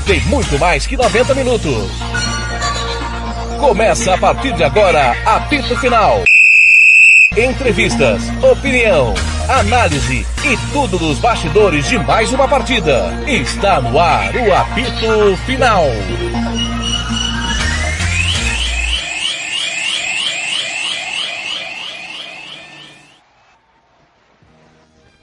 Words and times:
Tem 0.00 0.20
muito 0.22 0.58
mais 0.58 0.86
que 0.86 0.96
90 0.96 1.34
minutos. 1.34 1.90
Começa 3.58 4.14
a 4.14 4.18
partir 4.18 4.52
de 4.54 4.64
agora, 4.64 5.14
apito 5.24 5.76
final. 5.78 6.22
Entrevistas, 7.36 8.22
opinião, 8.42 9.14
análise 9.48 10.26
e 10.44 10.72
tudo 10.72 10.98
dos 10.98 11.18
bastidores 11.18 11.88
de 11.88 11.98
mais 11.98 12.32
uma 12.32 12.48
partida. 12.48 13.12
Está 13.26 13.80
no 13.80 13.98
ar 13.98 14.34
o 14.34 14.54
apito 14.54 15.36
final. 15.46 15.84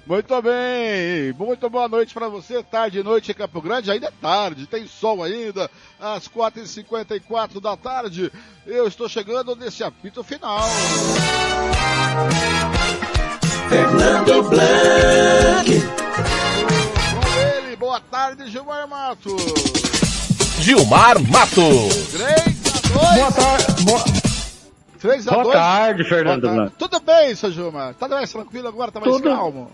Muito 0.09 0.41
bem, 0.41 1.31
muito 1.37 1.69
boa 1.69 1.87
noite 1.87 2.15
para 2.15 2.27
você, 2.27 2.63
tarde 2.63 2.97
e 2.97 3.03
noite 3.03 3.29
em 3.29 3.35
Campo 3.35 3.61
Grande, 3.61 3.91
ainda 3.91 4.07
é 4.07 4.11
tarde, 4.19 4.65
tem 4.65 4.87
sol 4.87 5.21
ainda, 5.21 5.69
às 5.99 6.27
4h54 6.27 7.61
da 7.61 7.77
tarde, 7.77 8.31
eu 8.65 8.87
estou 8.87 9.07
chegando 9.07 9.55
nesse 9.55 9.83
apito 9.83 10.23
final. 10.23 10.67
Fernando 13.69 14.49
Blanc. 14.49 15.79
Com 17.13 17.39
ele, 17.39 17.75
boa 17.75 17.99
tarde, 18.01 18.49
Gilmar 18.49 18.87
Mato. 18.87 19.37
Gilmar 20.59 21.21
Mato. 21.21 21.61
3 22.09 22.25
a 22.65 22.97
2. 22.97 23.15
Boa 23.15 23.31
tarde. 23.31 23.83
Boa... 23.83 24.03
3 24.99 25.27
a 25.27 25.31
Boa 25.31 25.43
2. 25.43 25.55
tarde, 25.55 26.03
Fernando 26.03 26.41
Boa 26.41 26.55
tarde. 26.55 26.73
Tudo 26.79 26.99
bem, 26.99 27.35
seu 27.35 27.51
Gilmar? 27.51 27.93
Tá 27.93 28.07
mais 28.07 28.31
tranquilo 28.31 28.67
agora? 28.67 28.91
Tá 28.91 28.99
mais 28.99 29.13
Tudo. 29.13 29.29
calmo? 29.29 29.71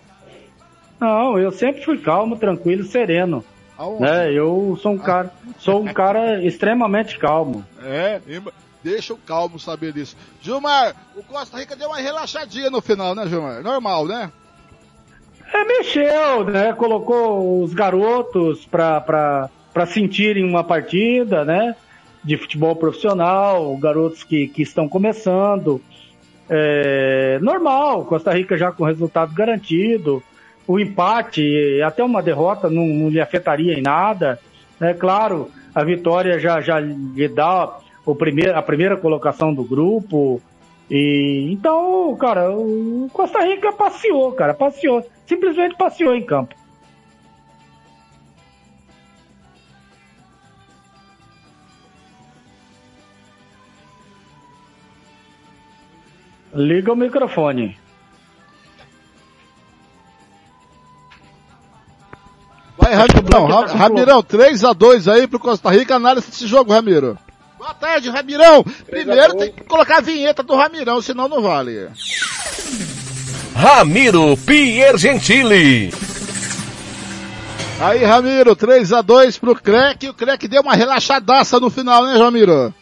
Não, 0.99 1.37
eu 1.37 1.51
sempre 1.51 1.83
fui 1.83 1.97
calmo, 1.97 2.37
tranquilo, 2.37 2.83
sereno. 2.83 3.43
Aonde? 3.77 4.03
Né? 4.03 4.31
Eu 4.31 4.77
sou 4.81 4.93
um 4.93 4.97
cara, 4.97 5.31
sou 5.59 5.81
um 5.81 5.93
cara 5.93 6.41
extremamente 6.45 7.17
calmo. 7.19 7.65
É, 7.83 8.21
deixa 8.83 9.13
o 9.13 9.17
calmo 9.17 9.59
saber 9.59 9.91
disso. 9.91 10.15
Gilmar, 10.41 10.95
o 11.15 11.23
Costa 11.23 11.57
Rica 11.57 11.75
deu 11.75 11.89
uma 11.89 11.97
relaxadinha 11.97 12.69
no 12.69 12.81
final, 12.81 13.13
né, 13.13 13.27
Gilmar? 13.27 13.61
Normal, 13.61 14.07
né? 14.07 14.31
É, 15.53 15.63
mexeu, 15.63 16.43
né? 16.45 16.73
Colocou 16.73 17.61
os 17.63 17.73
garotos 17.73 18.65
pra, 18.65 18.99
pra, 19.01 19.49
pra 19.73 19.85
sentirem 19.85 20.43
uma 20.43 20.63
partida, 20.63 21.45
né? 21.45 21.75
De 22.23 22.37
futebol 22.37 22.75
profissional, 22.75 23.75
garotos 23.77 24.23
que, 24.23 24.47
que 24.47 24.63
estão 24.63 24.87
começando. 24.89 25.81
É, 26.49 27.39
normal, 27.41 28.05
Costa 28.05 28.31
Rica 28.31 28.57
já 28.57 28.71
com 28.71 28.83
resultado 28.83 29.33
garantido. 29.33 30.23
O 30.67 30.79
empate, 30.79 31.81
até 31.81 32.03
uma 32.03 32.23
derrota, 32.23 32.69
não, 32.69 32.85
não 32.87 33.09
lhe 33.09 33.21
afetaria 33.21 33.77
em 33.77 33.81
nada. 33.81 34.39
É 34.81 34.93
claro, 34.93 35.51
a 35.73 35.83
vitória 35.83 36.39
já, 36.39 36.59
já 36.59 36.79
lhe 36.79 37.27
dá 37.27 37.77
o 38.05 38.15
primeiro, 38.15 38.57
a 38.57 38.61
primeira 38.61 38.97
colocação 38.97 39.53
do 39.53 39.63
grupo. 39.63 40.41
E 40.89 41.49
então, 41.51 42.15
cara, 42.17 42.51
o 42.51 43.09
Costa 43.11 43.43
Rica 43.43 43.71
passeou, 43.73 44.31
cara, 44.33 44.53
passeou, 44.53 45.05
simplesmente 45.25 45.75
passeou 45.75 46.15
em 46.15 46.23
campo. 46.23 46.55
Liga 56.53 56.93
o 56.93 56.95
microfone. 56.95 57.77
Ramirão. 63.33 63.47
Ra- 63.47 63.67
tá 63.67 63.75
Ramirão, 63.75 64.23
3x2 64.23 65.11
aí 65.11 65.27
pro 65.27 65.39
Costa 65.39 65.69
Rica. 65.71 65.95
Análise 65.95 66.27
desse 66.29 66.47
jogo, 66.47 66.71
Ramiro. 66.73 67.17
Boa 67.57 67.73
tarde, 67.73 68.09
Ramirão. 68.09 68.63
Primeiro 68.63 69.35
tem 69.37 69.51
que 69.51 69.63
colocar 69.63 69.97
a 69.97 70.01
vinheta 70.01 70.43
do 70.43 70.55
Ramirão, 70.55 71.01
senão 71.01 71.27
não 71.27 71.41
vale. 71.41 71.87
Ramiro 73.55 74.35
Piergentili. 74.37 75.91
Aí, 77.79 78.03
Ramiro, 78.03 78.55
3x2 78.55 79.39
pro 79.39 79.55
Crec. 79.55 80.07
O 80.09 80.13
Crec 80.13 80.47
deu 80.47 80.61
uma 80.61 80.75
relaxadaça 80.75 81.59
no 81.59 81.69
final, 81.69 82.05
né, 82.05 82.17
Ramiro? 82.17 82.73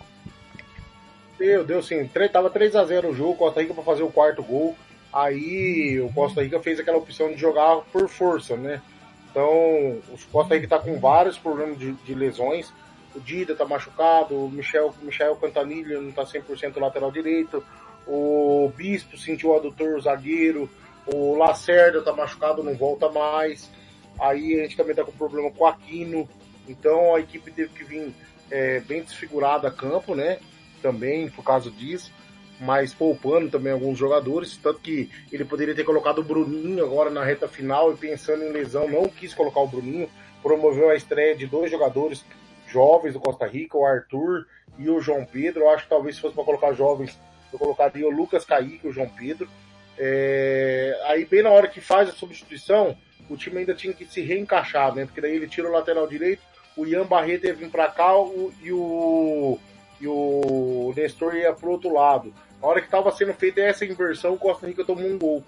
Deu, 1.39 1.63
deu 1.63 1.81
sim. 1.81 2.07
Tava 2.31 2.49
3x0 2.49 3.09
o 3.09 3.13
jogo, 3.15 3.35
Costa 3.35 3.61
Rica 3.61 3.73
pra 3.73 3.83
fazer 3.83 4.03
o 4.03 4.09
quarto 4.09 4.43
gol. 4.43 4.75
Aí 5.11 5.99
o 5.99 6.11
Costa 6.13 6.41
Rica 6.43 6.59
fez 6.59 6.79
aquela 6.79 6.97
opção 6.97 7.31
de 7.31 7.37
jogar 7.39 7.77
por 7.91 8.07
força, 8.07 8.55
né? 8.55 8.81
Então, 9.33 9.49
o 9.49 10.19
Costa 10.31 10.53
Rica 10.53 10.67
tá 10.67 10.77
com 10.77 10.99
vários 10.99 11.39
problemas 11.39 11.79
de, 11.79 11.91
de 11.91 12.13
lesões. 12.13 12.71
O 13.15 13.19
Dida 13.19 13.55
tá 13.55 13.65
machucado, 13.65 14.35
o 14.35 14.47
Michel, 14.47 14.93
Michel 15.01 15.35
Cantanilha 15.37 15.99
não 15.99 16.11
tá 16.11 16.23
100% 16.23 16.79
lateral 16.79 17.11
direito. 17.11 17.63
O 18.05 18.71
Bispo 18.75 19.17
sentiu 19.17 19.49
o 19.49 19.55
adutor, 19.55 19.97
o 19.97 20.01
zagueiro. 20.01 20.69
O 21.07 21.35
Lacerda 21.35 22.03
tá 22.03 22.13
machucado, 22.13 22.63
não 22.63 22.75
volta 22.75 23.09
mais. 23.09 23.71
Aí 24.19 24.59
a 24.59 24.63
gente 24.63 24.77
também 24.77 24.95
tá 24.95 25.03
com 25.03 25.11
problema 25.11 25.49
com 25.49 25.63
o 25.63 25.67
Aquino. 25.67 26.29
Então 26.67 27.15
a 27.15 27.19
equipe 27.19 27.49
teve 27.49 27.73
que 27.73 27.83
vir 27.83 28.13
é, 28.51 28.81
bem 28.81 29.01
desfigurada 29.01 29.67
a 29.67 29.71
campo, 29.71 30.13
né? 30.13 30.37
Também 30.79 31.27
por 31.31 31.43
causa 31.43 31.71
disso. 31.71 32.11
Mas 32.65 32.93
poupando 32.93 33.49
também 33.49 33.73
alguns 33.73 33.97
jogadores. 33.97 34.57
Tanto 34.57 34.79
que 34.79 35.09
ele 35.31 35.43
poderia 35.45 35.75
ter 35.75 35.83
colocado 35.83 36.19
o 36.19 36.23
Bruninho 36.23 36.83
agora 36.83 37.09
na 37.09 37.23
reta 37.23 37.47
final 37.47 37.91
e 37.93 37.97
pensando 37.97 38.43
em 38.43 38.51
lesão, 38.51 38.87
não 38.87 39.07
quis 39.09 39.33
colocar 39.33 39.59
o 39.61 39.67
Bruninho. 39.67 40.09
Promoveu 40.41 40.89
a 40.89 40.95
estreia 40.95 41.35
de 41.35 41.45
dois 41.47 41.69
jogadores 41.71 42.23
jovens 42.67 43.13
do 43.13 43.19
Costa 43.19 43.45
Rica, 43.45 43.77
o 43.77 43.85
Arthur 43.85 44.45
e 44.77 44.89
o 44.89 44.99
João 45.01 45.25
Pedro. 45.25 45.61
Eu 45.63 45.69
acho 45.69 45.83
que 45.83 45.89
talvez 45.89 46.15
se 46.15 46.21
fosse 46.21 46.35
para 46.35 46.43
colocar 46.43 46.73
jovens, 46.73 47.19
eu 47.51 47.59
colocaria 47.59 48.07
o 48.07 48.11
Lucas 48.11 48.43
Kaique 48.45 48.81
e 48.85 48.89
o 48.89 48.93
João 48.93 49.09
Pedro. 49.09 49.47
É, 49.97 50.99
Aí 51.05 51.25
bem 51.25 51.43
na 51.43 51.49
hora 51.49 51.67
que 51.67 51.79
faz 51.79 52.09
a 52.09 52.13
substituição, 52.13 52.97
o 53.29 53.37
time 53.37 53.59
ainda 53.59 53.73
tinha 53.73 53.93
que 53.93 54.05
se 54.05 54.21
reencaixar, 54.21 54.93
né? 54.93 55.05
Porque 55.05 55.21
daí 55.21 55.35
ele 55.35 55.47
tira 55.47 55.67
o 55.69 55.71
lateral 55.71 56.07
direito, 56.07 56.41
o 56.75 56.85
Ian 56.85 57.05
Barreto 57.05 57.45
ia 57.45 57.53
vir 57.53 57.69
para 57.69 57.87
cá 57.87 58.17
o- 58.17 58.51
e 58.61 58.71
o 58.71 59.59
e 60.01 60.07
o 60.07 60.91
Nestor 60.97 61.35
ia 61.35 61.53
pro 61.53 61.71
outro 61.71 61.93
lado. 61.93 62.33
Na 62.63 62.69
hora 62.69 62.79
que 62.79 62.87
estava 62.87 63.11
sendo 63.11 63.33
feita 63.33 63.59
essa 63.59 63.83
inversão, 63.83 64.35
o 64.35 64.37
Costa 64.37 64.65
Rica 64.65 64.85
tomou 64.85 65.05
um 65.05 65.17
gol. 65.19 65.43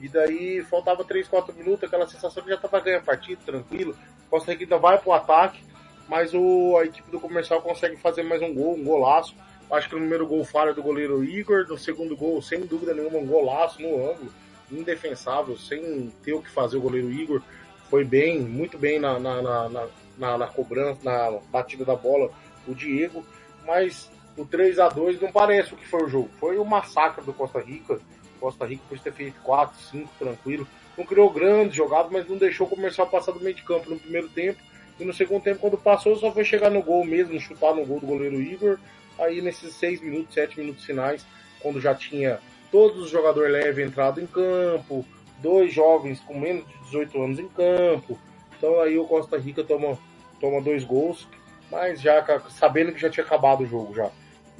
E 0.00 0.08
daí 0.08 0.62
faltava 0.62 1.02
3, 1.04 1.26
4 1.26 1.52
minutos, 1.52 1.82
aquela 1.82 2.06
sensação 2.06 2.40
que 2.44 2.48
já 2.48 2.54
estava 2.54 2.78
ganhando 2.78 3.00
a 3.00 3.04
partida, 3.04 3.40
tranquilo. 3.44 3.96
Costa 4.30 4.52
Rica 4.52 4.62
ainda 4.62 4.78
vai 4.78 4.96
pro 4.96 5.12
ataque, 5.12 5.60
mas 6.08 6.32
o, 6.32 6.76
a 6.78 6.84
equipe 6.84 7.10
do 7.10 7.18
comercial 7.18 7.60
consegue 7.60 7.96
fazer 7.96 8.22
mais 8.22 8.40
um 8.40 8.54
gol, 8.54 8.76
um 8.76 8.84
golaço. 8.84 9.34
Acho 9.68 9.88
que 9.88 9.96
o 9.96 9.98
primeiro 9.98 10.28
gol 10.28 10.44
falha 10.44 10.72
do 10.72 10.80
goleiro 10.80 11.24
Igor, 11.24 11.66
no 11.68 11.76
segundo 11.76 12.16
gol, 12.16 12.40
sem 12.40 12.60
dúvida 12.60 12.94
nenhuma, 12.94 13.18
um 13.18 13.26
golaço 13.26 13.82
no 13.82 14.08
ângulo, 14.08 14.32
indefensável, 14.70 15.56
sem 15.58 16.12
ter 16.22 16.34
o 16.34 16.40
que 16.42 16.50
fazer 16.50 16.76
o 16.76 16.80
goleiro 16.80 17.10
Igor. 17.10 17.42
Foi 17.88 18.04
bem, 18.04 18.38
muito 18.40 18.78
bem 18.78 19.00
na, 19.00 19.18
na, 19.18 19.42
na, 19.42 19.68
na- 20.16 20.38
na 20.38 20.46
cobrança, 20.46 21.00
na 21.02 21.36
batida 21.50 21.84
da 21.84 21.96
bola, 21.96 22.30
o 22.68 22.74
Diego. 22.74 23.24
Mas 23.66 24.08
o 24.40 24.46
3 24.46 24.78
a 24.78 24.88
2 24.88 25.20
não 25.20 25.30
parece 25.30 25.74
o 25.74 25.76
que 25.76 25.86
foi 25.86 26.02
o 26.04 26.08
jogo. 26.08 26.30
Foi 26.38 26.56
o 26.56 26.64
massacre 26.64 27.22
do 27.24 27.32
Costa 27.32 27.60
Rica. 27.60 28.00
Costa 28.40 28.64
Rica 28.64 28.82
pode 28.88 29.02
ter 29.02 29.12
feito 29.12 29.38
4, 29.42 29.78
5 29.90 30.08
tranquilo. 30.18 30.66
Não 30.96 31.04
criou 31.04 31.30
grandes 31.30 31.76
jogadas, 31.76 32.10
mas 32.10 32.26
não 32.26 32.38
deixou 32.38 32.66
o 32.66 32.70
comercial 32.70 33.06
passar 33.06 33.32
do 33.32 33.40
meio 33.40 33.54
de 33.54 33.62
campo 33.62 33.90
no 33.90 33.98
primeiro 33.98 34.28
tempo. 34.30 34.58
E 34.98 35.04
no 35.04 35.12
segundo 35.12 35.42
tempo, 35.42 35.60
quando 35.60 35.76
passou, 35.76 36.16
só 36.16 36.32
foi 36.32 36.44
chegar 36.44 36.70
no 36.70 36.82
gol 36.82 37.04
mesmo, 37.04 37.38
chutar 37.38 37.74
no 37.74 37.84
gol 37.84 38.00
do 38.00 38.06
goleiro 38.06 38.40
Igor. 38.40 38.78
Aí 39.18 39.42
nesses 39.42 39.74
6 39.74 40.00
minutos, 40.00 40.34
7 40.34 40.58
minutos 40.58 40.84
finais, 40.84 41.24
quando 41.60 41.80
já 41.80 41.94
tinha 41.94 42.40
todos 42.72 43.04
os 43.04 43.10
jogadores 43.10 43.52
leves 43.52 43.86
entrado 43.86 44.20
em 44.20 44.26
campo, 44.26 45.04
dois 45.38 45.72
jovens 45.72 46.20
com 46.20 46.38
menos 46.38 46.66
de 46.66 46.78
18 46.84 47.22
anos 47.22 47.38
em 47.38 47.48
campo. 47.48 48.18
Então 48.56 48.80
aí 48.80 48.98
o 48.98 49.06
Costa 49.06 49.36
Rica 49.36 49.62
toma, 49.62 49.98
toma 50.40 50.62
dois 50.62 50.84
gols, 50.84 51.28
mas 51.70 52.00
já 52.00 52.24
sabendo 52.50 52.92
que 52.92 53.00
já 53.00 53.10
tinha 53.10 53.24
acabado 53.24 53.64
o 53.64 53.66
jogo 53.66 53.94
já. 53.94 54.10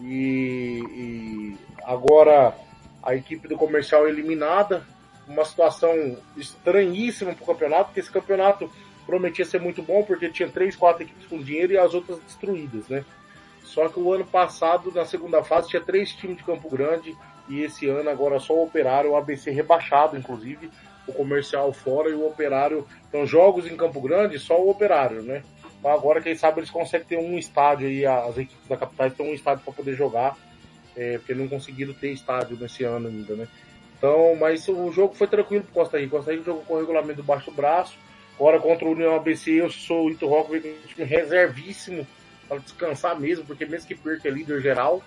E, 0.03 0.83
e 0.89 1.59
agora 1.85 2.55
a 3.03 3.15
equipe 3.15 3.49
do 3.49 3.57
comercial 3.57 4.09
eliminada, 4.09 4.85
uma 5.27 5.45
situação 5.45 6.17
estranhíssima 6.37 7.35
para 7.35 7.43
o 7.43 7.47
campeonato, 7.47 7.85
porque 7.87 8.01
esse 8.01 8.11
campeonato 8.11 8.71
prometia 9.07 9.45
ser 9.45 9.61
muito 9.61 9.83
bom, 9.83 10.03
porque 10.03 10.29
tinha 10.29 10.49
três, 10.49 10.77
quatro 10.77 11.03
equipes 11.03 11.27
com 11.27 11.39
dinheiro 11.39 11.73
e 11.73 11.79
as 11.79 11.95
outras 11.95 12.19
destruídas, 12.21 12.89
né? 12.89 13.05
Só 13.65 13.89
que 13.89 14.01
o 14.01 14.13
ano 14.13 14.25
passado, 14.25 14.93
na 14.93 15.05
segunda 15.05 15.43
fase, 15.45 15.69
tinha 15.69 15.83
três 15.83 16.13
times 16.13 16.39
de 16.39 16.45
Campo 16.45 16.69
Grande 16.69 17.17
e 17.49 17.63
esse 17.63 17.89
ano 17.89 18.11
agora 18.11 18.39
só 18.41 18.55
o 18.55 18.65
Operário, 18.65 19.11
o 19.11 19.17
ABC 19.17 19.51
rebaixado, 19.51 20.17
inclusive, 20.17 20.71
o 21.07 21.13
comercial 21.13 21.73
fora 21.73 22.11
e 22.11 22.15
o 22.15 22.27
Operário. 22.27 22.87
Então, 23.09 23.27
jogos 23.27 23.67
em 23.67 23.77
Campo 23.77 24.01
Grande, 24.01 24.39
só 24.39 24.61
o 24.61 24.71
Operário, 24.71 25.23
né? 25.23 25.43
Então, 25.81 25.91
agora, 25.91 26.21
quem 26.21 26.35
sabe, 26.35 26.61
eles 26.61 26.71
conseguem 26.71 27.07
ter 27.07 27.17
um 27.19 27.39
estádio 27.39 27.89
aí, 27.89 28.05
as 28.05 28.37
equipes 28.37 28.69
da 28.69 28.77
capital 28.77 29.11
têm 29.11 29.31
um 29.31 29.35
estádio 29.35 29.65
para 29.65 29.73
poder 29.73 29.95
jogar, 29.95 30.37
é, 30.95 31.17
porque 31.17 31.35
não 31.35 31.49
conseguiram 31.49 31.95
ter 31.95 32.13
estádio 32.13 32.59
nesse 32.61 32.85
ano 32.85 33.09
ainda, 33.09 33.35
né? 33.35 33.49
Então, 33.97 34.37
mas 34.39 34.69
o 34.69 34.93
jogo 34.93 35.15
foi 35.15 35.27
tranquilo 35.27 35.65
pro 35.65 35.73
Costa 35.73 35.99
Rica. 35.99 36.17
Costa 36.17 36.33
Rica 36.33 36.45
jogou 36.45 36.63
com 36.65 36.75
o 36.75 36.79
regulamento 36.79 37.23
baixo 37.23 37.51
braço. 37.51 37.97
Agora 38.39 38.59
contra 38.59 38.87
o 38.87 38.93
União 38.93 39.15
ABC, 39.15 39.53
eu 39.53 39.71
sou 39.71 40.07
o 40.07 40.11
Ito 40.11 40.27
Rock, 40.27 40.57
um 40.57 40.89
time 40.89 41.07
reservíssimo 41.07 42.07
para 42.49 42.59
descansar 42.59 43.19
mesmo, 43.19 43.45
porque 43.45 43.67
mesmo 43.67 43.87
que 43.87 43.95
perca 43.95 44.29
é 44.29 44.31
líder 44.31 44.63
geral, 44.63 45.03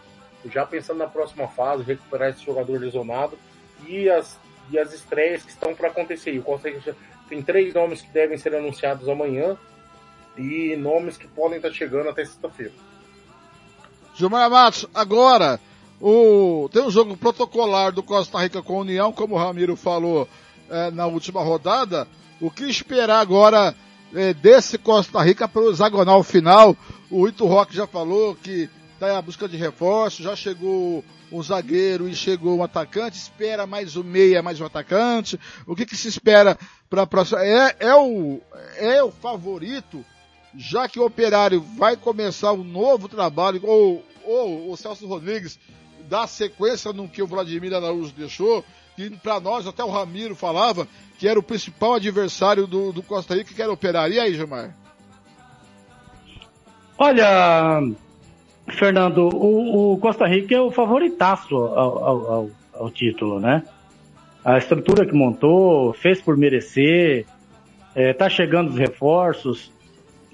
já 0.51 0.65
pensando 0.65 0.99
na 0.99 1.07
próxima 1.07 1.47
fase, 1.47 1.83
recuperar 1.83 2.29
esse 2.29 2.45
jogador 2.45 2.79
lesionado 2.79 3.37
e 3.87 4.09
as, 4.09 4.39
e 4.69 4.77
as 4.77 4.93
estreias 4.93 5.43
que 5.43 5.49
estão 5.49 5.73
para 5.73 5.89
acontecer. 5.89 6.37
O 6.37 6.43
Costa 6.43 6.69
Rica 6.69 6.95
tem 7.27 7.41
três 7.41 7.73
nomes 7.73 8.01
que 8.01 8.09
devem 8.11 8.37
ser 8.37 8.55
anunciados 8.55 9.09
amanhã 9.09 9.57
e 10.37 10.75
nomes 10.75 11.17
que 11.17 11.27
podem 11.27 11.57
estar 11.57 11.71
chegando 11.71 12.09
até 12.09 12.25
sexta-feira. 12.25 12.73
Gilmar 14.15 14.49
Matos, 14.49 14.85
agora, 14.93 15.59
o, 15.99 16.69
tem 16.71 16.83
um 16.83 16.91
jogo 16.91 17.17
protocolar 17.17 17.91
do 17.91 18.03
Costa 18.03 18.39
Rica 18.39 18.61
com 18.61 18.77
a 18.77 18.81
União, 18.81 19.11
como 19.11 19.35
o 19.35 19.37
Ramiro 19.37 19.75
falou 19.75 20.27
é, 20.69 20.91
na 20.91 21.05
última 21.05 21.41
rodada. 21.41 22.07
O 22.39 22.51
que 22.51 22.65
esperar 22.65 23.19
agora 23.19 23.75
é, 24.13 24.33
desse 24.33 24.77
Costa 24.77 25.21
Rica 25.21 25.47
para 25.47 25.61
o 25.61 25.71
hexagonal 25.71 26.21
final? 26.23 26.75
O 27.09 27.27
Ito 27.27 27.45
Rock 27.45 27.75
já 27.75 27.87
falou 27.87 28.35
que 28.35 28.69
está 28.93 29.17
à 29.17 29.21
busca 29.21 29.47
de 29.47 29.57
reforço, 29.57 30.21
já 30.21 30.35
chegou 30.35 31.03
um 31.31 31.41
zagueiro 31.41 32.07
e 32.07 32.15
chegou 32.15 32.57
um 32.57 32.63
atacante, 32.63 33.17
espera 33.17 33.65
mais 33.65 33.95
um 33.95 34.03
meia, 34.03 34.43
mais 34.43 34.61
um 34.61 34.65
atacante. 34.65 35.39
O 35.65 35.75
que, 35.75 35.85
que 35.85 35.97
se 35.97 36.07
espera 36.07 36.57
para 36.89 37.01
a 37.01 37.07
próxima? 37.07 37.43
É, 37.43 37.75
é, 37.79 37.95
o, 37.95 38.39
é 38.77 39.03
o 39.03 39.11
favorito 39.11 40.05
já 40.55 40.87
que 40.87 40.99
o 40.99 41.05
Operário 41.05 41.61
vai 41.61 41.97
começar 41.97 42.53
um 42.53 42.63
novo 42.63 43.07
trabalho, 43.07 43.61
ou, 43.63 44.03
ou 44.25 44.71
o 44.71 44.77
Celso 44.77 45.07
Rodrigues 45.07 45.59
dá 46.09 46.27
sequência 46.27 46.93
no 46.93 47.07
que 47.07 47.21
o 47.21 47.27
Vladimir 47.27 47.73
Araújo 47.73 48.13
deixou, 48.15 48.63
que 48.95 49.09
para 49.09 49.39
nós, 49.39 49.65
até 49.65 49.83
o 49.83 49.89
Ramiro 49.89 50.35
falava, 50.35 50.87
que 51.17 51.27
era 51.27 51.39
o 51.39 51.43
principal 51.43 51.95
adversário 51.95 52.67
do, 52.67 52.91
do 52.91 53.01
Costa 53.01 53.35
Rica, 53.35 53.53
que 53.53 53.61
era 53.61 53.71
o 53.71 53.75
Operário. 53.75 54.15
E 54.15 54.19
aí, 54.19 54.33
Gilmar? 54.35 54.75
Olha, 56.97 57.81
Fernando, 58.69 59.29
o, 59.33 59.93
o 59.93 59.97
Costa 59.97 60.27
Rica 60.27 60.55
é 60.55 60.61
o 60.61 60.71
favoritaço 60.71 61.55
ao, 61.55 62.03
ao, 62.03 62.31
ao, 62.31 62.49
ao 62.73 62.91
título, 62.91 63.39
né? 63.39 63.63
A 64.45 64.57
estrutura 64.57 65.05
que 65.05 65.13
montou, 65.13 65.93
fez 65.93 66.21
por 66.21 66.37
merecer, 66.37 67.25
é, 67.95 68.13
tá 68.13 68.29
chegando 68.29 68.69
os 68.69 68.77
reforços, 68.77 69.72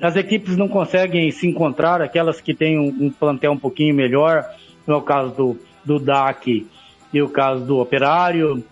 as 0.01 0.15
equipes 0.15 0.55
não 0.55 0.67
conseguem 0.67 1.29
se 1.31 1.47
encontrar, 1.47 2.01
aquelas 2.01 2.39
que 2.39 2.53
têm 2.53 2.79
um, 2.79 3.07
um 3.07 3.11
plantel 3.11 3.51
um 3.51 3.57
pouquinho 3.57 3.93
melhor, 3.93 4.45
no 4.87 4.97
é 4.97 5.01
caso 5.01 5.33
do, 5.35 5.59
do 5.83 5.99
DAC 5.99 6.65
e 7.13 7.21
o 7.21 7.29
caso 7.29 7.65
do 7.65 7.79
Operário, 7.79 8.63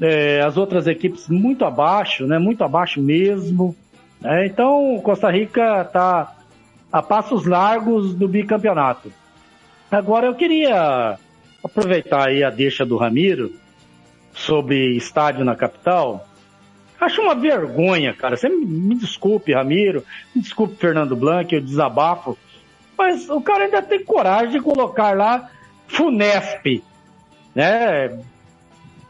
é, 0.00 0.40
as 0.40 0.56
outras 0.56 0.86
equipes 0.86 1.28
muito 1.28 1.64
abaixo, 1.64 2.26
né, 2.26 2.38
muito 2.38 2.62
abaixo 2.62 3.00
mesmo. 3.00 3.76
Né, 4.20 4.46
então, 4.46 5.00
Costa 5.02 5.30
Rica 5.30 5.82
está 5.82 6.36
a 6.92 7.02
passos 7.02 7.46
largos 7.46 8.14
do 8.14 8.26
bicampeonato. 8.26 9.12
Agora, 9.90 10.26
eu 10.26 10.34
queria 10.34 11.18
aproveitar 11.62 12.28
aí 12.28 12.42
a 12.42 12.50
deixa 12.50 12.86
do 12.86 12.96
Ramiro 12.96 13.52
sobre 14.32 14.96
estádio 14.96 15.44
na 15.44 15.56
capital 15.56 16.26
Acho 17.00 17.22
uma 17.22 17.34
vergonha, 17.34 18.12
cara. 18.12 18.36
Você 18.36 18.48
me, 18.48 18.66
me 18.66 18.94
desculpe, 18.94 19.54
Ramiro, 19.54 20.04
me 20.34 20.42
desculpe, 20.42 20.76
Fernando 20.76 21.16
Blanc, 21.16 21.52
eu 21.54 21.60
desabafo. 21.60 22.36
Mas 22.96 23.28
o 23.30 23.40
cara 23.40 23.64
ainda 23.64 23.80
tem 23.80 24.04
coragem 24.04 24.50
de 24.50 24.60
colocar 24.60 25.16
lá 25.16 25.50
Funesp, 25.88 26.82
né? 27.54 28.20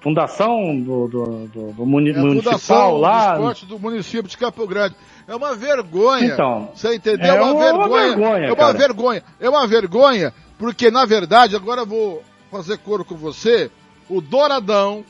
Fundação 0.01 0.81
do, 0.81 1.09
do, 1.09 1.25
do, 1.49 1.73
do 1.73 1.87
muni 1.87 2.11
é 2.11 2.17
municipal 2.17 2.97
lá. 2.97 3.33
Do 3.33 3.41
esporte 3.41 3.67
do 3.67 3.79
município 3.79 4.31
de 4.31 4.39
Campo 4.39 4.67
Grande. 4.67 4.95
É 5.27 5.35
uma 5.35 5.55
vergonha. 5.55 6.27
Então. 6.27 6.71
Você 6.75 6.95
entendeu? 6.95 7.35
É 7.35 7.43
uma, 7.43 7.53
uma 7.53 7.89
vergonha. 7.89 8.09
Vergonha 8.09 8.47
é 8.47 8.49
uma 8.49 8.57
cara. 8.57 8.79
vergonha. 8.79 9.25
É 9.41 9.51
uma 9.51 9.67
vergonha, 9.67 10.35
porque 10.57 10.91
na 10.91 11.05
verdade, 11.05 11.57
agora 11.57 11.83
eu 11.83 11.87
vou 11.87 12.23
fazer 12.51 12.79
coro 12.79 13.05
com 13.05 13.17
você. 13.17 13.71
O 14.09 14.21
Douradão, 14.21 15.05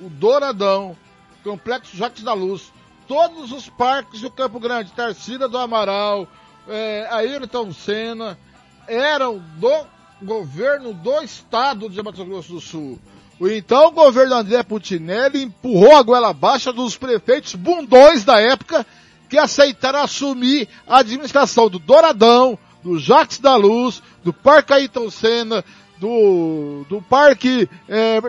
o 0.00 0.08
Douradão 0.08 0.96
Complexo 1.42 1.96
Jacques 1.96 2.22
da 2.22 2.32
Luz, 2.32 2.72
todos 3.06 3.52
os 3.52 3.68
parques 3.68 4.20
do 4.20 4.30
Campo 4.30 4.60
Grande, 4.60 4.92
Tarcida 4.92 5.48
do 5.48 5.56
Amaral, 5.58 6.28
é, 6.68 7.06
Ayrton 7.10 7.72
Senna, 7.72 8.38
eram 8.86 9.42
do 9.56 9.86
governo 10.22 10.92
do 10.92 11.22
estado 11.22 11.88
de 11.88 12.02
Mato 12.02 12.24
Grosso 12.24 12.52
do 12.52 12.60
Sul. 12.60 12.98
O 13.40 13.48
então 13.48 13.92
governo 13.92 14.34
André 14.34 14.62
Putinelli 14.62 15.44
empurrou 15.44 15.96
a 15.96 16.02
goela 16.02 16.32
baixa 16.32 16.72
dos 16.72 16.96
prefeitos 16.96 17.54
bundões 17.54 18.24
da 18.24 18.40
época 18.40 18.84
que 19.28 19.38
aceitaram 19.38 20.00
assumir 20.00 20.68
a 20.86 20.98
administração 20.98 21.68
do 21.68 21.78
Douradão, 21.78 22.58
do 22.82 22.98
Jacques 22.98 23.38
da 23.38 23.54
Luz, 23.54 24.02
do 24.24 24.32
Parque 24.32 24.72
Ayrton 24.72 25.10
Senna, 25.10 25.64
do, 26.00 26.84
do 26.88 27.02
Parque 27.02 27.68
é, 27.88 28.20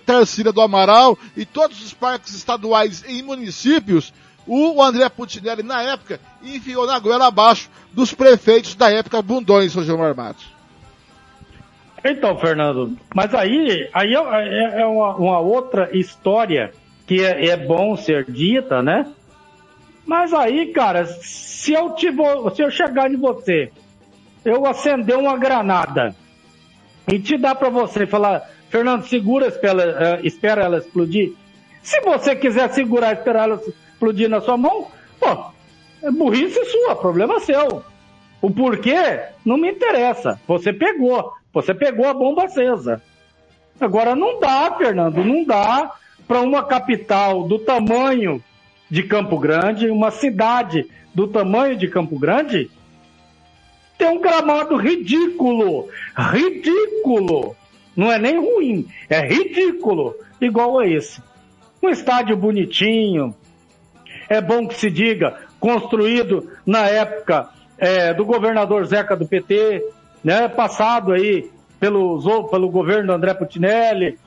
do 0.51 0.62
Amaral 0.62 1.18
e 1.36 1.45
todos 1.45 1.83
os 1.83 1.94
parques 1.94 2.33
estaduais 2.33 3.04
em 3.07 3.21
municípios, 3.21 4.13
o 4.45 4.81
André 4.81 5.07
Putinelli, 5.10 5.62
na 5.62 5.81
época, 5.83 6.19
enfiou 6.42 6.88
na 6.88 6.98
goela 6.98 7.27
abaixo 7.27 7.69
dos 7.94 8.13
prefeitos 8.13 8.75
da 8.75 8.89
época 8.89 9.21
bundões, 9.21 9.71
São 9.71 9.83
Gilmar 9.83 10.16
Matos. 10.16 10.60
Então, 12.04 12.38
Fernando, 12.38 12.98
mas 13.13 13.33
aí, 13.36 13.89
aí 13.94 14.13
é, 14.13 14.18
é, 14.18 14.81
é 14.81 14.86
uma, 14.86 15.16
uma, 15.16 15.39
outra 15.39 15.89
história 15.95 16.71
que 17.06 17.24
é, 17.24 17.48
é, 17.48 17.57
bom 17.57 17.98
ser 17.98 18.25
dita, 18.30 18.81
né? 18.81 19.06
Mas 20.06 20.33
aí, 20.33 20.68
cara, 20.68 21.06
se 21.06 21.74
eu, 21.74 21.94
tiver, 21.95 22.36
se 22.56 22.63
eu 22.63 22.71
chegar 22.71 23.12
em 23.12 23.18
você, 23.18 23.71
eu 24.45 24.66
acender 24.66 25.18
uma 25.18 25.38
granada, 25.38 26.16
e 27.11 27.19
te 27.19 27.38
dá 27.38 27.56
para 27.56 27.69
você 27.69 28.06
falar, 28.06 28.50
Fernando, 28.69 29.03
segura, 29.06 29.47
espera, 29.47 30.19
uh, 30.21 30.25
espera 30.25 30.63
ela 30.63 30.77
explodir. 30.77 31.33
Se 31.81 32.00
você 32.01 32.35
quiser 32.35 32.69
segurar, 32.71 33.13
esperar 33.13 33.50
ela 33.50 33.61
explodir 33.91 34.29
na 34.29 34.41
sua 34.41 34.57
mão, 34.57 34.88
pô, 35.19 35.45
é 36.03 36.11
burrice 36.11 36.63
sua, 36.65 36.95
problema 36.95 37.39
seu. 37.39 37.83
O 38.41 38.51
porquê 38.51 39.21
não 39.44 39.57
me 39.57 39.71
interessa. 39.71 40.39
Você 40.47 40.71
pegou, 40.71 41.33
você 41.51 41.73
pegou 41.73 42.07
a 42.07 42.13
bomba 42.13 42.45
acesa. 42.45 43.01
Agora 43.79 44.15
não 44.15 44.39
dá, 44.39 44.75
Fernando, 44.77 45.23
não 45.23 45.44
dá 45.44 45.91
para 46.27 46.41
uma 46.41 46.63
capital 46.63 47.44
do 47.44 47.59
tamanho 47.59 48.44
de 48.89 49.03
Campo 49.03 49.38
Grande, 49.39 49.89
uma 49.89 50.11
cidade 50.11 50.85
do 51.13 51.27
tamanho 51.27 51.75
de 51.75 51.88
Campo 51.88 52.19
Grande, 52.19 52.69
tem 54.00 54.07
um 54.07 54.22
gramado 54.22 54.78
ridículo. 54.78 55.90
Ridículo. 56.18 57.56
Não 57.95 58.09
é 58.09 58.18
nem 58.18 58.40
ruim, 58.40 58.88
é 59.09 59.19
ridículo. 59.28 60.16
Igual 60.40 60.80
a 60.80 60.88
esse. 60.88 61.21
Um 61.83 61.90
estádio 61.90 62.35
bonitinho. 62.38 63.35
É 64.30 64.40
bom 64.40 64.68
que 64.68 64.76
se 64.76 64.90
diga, 64.90 65.38
construído 65.59 66.50
na 66.66 66.88
época 66.88 67.50
é, 67.78 68.14
do 68.14 68.23
governador 68.23 68.85
Zeca 68.85 69.16
do 69.16 69.28
PT, 69.28 69.83
né? 70.23 70.47
Passado 70.47 71.12
aí 71.12 71.50
pelo, 71.80 72.21
pelo 72.50 72.69
governo 72.69 73.12
André 73.12 73.33
Putinelli, 73.33 74.18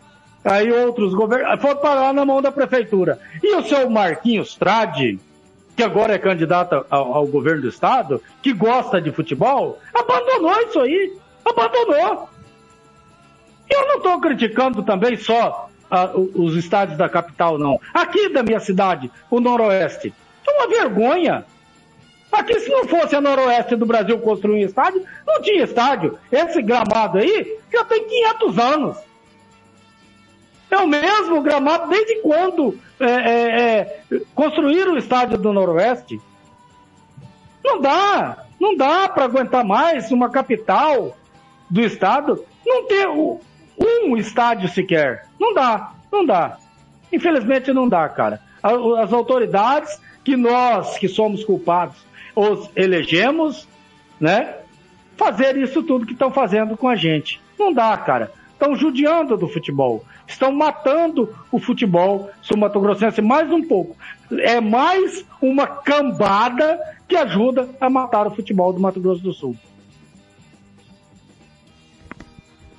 aí 0.44 0.70
outros 0.72 1.14
governos, 1.14 1.60
foi 1.60 1.74
parar 1.76 2.12
na 2.12 2.24
mão 2.24 2.42
da 2.42 2.50
prefeitura. 2.50 3.18
E 3.42 3.54
o 3.54 3.62
seu 3.62 3.88
Marquinhos 3.88 4.54
Trade, 4.56 5.18
que 5.82 5.84
agora 5.84 6.14
é 6.14 6.18
candidata 6.18 6.86
ao, 6.88 7.14
ao, 7.14 7.26
governo 7.26 7.62
do 7.62 7.68
estado, 7.68 8.22
que 8.40 8.52
gosta 8.52 9.00
de 9.00 9.10
futebol, 9.10 9.80
abandonou 9.92 10.60
isso 10.62 10.78
aí. 10.78 11.12
Abandonou. 11.44 12.28
Eu 13.68 13.88
não 13.88 13.96
estou 13.96 14.20
criticando 14.20 14.82
também 14.84 15.16
só 15.16 15.68
uh, 15.90 16.40
os 16.40 16.54
estádios 16.54 16.96
da 16.96 17.08
capital, 17.08 17.58
não. 17.58 17.80
Aqui 17.92 18.28
da 18.28 18.44
minha 18.44 18.60
cidade, 18.60 19.10
o 19.28 19.40
Noroeste. 19.40 20.14
É 20.46 20.50
uma 20.52 20.68
vergonha. 20.68 21.44
Aqui, 22.30 22.60
se 22.60 22.70
não 22.70 22.86
fosse 22.86 23.16
a 23.16 23.20
Noroeste 23.20 23.74
do 23.74 23.84
Brasil 23.84 24.16
construir 24.20 24.62
um 24.62 24.66
estádio, 24.66 25.04
não 25.26 25.42
tinha 25.42 25.64
estádio. 25.64 26.16
Esse 26.30 26.62
gramado 26.62 27.18
aí 27.18 27.58
já 27.72 27.84
tem 27.84 28.06
500 28.06 28.58
anos. 28.58 28.96
É 30.72 30.76
o 30.78 30.86
mesmo 30.86 31.42
gramado 31.42 31.90
desde 31.90 32.22
quando 32.22 32.78
é, 32.98 33.04
é, 33.04 33.78
é, 34.10 34.20
construíram 34.34 34.94
o 34.94 34.96
estádio 34.96 35.36
do 35.36 35.52
Noroeste. 35.52 36.18
Não 37.62 37.78
dá, 37.78 38.46
não 38.58 38.74
dá 38.74 39.06
para 39.06 39.26
aguentar 39.26 39.62
mais 39.66 40.10
uma 40.10 40.30
capital 40.30 41.14
do 41.68 41.82
estado 41.82 42.42
não 42.64 42.86
ter 42.86 43.06
um 43.06 44.16
estádio 44.16 44.66
sequer. 44.70 45.26
Não 45.38 45.52
dá, 45.52 45.92
não 46.10 46.24
dá. 46.24 46.56
Infelizmente 47.12 47.70
não 47.70 47.86
dá, 47.86 48.08
cara. 48.08 48.40
As 48.62 49.12
autoridades 49.12 50.00
que 50.24 50.38
nós, 50.38 50.96
que 50.96 51.06
somos 51.06 51.44
culpados, 51.44 51.98
os 52.34 52.70
elegemos, 52.74 53.68
né? 54.18 54.56
Fazer 55.18 55.54
isso 55.58 55.82
tudo 55.82 56.06
que 56.06 56.14
estão 56.14 56.30
fazendo 56.30 56.78
com 56.78 56.88
a 56.88 56.96
gente. 56.96 57.42
Não 57.58 57.74
dá, 57.74 57.94
cara. 57.98 58.32
Estão 58.62 58.76
judiando 58.76 59.36
do 59.36 59.48
futebol, 59.48 60.04
estão 60.26 60.52
matando 60.52 61.34
o 61.50 61.58
futebol 61.58 62.30
sul-mato-grossense 62.40 63.20
mais 63.20 63.50
um 63.50 63.62
pouco. 63.66 63.96
É 64.30 64.60
mais 64.60 65.24
uma 65.40 65.66
cambada 65.66 66.78
que 67.08 67.16
ajuda 67.16 67.68
a 67.80 67.90
matar 67.90 68.28
o 68.28 68.34
futebol 68.34 68.72
do 68.72 68.80
Mato 68.80 69.00
Grosso 69.00 69.20
do 69.20 69.32
Sul. 69.32 69.56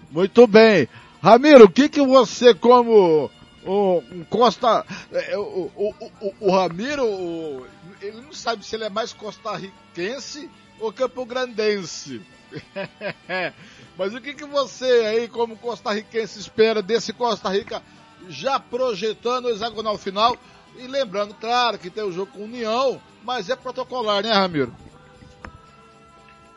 Muito 0.10 0.48
bem. 0.48 0.88
Ramiro, 1.22 1.66
o 1.66 1.70
que 1.70 1.90
que 1.90 2.02
você 2.02 2.54
como 2.54 3.30
o, 3.66 4.02
Costa, 4.30 4.86
é, 5.12 5.38
o, 5.38 5.70
o, 5.76 5.94
o, 6.22 6.34
o 6.40 6.52
Ramiro, 6.52 7.66
ele 8.02 8.22
não 8.22 8.32
sabe 8.32 8.66
se 8.66 8.76
ele 8.76 8.86
é 8.86 8.90
mais 8.90 9.12
costarriquense 9.12 10.50
ou 10.80 10.94
campograndense. 10.94 12.22
Mas 13.98 14.14
o 14.14 14.22
que, 14.22 14.34
que 14.34 14.46
você 14.46 14.86
aí, 14.86 15.28
como 15.28 15.58
costarriquense, 15.58 16.40
espera 16.40 16.82
desse 16.82 17.14
Costa 17.14 17.50
Rica 17.50 17.82
já 18.28 18.60
projetando 18.60 19.46
o 19.46 19.50
hexagonal 19.50 19.98
final? 19.98 20.38
E 20.78 20.88
lembrando, 20.88 21.36
claro, 21.36 21.78
que 21.78 21.90
tem 21.90 22.04
o 22.04 22.12
jogo 22.12 22.32
com 22.32 22.44
União, 22.44 23.00
mas 23.24 23.50
é 23.50 23.56
protocolar, 23.56 24.24
né, 24.24 24.32
Ramiro? 24.32 24.74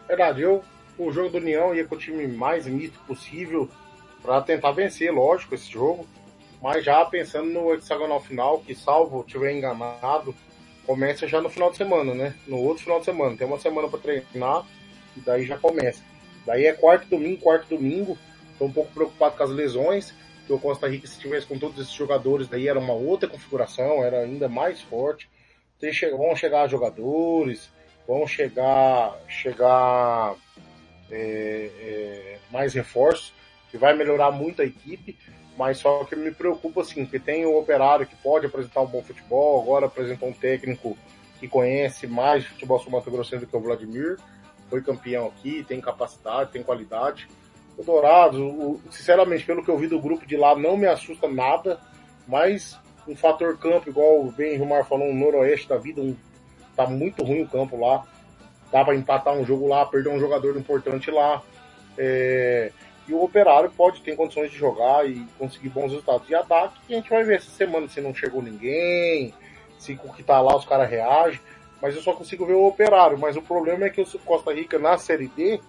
Verdade, 0.08 0.40
eu, 0.40 0.64
o 0.96 1.12
jogo 1.12 1.30
do 1.30 1.38
União 1.38 1.74
ia 1.74 1.84
com 1.84 1.94
o 1.94 1.98
time 1.98 2.26
mais 2.26 2.66
misto 2.66 2.98
possível 3.00 3.68
para 4.22 4.40
tentar 4.40 4.72
vencer, 4.72 5.12
lógico, 5.12 5.54
esse 5.54 5.70
jogo. 5.70 6.06
Mas 6.62 6.84
já 6.84 7.04
pensando 7.04 7.50
no 7.50 7.74
hexagonal 7.74 8.20
final, 8.20 8.60
que 8.60 8.74
salvo 8.74 9.22
tiver 9.24 9.52
enganado, 9.52 10.34
começa 10.86 11.28
já 11.28 11.40
no 11.40 11.50
final 11.50 11.70
de 11.70 11.76
semana, 11.76 12.14
né? 12.14 12.34
No 12.46 12.56
outro 12.56 12.84
final 12.84 12.98
de 12.98 13.04
semana. 13.04 13.36
Tem 13.36 13.46
uma 13.46 13.58
semana 13.58 13.88
para 13.88 13.98
treinar 13.98 14.64
daí 15.20 15.44
já 15.44 15.56
começa. 15.58 16.02
Daí 16.46 16.66
é 16.66 16.73
quarto 16.73 17.08
domingo, 17.08 17.42
quarto 17.42 17.68
domingo. 17.68 18.16
Tô 18.58 18.66
um 18.66 18.73
pouco 18.73 18.92
preocupado 18.92 19.37
com 19.37 19.42
as 19.42 19.50
lesões. 19.50 20.14
Que 20.46 20.52
o 20.52 20.61
Costa 20.61 20.88
Rica, 20.88 21.08
se 21.08 21.18
tivesse 21.18 21.44
com 21.44 21.58
todos 21.58 21.76
esses 21.80 21.92
jogadores, 21.92 22.46
daí 22.46 22.68
era 22.68 22.78
uma 22.78 22.92
outra 22.92 23.28
configuração, 23.28 24.04
era 24.04 24.20
ainda 24.20 24.49
mais 24.49 24.80
forte. 24.80 25.28
Vão 26.16 26.37
chegar 26.37 26.68
jogadores, 26.68 27.68
vão 28.06 28.26
chegar, 28.26 29.18
chegar 29.28 30.37
é, 31.11 31.70
é, 31.80 32.38
mais 32.50 32.73
reforços, 32.75 33.35
que 33.70 33.76
vai 33.76 33.94
melhorar 33.94 34.30
muito 34.30 34.62
a 34.62 34.64
equipe. 34.64 35.18
Mas 35.58 35.78
só 35.78 36.04
que 36.04 36.14
me 36.14 36.30
preocupa 36.30 36.82
assim, 36.82 37.04
que 37.06 37.18
tem 37.18 37.44
o 37.44 37.58
operário 37.58 38.06
que 38.06 38.14
pode 38.16 38.46
apresentar 38.46 38.82
um 38.82 38.87
bom 38.87 39.02
futebol, 39.02 39.62
agora 39.62 39.87
apresentou 39.87 40.28
um 40.28 40.32
técnico 40.32 40.96
que 41.40 41.49
conhece 41.49 42.06
mais 42.06 42.44
futebol 42.44 42.78
sul-mato-grossense 42.78 43.44
do 43.44 43.50
que 43.50 43.56
o 43.56 43.61
Vladimir 43.61 44.16
foi 44.68 44.82
campeão 44.82 45.26
aqui, 45.26 45.64
tem 45.66 45.80
capacidade, 45.80 46.50
tem 46.50 46.62
qualidade. 46.62 47.28
O 47.76 47.85
Dourados, 47.85 48.38
o, 48.38 48.80
sinceramente, 48.90 49.44
pelo 49.44 49.62
que 49.62 49.70
eu 49.70 49.76
vi 49.76 49.87
do 49.87 50.00
grupo 50.00 50.26
de 50.26 50.37
lá, 50.37 50.56
não 50.56 50.76
me 50.76 50.87
assusta 50.87 51.28
nada, 51.28 51.78
mas 52.26 52.78
um 53.06 53.14
fator 53.14 53.56
campo, 53.58 53.88
igual 53.88 54.25
Ben 54.25 54.56
Rumar 54.56 54.85
falou, 54.85 55.06
um 55.06 55.14
noroeste 55.14 55.68
da 55.68 55.76
vida, 55.76 56.00
um, 56.00 56.16
tá 56.75 56.87
muito 56.87 57.23
ruim 57.23 57.42
o 57.42 57.49
campo 57.49 57.78
lá. 57.78 58.04
Dá 58.73 58.85
pra 58.85 58.96
empatar 58.96 59.35
um 59.35 59.44
jogo 59.44 59.68
lá, 59.68 59.87
perder 59.87 60.08
um 60.08 60.18
jogador 60.18 60.56
importante 60.56 61.11
lá. 61.11 61.42
É, 61.96 62.73
e 63.06 63.14
o 63.14 63.23
Operário 63.23 63.70
pode 63.70 64.00
ter 64.00 64.16
condições 64.16 64.50
de 64.50 64.56
jogar 64.56 65.08
e 65.08 65.25
conseguir 65.38 65.68
bons 65.68 65.90
resultados. 65.90 66.28
E 66.28 66.35
ataque, 66.35 66.75
a 66.90 66.96
gente 66.96 67.08
vai 67.08 67.23
ver 67.23 67.37
essa 67.37 67.50
semana 67.50 67.88
se 67.88 68.00
não 68.00 68.12
chegou 68.12 68.42
ninguém, 68.42 69.32
se 69.78 69.99
o 70.02 70.12
que 70.12 70.23
tá 70.23 70.40
lá 70.40 70.56
os 70.56 70.64
caras 70.64 70.90
reagem 70.90 71.40
mas 71.80 71.95
eu 71.95 72.02
só 72.02 72.12
consigo 72.12 72.47
ver 72.47 72.54
o 72.54 72.66
Operário. 72.66 73.18
Mas 73.18 73.37
o 73.37 73.42
problema 73.42 73.87
é 73.87 73.90
que 73.90 74.00
o 74.00 74.18
Costa 74.21 74.52
Rica 74.52 74.78
na 74.78 74.97
Série 74.99 75.28
D, 75.28 75.61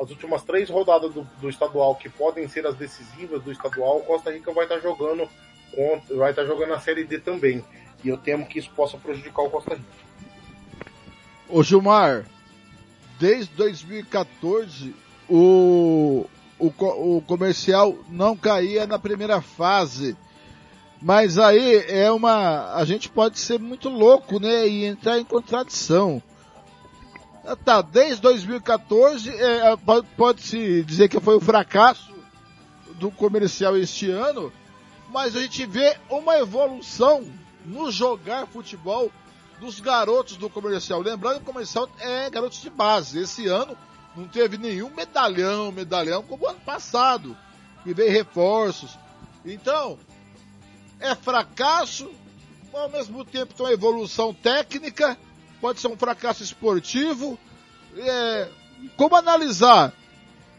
as 0.00 0.10
últimas 0.10 0.42
três 0.42 0.70
rodadas 0.70 1.12
do, 1.12 1.22
do 1.40 1.48
estadual 1.48 1.96
que 1.96 2.08
podem 2.08 2.48
ser 2.48 2.66
as 2.66 2.76
decisivas 2.76 3.42
do 3.42 3.50
estadual, 3.50 3.98
o 3.98 4.04
Costa 4.04 4.30
Rica 4.30 4.52
vai 4.52 4.64
estar 4.64 4.76
tá 4.76 4.80
jogando 4.80 5.28
contra, 5.74 6.16
vai 6.16 6.30
estar 6.30 6.42
tá 6.42 6.48
jogando 6.48 6.74
a 6.74 6.80
Série 6.80 7.04
D 7.04 7.18
também. 7.18 7.64
E 8.04 8.08
eu 8.08 8.16
temo 8.16 8.46
que 8.46 8.58
isso 8.58 8.70
possa 8.70 8.96
prejudicar 8.96 9.42
o 9.42 9.50
Costa 9.50 9.74
Rica. 9.74 10.08
Ô 11.48 11.62
Gilmar, 11.62 12.26
desde 13.18 13.52
2014 13.54 14.94
o, 15.28 16.26
o, 16.58 16.66
o 16.66 17.22
comercial 17.22 17.96
não 18.08 18.36
caía 18.36 18.86
na 18.86 18.98
primeira 18.98 19.40
fase 19.40 20.16
mas 21.00 21.38
aí 21.38 21.84
é 21.88 22.10
uma. 22.10 22.74
A 22.74 22.84
gente 22.84 23.08
pode 23.08 23.38
ser 23.38 23.58
muito 23.58 23.88
louco, 23.88 24.40
né? 24.40 24.66
E 24.66 24.84
entrar 24.84 25.18
em 25.18 25.24
contradição. 25.24 26.22
Tá, 27.64 27.80
desde 27.80 28.20
2014, 28.20 29.30
é, 29.30 29.76
pode-se 30.16 30.82
dizer 30.82 31.08
que 31.08 31.18
foi 31.18 31.34
o 31.34 31.38
um 31.38 31.40
fracasso 31.40 32.12
do 32.96 33.10
comercial 33.10 33.74
este 33.76 34.10
ano, 34.10 34.52
mas 35.10 35.34
a 35.34 35.40
gente 35.40 35.64
vê 35.64 35.96
uma 36.10 36.36
evolução 36.36 37.24
no 37.64 37.90
jogar 37.90 38.46
futebol 38.46 39.10
dos 39.60 39.80
garotos 39.80 40.36
do 40.36 40.50
comercial. 40.50 41.00
Lembrando 41.00 41.36
que 41.36 41.42
o 41.42 41.52
comercial 41.52 41.88
é 42.00 42.28
garotos 42.28 42.60
de 42.60 42.68
base. 42.68 43.20
Esse 43.20 43.46
ano 43.46 43.76
não 44.14 44.28
teve 44.28 44.58
nenhum 44.58 44.90
medalhão, 44.90 45.72
medalhão 45.72 46.22
como 46.22 46.46
ano 46.46 46.60
passado, 46.60 47.36
que 47.82 47.94
veio 47.94 48.12
reforços. 48.12 48.98
Então, 49.44 49.98
é 51.00 51.14
fracasso, 51.14 52.10
ao 52.72 52.88
mesmo 52.88 53.24
tempo 53.24 53.54
tem 53.54 53.66
uma 53.66 53.72
evolução 53.72 54.32
técnica, 54.34 55.16
pode 55.60 55.80
ser 55.80 55.88
um 55.88 55.96
fracasso 55.96 56.42
esportivo. 56.42 57.38
É, 57.96 58.48
como 58.96 59.16
analisar? 59.16 59.92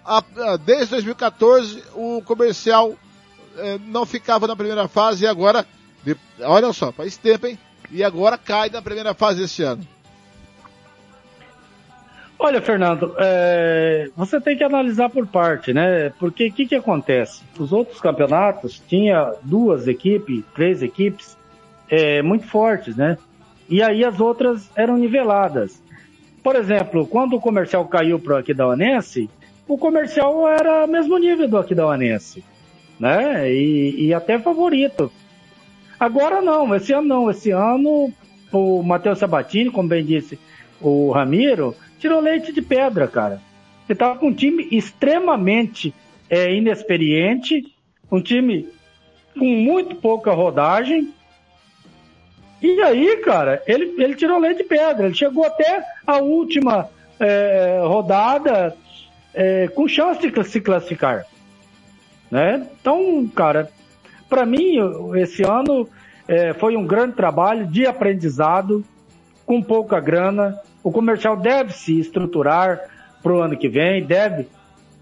A, 0.04 0.18
a, 0.18 0.58
desde 0.58 0.92
2014 0.92 1.84
o 1.94 2.22
comercial 2.24 2.96
é, 3.58 3.78
não 3.80 4.06
ficava 4.06 4.48
na 4.48 4.56
primeira 4.56 4.88
fase 4.88 5.26
e 5.26 5.28
agora, 5.28 5.68
de, 6.04 6.16
olha 6.42 6.72
só, 6.74 6.92
faz 6.92 7.18
tempo, 7.18 7.48
hein? 7.48 7.60
E 7.92 8.04
agora 8.04 8.38
cai 8.38 8.70
na 8.70 8.82
primeira 8.82 9.14
fase 9.14 9.44
esse 9.44 9.62
ano. 9.64 9.86
Olha, 12.42 12.62
Fernando, 12.62 13.14
é, 13.18 14.10
você 14.16 14.40
tem 14.40 14.56
que 14.56 14.64
analisar 14.64 15.10
por 15.10 15.28
parte, 15.28 15.74
né? 15.74 16.10
Porque 16.18 16.48
o 16.48 16.52
que, 16.54 16.68
que 16.68 16.76
acontece? 16.76 17.44
Os 17.60 17.74
outros 17.74 18.00
campeonatos 18.00 18.82
tinha 18.88 19.34
duas 19.44 19.90
equipes, 19.90 20.42
três 20.56 20.82
equipes 20.82 21.38
é, 21.90 22.22
muito 22.22 22.48
fortes, 22.48 22.96
né? 22.96 23.18
E 23.68 23.84
aí 23.84 24.06
as 24.06 24.22
outras 24.22 24.70
eram 24.74 24.96
niveladas. 24.96 25.84
Por 26.42 26.56
exemplo, 26.56 27.06
quando 27.06 27.36
o 27.36 27.42
comercial 27.42 27.86
caiu 27.86 28.18
para 28.18 28.36
o 28.36 28.38
Aquidauanense, 28.38 29.30
o 29.68 29.78
comercial 29.78 30.48
era 30.48 30.88
mesmo 30.88 31.18
nível 31.18 31.46
do 31.46 31.58
Aquidauanense, 31.58 32.42
né? 32.98 33.52
E, 33.52 34.08
e 34.08 34.14
até 34.14 34.40
favorito. 34.40 35.12
Agora 36.00 36.42
não, 36.42 36.74
esse 36.74 36.94
ano 36.94 37.08
não. 37.08 37.30
Esse 37.30 37.52
ano 37.52 38.14
o 38.50 38.82
Matheus 38.82 39.20
Sabatini, 39.20 39.70
como 39.70 39.90
bem 39.90 40.06
disse 40.06 40.40
o 40.82 41.12
Ramiro, 41.12 41.76
tirou 42.00 42.20
leite 42.20 42.52
de 42.52 42.62
pedra, 42.62 43.08
cara. 43.08 43.42
Ele 43.88 43.98
tava 43.98 44.18
com 44.18 44.28
um 44.28 44.34
time 44.34 44.68
extremamente 44.72 45.94
é, 46.30 46.54
inexperiente, 46.54 47.64
um 48.12 48.22
time 48.22 48.68
com 49.38 49.46
muito 49.46 49.96
pouca 49.96 50.32
rodagem. 50.32 51.14
E 52.62 52.82
aí, 52.82 53.18
cara, 53.18 53.64
ele, 53.66 53.96
ele 53.98 54.16
tirou 54.16 54.40
leite 54.40 54.58
de 54.58 54.64
pedra. 54.64 55.06
Ele 55.06 55.16
chegou 55.16 55.46
até 55.46 55.84
a 56.06 56.18
última 56.18 56.90
é, 57.20 57.80
rodada 57.84 58.76
é, 59.34 59.68
com 59.70 59.88
chance 59.88 60.30
de 60.30 60.44
se 60.44 60.62
classificar. 60.62 61.26
Né? 62.30 62.68
Então, 62.80 63.28
cara, 63.36 63.72
para 64.30 64.46
mim, 64.46 64.76
esse 65.16 65.44
ano 65.44 65.90
é, 66.28 66.54
foi 66.54 66.78
um 66.78 66.86
grande 66.86 67.16
trabalho 67.16 67.66
de 67.66 67.88
aprendizado, 67.88 68.86
com 69.46 69.64
pouca 69.64 70.00
grana, 70.00 70.60
o 70.84 70.92
comercial 70.92 71.36
deve 71.36 71.74
se 71.74 72.00
estruturar 72.00 72.82
para 73.22 73.34
o 73.34 73.42
ano 73.42 73.58
que 73.58 73.68
vem, 73.68 74.06
deve 74.06 74.48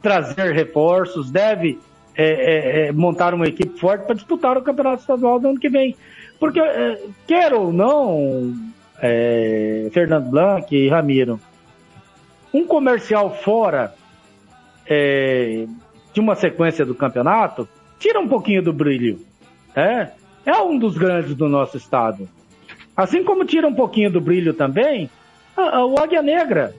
trazer 0.02 0.54
reforços, 0.54 1.30
deve 1.30 1.80
é, 2.16 2.26
é, 2.26 2.88
é, 2.88 2.92
montar 2.92 3.34
uma 3.34 3.48
equipe 3.48 3.80
forte 3.80 4.06
para 4.06 4.16
disputar 4.16 4.58
o 4.58 4.62
campeonato 4.62 5.02
estadual 5.02 5.40
do 5.40 5.50
ano 5.50 5.60
que 5.60 5.70
vem. 5.70 5.96
Porque, 6.40 6.60
é, 6.60 7.00
quer 7.28 7.54
ou 7.54 7.72
não, 7.72 8.56
é, 9.02 9.90
Fernando 9.92 10.30
Blanc 10.30 10.76
e 10.76 10.90
Ramiro, 10.90 11.40
um 12.54 12.66
comercial 12.66 13.36
fora 13.36 13.94
é, 14.88 15.68
de 16.14 16.20
uma 16.20 16.36
sequência 16.36 16.86
do 16.86 16.96
campeonato 16.96 17.68
tira 18.00 18.20
um 18.20 18.28
pouquinho 18.28 18.64
do 18.64 18.74
brilho. 18.74 19.20
É, 19.76 20.10
é 20.46 20.60
um 20.62 20.78
dos 20.78 20.98
grandes 20.98 21.36
do 21.36 21.48
nosso 21.48 21.78
estado. 21.78 22.28
Assim 22.96 23.24
como 23.24 23.46
tira 23.46 23.68
um 23.68 23.76
pouquinho 23.76 24.10
do 24.10 24.22
brilho 24.22 24.54
também 24.54 25.10
o 25.58 26.00
Águia 26.00 26.22
Negra 26.22 26.76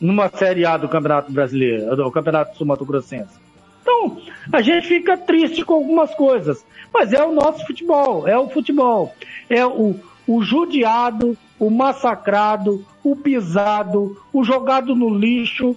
numa 0.00 0.28
Série 0.28 0.64
A 0.64 0.76
do 0.76 0.88
Campeonato 0.88 1.30
Brasileiro, 1.30 1.94
do 1.94 2.10
Campeonato 2.10 2.56
Sul-Mato 2.56 2.84
Grossense. 2.84 3.38
Então, 3.82 4.18
a 4.52 4.62
gente 4.62 4.88
fica 4.88 5.16
triste 5.16 5.64
com 5.64 5.74
algumas 5.74 6.14
coisas, 6.14 6.64
mas 6.92 7.12
é 7.12 7.22
o 7.22 7.32
nosso 7.32 7.66
futebol, 7.66 8.26
é 8.26 8.38
o 8.38 8.48
futebol. 8.48 9.14
É 9.48 9.64
o, 9.66 9.94
o 10.26 10.42
judiado, 10.42 11.36
o 11.58 11.70
massacrado, 11.70 12.84
o 13.04 13.14
pisado, 13.14 14.16
o 14.32 14.42
jogado 14.42 14.94
no 14.94 15.14
lixo, 15.14 15.76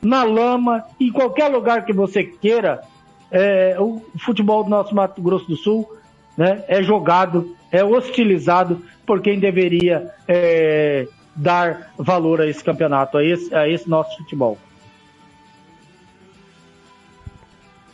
na 0.00 0.24
lama, 0.24 0.84
em 0.98 1.12
qualquer 1.12 1.48
lugar 1.48 1.84
que 1.84 1.92
você 1.92 2.24
queira 2.24 2.82
é, 3.30 3.76
o 3.78 4.02
futebol 4.18 4.64
do 4.64 4.70
nosso 4.70 4.94
Mato 4.94 5.22
Grosso 5.22 5.46
do 5.46 5.56
Sul 5.56 5.88
né, 6.36 6.64
é 6.68 6.82
jogado, 6.82 7.56
é 7.70 7.84
hostilizado 7.84 8.82
por 9.06 9.20
quem 9.20 9.38
deveria 9.38 10.10
é, 10.26 11.06
dar 11.34 11.92
valor 11.98 12.40
a 12.40 12.46
esse 12.46 12.62
campeonato, 12.62 13.16
a 13.16 13.24
esse, 13.24 13.54
a 13.54 13.68
esse 13.68 13.88
nosso 13.88 14.16
futebol. 14.18 14.58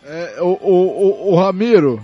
É, 0.05 0.41
o, 0.41 0.47
o, 0.47 0.73
o, 0.73 1.33
o, 1.33 1.37
Ramiro, 1.37 2.03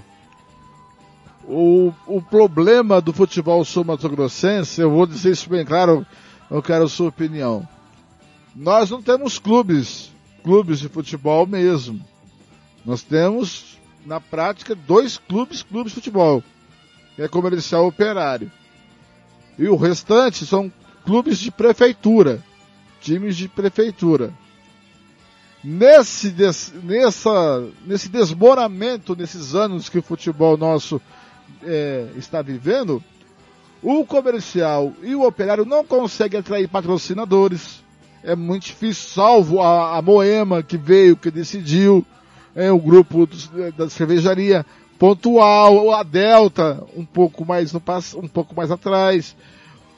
o, 1.45 1.93
o 2.07 2.21
problema 2.21 3.01
do 3.01 3.13
futebol 3.13 3.65
sul-mato-grossense, 3.65 4.81
eu 4.81 4.91
vou 4.91 5.07
dizer 5.07 5.33
isso 5.33 5.49
bem 5.49 5.65
claro, 5.65 6.07
eu 6.51 6.63
quero 6.63 6.85
a 6.85 6.89
sua 6.89 7.09
opinião. 7.09 7.67
Nós 8.55 8.91
não 8.91 9.03
temos 9.03 9.39
clubes, 9.39 10.13
clubes 10.43 10.81
de 10.81 10.89
futebol 10.89 11.47
mesmo. 11.47 12.01
Nós 12.85 13.03
temos, 13.03 13.79
na 14.05 14.21
prática, 14.21 14.75
dois 14.75 15.17
clubes, 15.17 15.63
clubes 15.63 15.93
de 15.93 15.97
futebol, 15.97 16.45
que 17.17 17.23
é 17.23 17.29
comercial 17.29 17.87
operário. 17.87 18.53
E 19.59 19.67
o 19.67 19.77
restante 19.77 20.45
são 20.45 20.71
clubes 21.05 21.39
de 21.39 21.51
prefeitura, 21.51 22.43
times 23.01 23.37
de 23.37 23.49
prefeitura. 23.49 24.33
Nesse, 25.63 26.31
des, 26.31 26.73
nessa, 26.83 27.67
nesse 27.87 28.09
desmoramento, 28.09 29.17
nesses 29.17 29.55
anos 29.55 29.89
que 29.89 29.99
o 29.99 30.03
futebol 30.03 30.57
nosso 30.57 31.01
é, 31.63 32.09
está 32.17 32.43
vivendo, 32.43 33.03
o 33.83 34.05
comercial 34.05 34.93
e 35.03 35.15
o 35.15 35.27
operário 35.27 35.65
não 35.65 35.85
conseguem 35.85 36.41
atrair 36.41 36.69
patrocinadores. 36.69 37.83
É 38.23 38.35
muito 38.35 38.65
difícil, 38.65 39.11
salvo 39.11 39.61
a, 39.61 39.97
a 39.97 40.03
Moema 40.03 40.63
que 40.63 40.77
veio, 40.77 41.17
que 41.17 41.31
decidiu, 41.31 42.05
é, 42.55 42.71
o 42.71 42.79
grupo 42.79 43.27
do, 43.27 43.73
da 43.73 43.91
cervejaria 43.91 44.65
pontual, 44.99 45.95
a 45.95 46.03
Delta 46.03 46.83
um 46.97 47.05
pouco 47.05 47.45
mais 47.45 47.73
no 47.73 47.83
um 48.17 48.29
pouco 48.29 48.55
mais 48.55 48.71
atrás. 48.71 49.37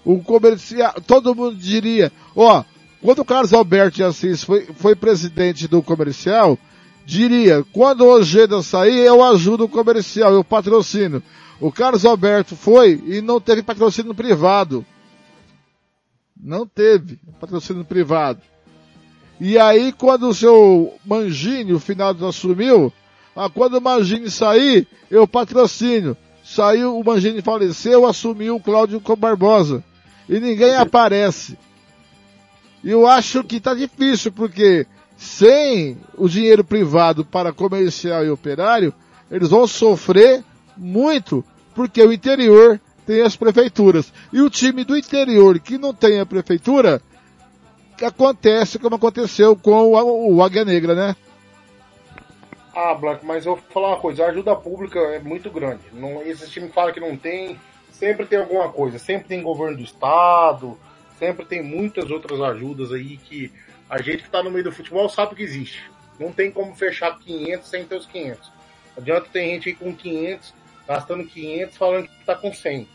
O 0.07 0.23
comercial, 0.23 0.95
todo 1.05 1.35
mundo 1.35 1.57
diria, 1.57 2.13
ó, 2.37 2.63
quando 3.03 3.19
o 3.19 3.25
Carlos 3.25 3.53
Alberto 3.53 4.05
Assis 4.05 4.45
foi, 4.45 4.65
foi 4.77 4.95
presidente 4.95 5.67
do 5.67 5.83
comercial, 5.83 6.57
diria, 7.05 7.67
quando 7.73 8.03
o 8.03 8.11
Ojeda 8.11 8.63
sair, 8.63 9.05
eu 9.05 9.21
ajudo 9.25 9.65
o 9.65 9.69
comercial, 9.69 10.33
eu 10.33 10.45
patrocino. 10.45 11.21
O 11.61 11.73
Carlos 11.73 12.05
Alberto 12.05 12.55
foi 12.55 13.03
e 13.05 13.21
não 13.21 13.41
teve 13.41 13.65
patrocínio 13.65 14.15
privado. 14.15 14.87
Não 16.41 16.65
teve 16.65 17.19
patrocínio 17.41 17.85
privado. 17.85 18.41
E 19.41 19.59
aí, 19.59 19.91
quando 19.91 20.29
o 20.29 20.35
seu 20.35 20.95
Mangini, 21.05 21.73
o 21.73 21.81
final 21.81 22.15
assumiu, 22.25 22.93
ah, 23.35 23.51
quando 23.51 23.79
o 23.79 23.83
Mangini 23.83 24.31
sair, 24.31 24.87
eu 25.11 25.27
patrocínio. 25.27 26.17
Saiu, 26.45 26.97
o 26.97 27.05
Mangini 27.05 27.43
faleceu, 27.43 28.07
assumiu 28.07 28.55
o 28.55 28.61
Cláudio 28.61 29.03
Barbosa 29.19 29.83
e 30.29 30.41
ninguém 30.41 30.77
aparece. 30.77 31.59
E 32.83 32.91
eu 32.91 33.07
acho 33.07 33.43
que 33.43 33.57
está 33.57 33.75
difícil, 33.75 34.33
porque 34.33 34.87
sem 35.17 35.99
o 36.17 36.29
dinheiro 36.29 36.63
privado 36.63 37.25
para 37.25 37.53
comercial 37.53 38.25
e 38.25 38.31
operário, 38.31 38.93
eles 39.31 39.49
vão 39.49 39.67
sofrer 39.67 40.45
muito, 40.77 41.45
porque 41.75 42.03
o 42.03 42.13
interior 42.13 42.81
tem 43.07 43.23
as 43.23 43.37
prefeituras. 43.37 44.13
E 44.33 44.41
o 44.41 44.51
time 44.51 44.85
do 44.85 44.97
interior 44.97 45.59
que 45.59 45.79
não 45.79 45.95
tem 45.95 46.21
a 46.21 46.27
prefeitura, 46.27 47.01
acontece 48.05 48.79
como 48.79 48.97
aconteceu 48.97 49.57
com 49.57 49.95
o, 49.95 50.35
o 50.35 50.43
Águia 50.43 50.65
Negra, 50.65 50.95
né? 50.95 51.17
Ah, 52.75 52.93
Blanco, 52.93 53.25
mas 53.25 53.47
eu 53.47 53.55
vou 53.55 53.65
falar 53.73 53.89
uma 53.89 54.01
coisa, 54.01 54.25
a 54.25 54.29
ajuda 54.29 54.55
pública 54.55 54.99
é 54.99 55.19
muito 55.19 55.51
grande. 55.51 55.81
Não, 55.95 56.21
esse 56.23 56.51
time 56.51 56.69
fala 56.69 56.93
que 56.93 57.01
não 57.01 57.17
tem, 57.17 57.59
sempre 57.99 58.27
tem 58.27 58.39
alguma 58.39 58.71
coisa, 58.71 58.99
sempre 58.99 59.29
tem 59.29 59.43
governo 59.43 59.79
do 59.79 59.83
estado, 59.83 60.79
sempre 61.19 61.45
tem 61.47 61.63
muitas 61.63 62.11
outras 62.11 62.41
ajudas 62.41 62.93
aí 62.93 63.17
que 63.17 63.51
a 63.89 64.01
gente 64.03 64.19
que 64.19 64.29
está 64.29 64.43
no 64.43 64.51
meio 64.51 64.65
do 64.65 64.73
futebol 64.73 65.09
sabe 65.09 65.35
que 65.35 65.43
existe. 65.43 65.91
Não 66.19 66.33
tem 66.33 66.51
como 66.51 66.75
fechar 66.75 67.19
500 67.19 67.69
sem 67.69 67.85
ter 67.85 67.97
os 67.97 68.07
500. 68.07 68.53
Adianta 68.97 69.29
ter 69.33 69.41
gente 69.41 69.69
aí 69.69 69.75
com 69.75 69.95
500, 69.95 70.55
gastando 70.87 71.25
500, 71.25 71.77
falando 71.77 72.09
que 72.09 72.21
está 72.21 72.35
com 72.35 72.53
100. 72.53 72.89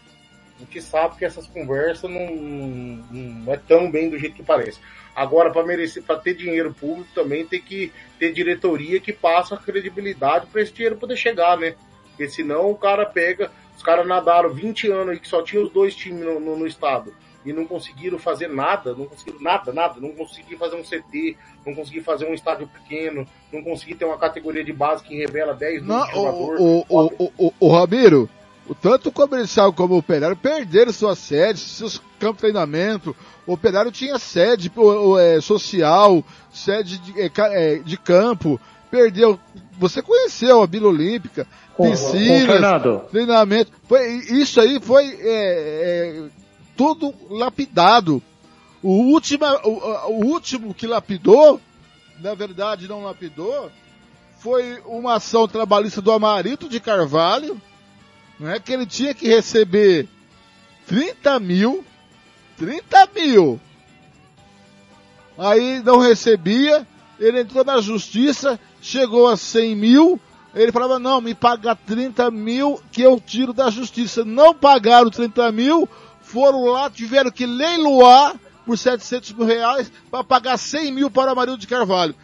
A 0.58 0.60
gente 0.60 0.82
sabe 0.82 1.18
que 1.18 1.26
essas 1.26 1.48
conversas 1.48 2.10
não, 2.10 2.36
não 2.36 3.54
é 3.54 3.58
tão 3.58 3.90
bem 3.90 4.10
do 4.10 4.20
jeito 4.20 4.36
que 4.36 4.44
parece. 4.44 4.80
Agora, 5.16 5.52
para 5.52 5.66
merecer, 5.66 6.04
para 6.04 6.20
ter 6.20 6.36
dinheiro 6.36 6.74
público, 6.74 7.10
também 7.14 7.46
tem 7.46 7.62
que 7.62 7.92
ter 8.20 8.32
diretoria 8.32 9.00
que 9.00 9.12
passa 9.12 9.58
credibilidade 9.58 10.48
para 10.48 10.62
esse 10.62 10.72
dinheiro 10.72 10.98
poder 10.98 11.18
chegar, 11.18 11.58
né? 11.58 11.76
Porque 12.10 12.30
senão 12.30 12.70
o 12.70 12.78
cara 12.78 13.06
pega, 13.06 13.52
os 13.76 13.84
caras 13.84 14.08
nadaram 14.08 14.50
20 14.50 14.92
anos 14.92 15.10
aí 15.10 15.20
que 15.20 15.28
só 15.28 15.42
tinha 15.42 15.62
os 15.62 15.72
dois 15.72 15.96
times 15.96 16.24
no, 16.24 16.40
no, 16.40 16.58
no 16.58 16.68
estado 16.68 17.14
e 17.46 17.52
não 17.52 17.66
conseguiram 17.66 18.20
fazer 18.20 18.48
nada, 18.48 18.94
não 18.94 19.06
conseguiram 19.06 19.42
nada, 19.42 19.74
nada, 19.74 20.00
não 20.00 20.12
conseguiram 20.12 20.60
fazer 20.60 20.76
um 20.76 20.84
CT, 20.84 21.38
não 21.66 21.74
conseguiram 21.74 22.06
fazer 22.06 22.26
um 22.26 22.34
estádio 22.34 22.68
pequeno, 22.68 23.26
não 23.52 23.64
conseguiram 23.64 24.00
ter 24.00 24.06
uma 24.06 24.18
categoria 24.18 24.64
de 24.64 24.72
base 24.72 25.04
que 25.04 25.16
revela 25.16 25.54
10 25.54 25.84
não, 25.84 26.06
jogadores. 26.08 26.62
O, 26.62 26.86
o, 26.88 27.06
o, 27.18 27.32
o, 27.38 27.54
o 27.60 27.72
Ramiro, 27.72 28.30
tanto 28.82 29.10
o 29.10 29.12
comercial 29.12 29.74
como 29.74 29.96
o 29.96 29.98
operário 29.98 30.36
perderam 30.36 30.94
suas 30.94 31.18
sedes, 31.18 31.62
seus 31.62 31.98
campos 32.20 32.38
de 32.38 32.42
treinamento. 32.42 33.16
O 33.46 33.54
operário 33.54 33.92
tinha 33.92 34.20
sede 34.20 34.72
é, 35.20 35.42
social, 35.42 36.24
sede 36.52 37.00
de, 37.00 37.22
é, 37.22 37.32
é, 37.36 37.76
de 37.80 37.98
campo, 37.98 38.62
perdeu. 38.92 39.40
Você 39.80 40.02
conheceu 40.02 40.62
a 40.62 40.68
Vila 40.68 40.90
Olímpica, 40.90 41.48
piscinas, 41.78 42.62
treinamento. 43.10 43.72
Foi, 43.88 44.16
isso 44.30 44.60
aí 44.60 44.80
foi 44.80 45.18
é, 45.20 45.24
é, 45.24 46.30
tudo 46.76 47.14
lapidado. 47.30 48.22
O 48.84 48.92
último, 49.14 49.46
o, 49.64 50.12
o 50.12 50.26
último 50.26 50.74
que 50.74 50.86
lapidou, 50.86 51.60
na 52.20 52.36
verdade 52.36 52.88
não 52.88 53.04
lapidou, 53.04 53.72
foi 54.40 54.82
uma 54.86 55.16
ação 55.16 55.48
trabalhista 55.48 56.02
do 56.02 56.12
Amarito 56.12 56.68
de 56.68 56.80
Carvalho, 56.80 57.60
não 58.40 58.50
é 58.50 58.60
que 58.60 58.74
ele 58.74 58.88
tinha 58.88 59.14
que 59.14 59.28
receber 59.28 60.08
30 60.88 61.40
mil, 61.40 61.86
30 62.58 63.10
mil. 63.16 63.60
Aí 65.38 65.82
não 65.84 66.00
recebia, 66.00 66.88
ele 67.22 67.42
entrou 67.42 67.64
na 67.64 67.80
justiça, 67.80 68.60
chegou 68.82 69.28
a 69.28 69.38
100 69.38 69.76
mil, 69.76 70.20
ele 70.56 70.72
falava, 70.72 70.98
não, 70.98 71.22
me 71.22 71.36
paga 71.36 71.76
30 71.76 72.32
mil 72.32 72.82
que 72.92 73.02
eu 73.02 73.20
tiro 73.20 73.54
da 73.54 73.70
justiça. 73.70 74.26
Não 74.26 74.54
pagaram 74.54 75.10
30 75.10 75.52
mil, 75.52 75.88
foram 76.22 76.66
lá, 76.66 76.90
tiveram 76.90 77.32
que 77.32 77.46
leiloar 77.46 78.36
por 78.66 78.78
700 78.78 79.34
mil 79.34 79.46
reais 79.46 79.92
para 80.10 80.24
pagar 80.24 80.58
100 80.58 80.92
mil 80.92 81.12
para 81.12 81.32
Amarildo 81.32 81.62
de 81.62 81.68
Carvalho. 81.68 82.16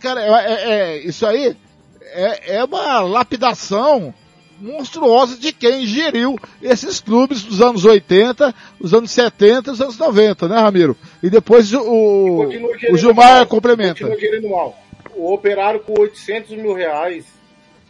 Cara, 0.00 0.20
é, 0.20 0.28
é, 0.28 0.70
é, 0.70 1.06
isso 1.06 1.24
aí 1.24 1.56
é, 2.02 2.56
é 2.56 2.64
uma 2.64 3.00
lapidação 3.00 4.12
monstruosa 4.60 5.38
de 5.38 5.52
quem 5.52 5.86
geriu 5.86 6.38
esses 6.62 7.00
clubes 7.00 7.42
dos 7.42 7.60
anos 7.60 7.84
80, 7.84 8.54
os 8.78 8.92
anos 8.92 9.10
70, 9.10 9.72
os 9.72 9.80
anos 9.80 9.98
90, 9.98 10.48
né, 10.48 10.58
Ramiro? 10.58 10.96
E 11.22 11.30
depois 11.30 11.72
o, 11.72 12.48
o 12.90 12.96
Gilmar 12.96 13.38
mal, 13.38 13.46
complementa. 13.46 14.06
Mal. 14.48 14.78
O 15.14 15.32
operário 15.32 15.80
com 15.80 15.98
800 15.98 16.50
mil 16.50 16.74
reais 16.74 17.24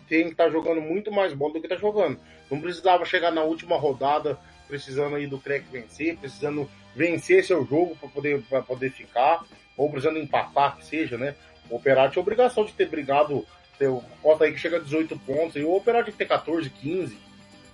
tem 0.09 0.24
que 0.24 0.30
estar 0.30 0.44
tá 0.44 0.50
jogando 0.50 0.80
muito 0.80 1.12
mais 1.12 1.33
bola 1.33 1.54
do 1.54 1.61
que 1.61 1.66
está 1.66 1.76
jogando. 1.76 2.18
Não 2.50 2.61
precisava 2.61 3.04
chegar 3.04 3.30
na 3.30 3.42
última 3.42 3.76
rodada 3.76 4.38
precisando 4.70 5.16
aí 5.16 5.26
do 5.26 5.38
Crack 5.38 5.64
vencer, 5.70 6.16
precisando 6.16 6.70
vencer 6.94 7.44
seu 7.44 7.66
jogo 7.66 7.96
para 7.96 8.09
poder, 8.09 8.40
pra 8.48 8.62
poder 8.62 8.90
ficar, 8.90 9.44
ou 9.76 9.90
precisando 9.90 10.18
empatar, 10.18 10.76
que 10.76 10.87
seja, 10.87 11.18
né? 11.18 11.35
O 11.68 11.76
Operário 11.76 12.12
tinha 12.12 12.22
obrigação 12.22 12.64
de 12.64 12.72
ter 12.72 12.88
brigado, 12.88 13.44
o 13.88 14.03
Costa 14.23 14.45
aí 14.45 14.53
que 14.53 14.59
chega 14.59 14.77
a 14.77 14.81
18 14.81 15.19
pontos, 15.21 15.57
e 15.57 15.64
o 15.64 15.75
Operário 15.75 16.07
tem 16.07 16.12
que 16.12 16.19
ter 16.19 16.27
14, 16.27 16.69
15, 16.69 17.16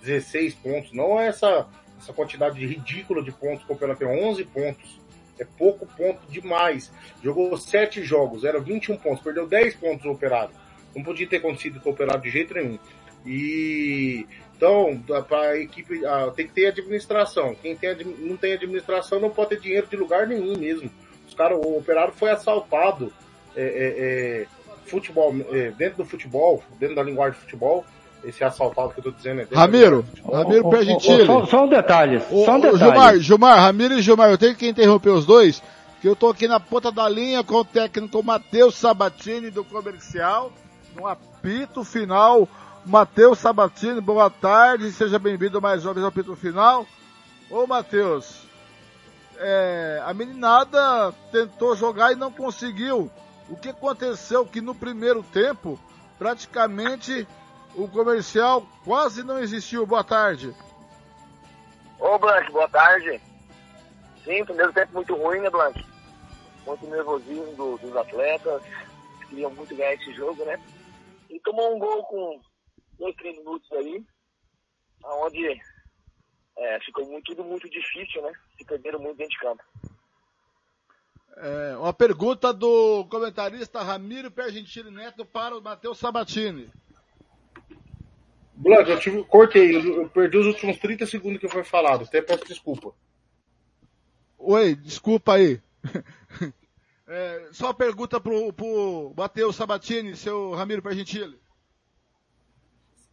16 0.01 0.53
pontos, 0.55 0.93
não 0.93 1.19
é 1.19 1.27
essa, 1.27 1.67
essa 1.99 2.13
quantidade 2.13 2.65
ridícula 2.65 3.21
de 3.23 3.31
pontos 3.31 3.65
que 3.65 3.71
o 3.71 3.75
Operário 3.75 3.99
tem, 3.99 4.07
11 4.07 4.43
pontos. 4.45 4.99
É 5.39 5.45
pouco 5.45 5.85
ponto 5.85 6.19
demais. 6.31 6.91
Jogou 7.23 7.55
7 7.55 8.01
jogos, 8.03 8.43
era 8.43 8.59
21 8.59 8.97
pontos, 8.97 9.23
perdeu 9.23 9.47
10 9.47 9.75
pontos 9.75 10.05
o 10.05 10.11
Operário 10.11 10.49
não 10.97 11.03
podia 11.03 11.27
ter 11.27 11.37
acontecido 11.37 11.79
com 11.79 11.89
o 11.89 11.93
Operário 11.93 12.21
de 12.21 12.29
jeito 12.29 12.53
nenhum. 12.53 12.79
E 13.25 14.25
então, 14.55 14.99
para 15.27 15.51
a 15.51 15.57
equipe, 15.57 16.01
tem 16.35 16.47
que 16.47 16.53
ter 16.53 16.67
administração. 16.67 17.55
Quem 17.61 17.75
tem, 17.75 17.95
não 18.03 18.35
tem 18.35 18.53
administração 18.53 19.19
não 19.19 19.29
pode 19.29 19.49
ter 19.49 19.59
dinheiro 19.59 19.85
de 19.85 19.95
lugar 19.95 20.25
nenhum 20.25 20.57
mesmo. 20.57 20.89
Os 21.27 21.35
cara, 21.35 21.55
o 21.55 21.77
operário 21.77 22.13
foi 22.13 22.31
assaltado 22.31 23.13
é, 23.55 23.61
é, 23.61 23.67
é, 23.67 24.47
futebol, 24.89 25.35
é, 25.51 25.71
dentro 25.71 25.97
do 25.97 26.05
futebol, 26.05 26.63
dentro 26.79 26.95
da 26.95 27.03
linguagem 27.03 27.33
de 27.33 27.45
futebol. 27.45 27.85
Esse 28.23 28.43
assaltado 28.43 28.89
que 28.89 28.99
eu 28.99 29.03
tô 29.03 29.11
dizendo 29.11 29.41
é 29.41 29.47
Ramiro, 29.53 30.03
Ramiro 30.25 30.69
Pé 30.69 30.83
Só, 31.25 31.45
só 31.45 31.65
um 31.65 31.69
detalhe. 31.69 32.19
Só 32.19 32.55
um 32.55 32.59
detalhe. 32.59 32.77
Gilmar, 32.77 33.19
Gilmar, 33.19 33.59
Ramiro 33.59 33.93
e 33.93 34.01
Gilmar, 34.01 34.31
eu 34.31 34.37
tenho 34.37 34.55
que 34.55 34.67
interromper 34.67 35.11
os 35.11 35.25
dois, 35.25 35.61
que 36.01 36.07
eu 36.07 36.15
tô 36.15 36.29
aqui 36.29 36.47
na 36.47 36.59
ponta 36.59 36.91
da 36.91 37.07
linha 37.07 37.43
com 37.43 37.55
o 37.55 37.65
técnico 37.65 38.23
Matheus 38.23 38.75
Sabatini 38.75 39.51
do 39.51 39.63
comercial 39.63 40.51
numa 40.95 41.11
apito 41.11 41.83
final. 41.83 42.49
Matheus 42.85 43.39
Sabatini, 43.39 44.01
boa 44.01 44.29
tarde, 44.29 44.91
seja 44.91 45.19
bem-vindo 45.19 45.61
mais 45.61 45.85
uma 45.85 45.93
vez 45.93 46.03
ao 46.03 46.09
apito 46.09 46.35
final. 46.35 46.85
Ô 47.49 47.67
Matheus, 47.67 48.47
é, 49.37 50.01
a 50.05 50.13
meninada 50.13 51.13
tentou 51.31 51.75
jogar 51.75 52.11
e 52.11 52.15
não 52.15 52.31
conseguiu. 52.31 53.11
O 53.49 53.55
que 53.55 53.69
aconteceu 53.69 54.45
que 54.45 54.59
no 54.61 54.75
primeiro 54.75 55.23
tempo, 55.23 55.79
praticamente 56.17 57.27
o 57.75 57.87
comercial 57.87 58.67
quase 58.83 59.23
não 59.23 59.39
existiu. 59.39 59.85
Boa 59.85 60.03
tarde. 60.03 60.53
Ô 61.99 62.17
Blank, 62.17 62.51
boa 62.51 62.67
tarde. 62.69 63.21
Sim, 64.23 64.43
primeiro 64.43 64.73
tempo 64.73 64.93
muito 64.93 65.15
ruim, 65.15 65.39
né, 65.39 65.49
Blank? 65.49 65.85
Muito 66.65 66.85
nervosismo 66.87 67.55
do, 67.55 67.77
dos 67.77 67.95
atletas, 67.95 68.61
queriam 69.29 69.51
muito 69.51 69.75
ganhar 69.75 69.93
esse 69.93 70.11
jogo, 70.13 70.43
né? 70.43 70.59
E 71.29 71.39
tomou 71.39 71.75
um 71.75 71.79
gol 71.79 72.03
com 72.03 72.41
dois, 72.99 73.15
três 73.15 73.37
minutos 73.37 73.71
aí, 73.71 74.03
onde 75.05 75.61
é, 76.57 76.79
ficou 76.81 77.05
muito, 77.05 77.25
tudo 77.25 77.43
muito 77.43 77.69
difícil, 77.69 78.21
né? 78.21 78.33
Se 78.57 78.65
perderam 78.65 78.99
muito 78.99 79.17
dentro 79.17 79.31
de 79.31 79.39
campo. 79.39 79.63
É, 81.39 81.77
uma 81.77 81.93
pergunta 81.93 82.51
do 82.51 83.05
comentarista 83.05 83.83
Ramiro 83.83 84.31
Pergentini 84.31 84.89
Neto 84.89 85.23
para 85.23 85.55
o 85.55 85.61
Matheus 85.61 85.99
Sabatini. 85.99 86.67
Blanco, 88.55 88.89
eu 88.89 88.99
tive, 88.99 89.23
cortei, 89.23 89.75
eu 89.75 90.09
perdi 90.09 90.35
os 90.35 90.47
últimos 90.47 90.79
30 90.79 91.05
segundos 91.05 91.39
que 91.39 91.47
foi 91.47 91.63
falado, 91.63 92.05
até 92.05 92.23
peço 92.23 92.43
desculpa. 92.45 92.91
Oi, 94.37 94.75
desculpa 94.75 95.33
aí. 95.33 95.61
É, 97.09 97.47
só 97.53 97.71
pergunta 97.71 98.19
pro, 98.19 98.51
pro 98.51 99.13
Matheus 99.15 99.55
Sabatini, 99.55 100.13
seu 100.13 100.51
Ramiro 100.51 100.81
Pergentini. 100.81 101.39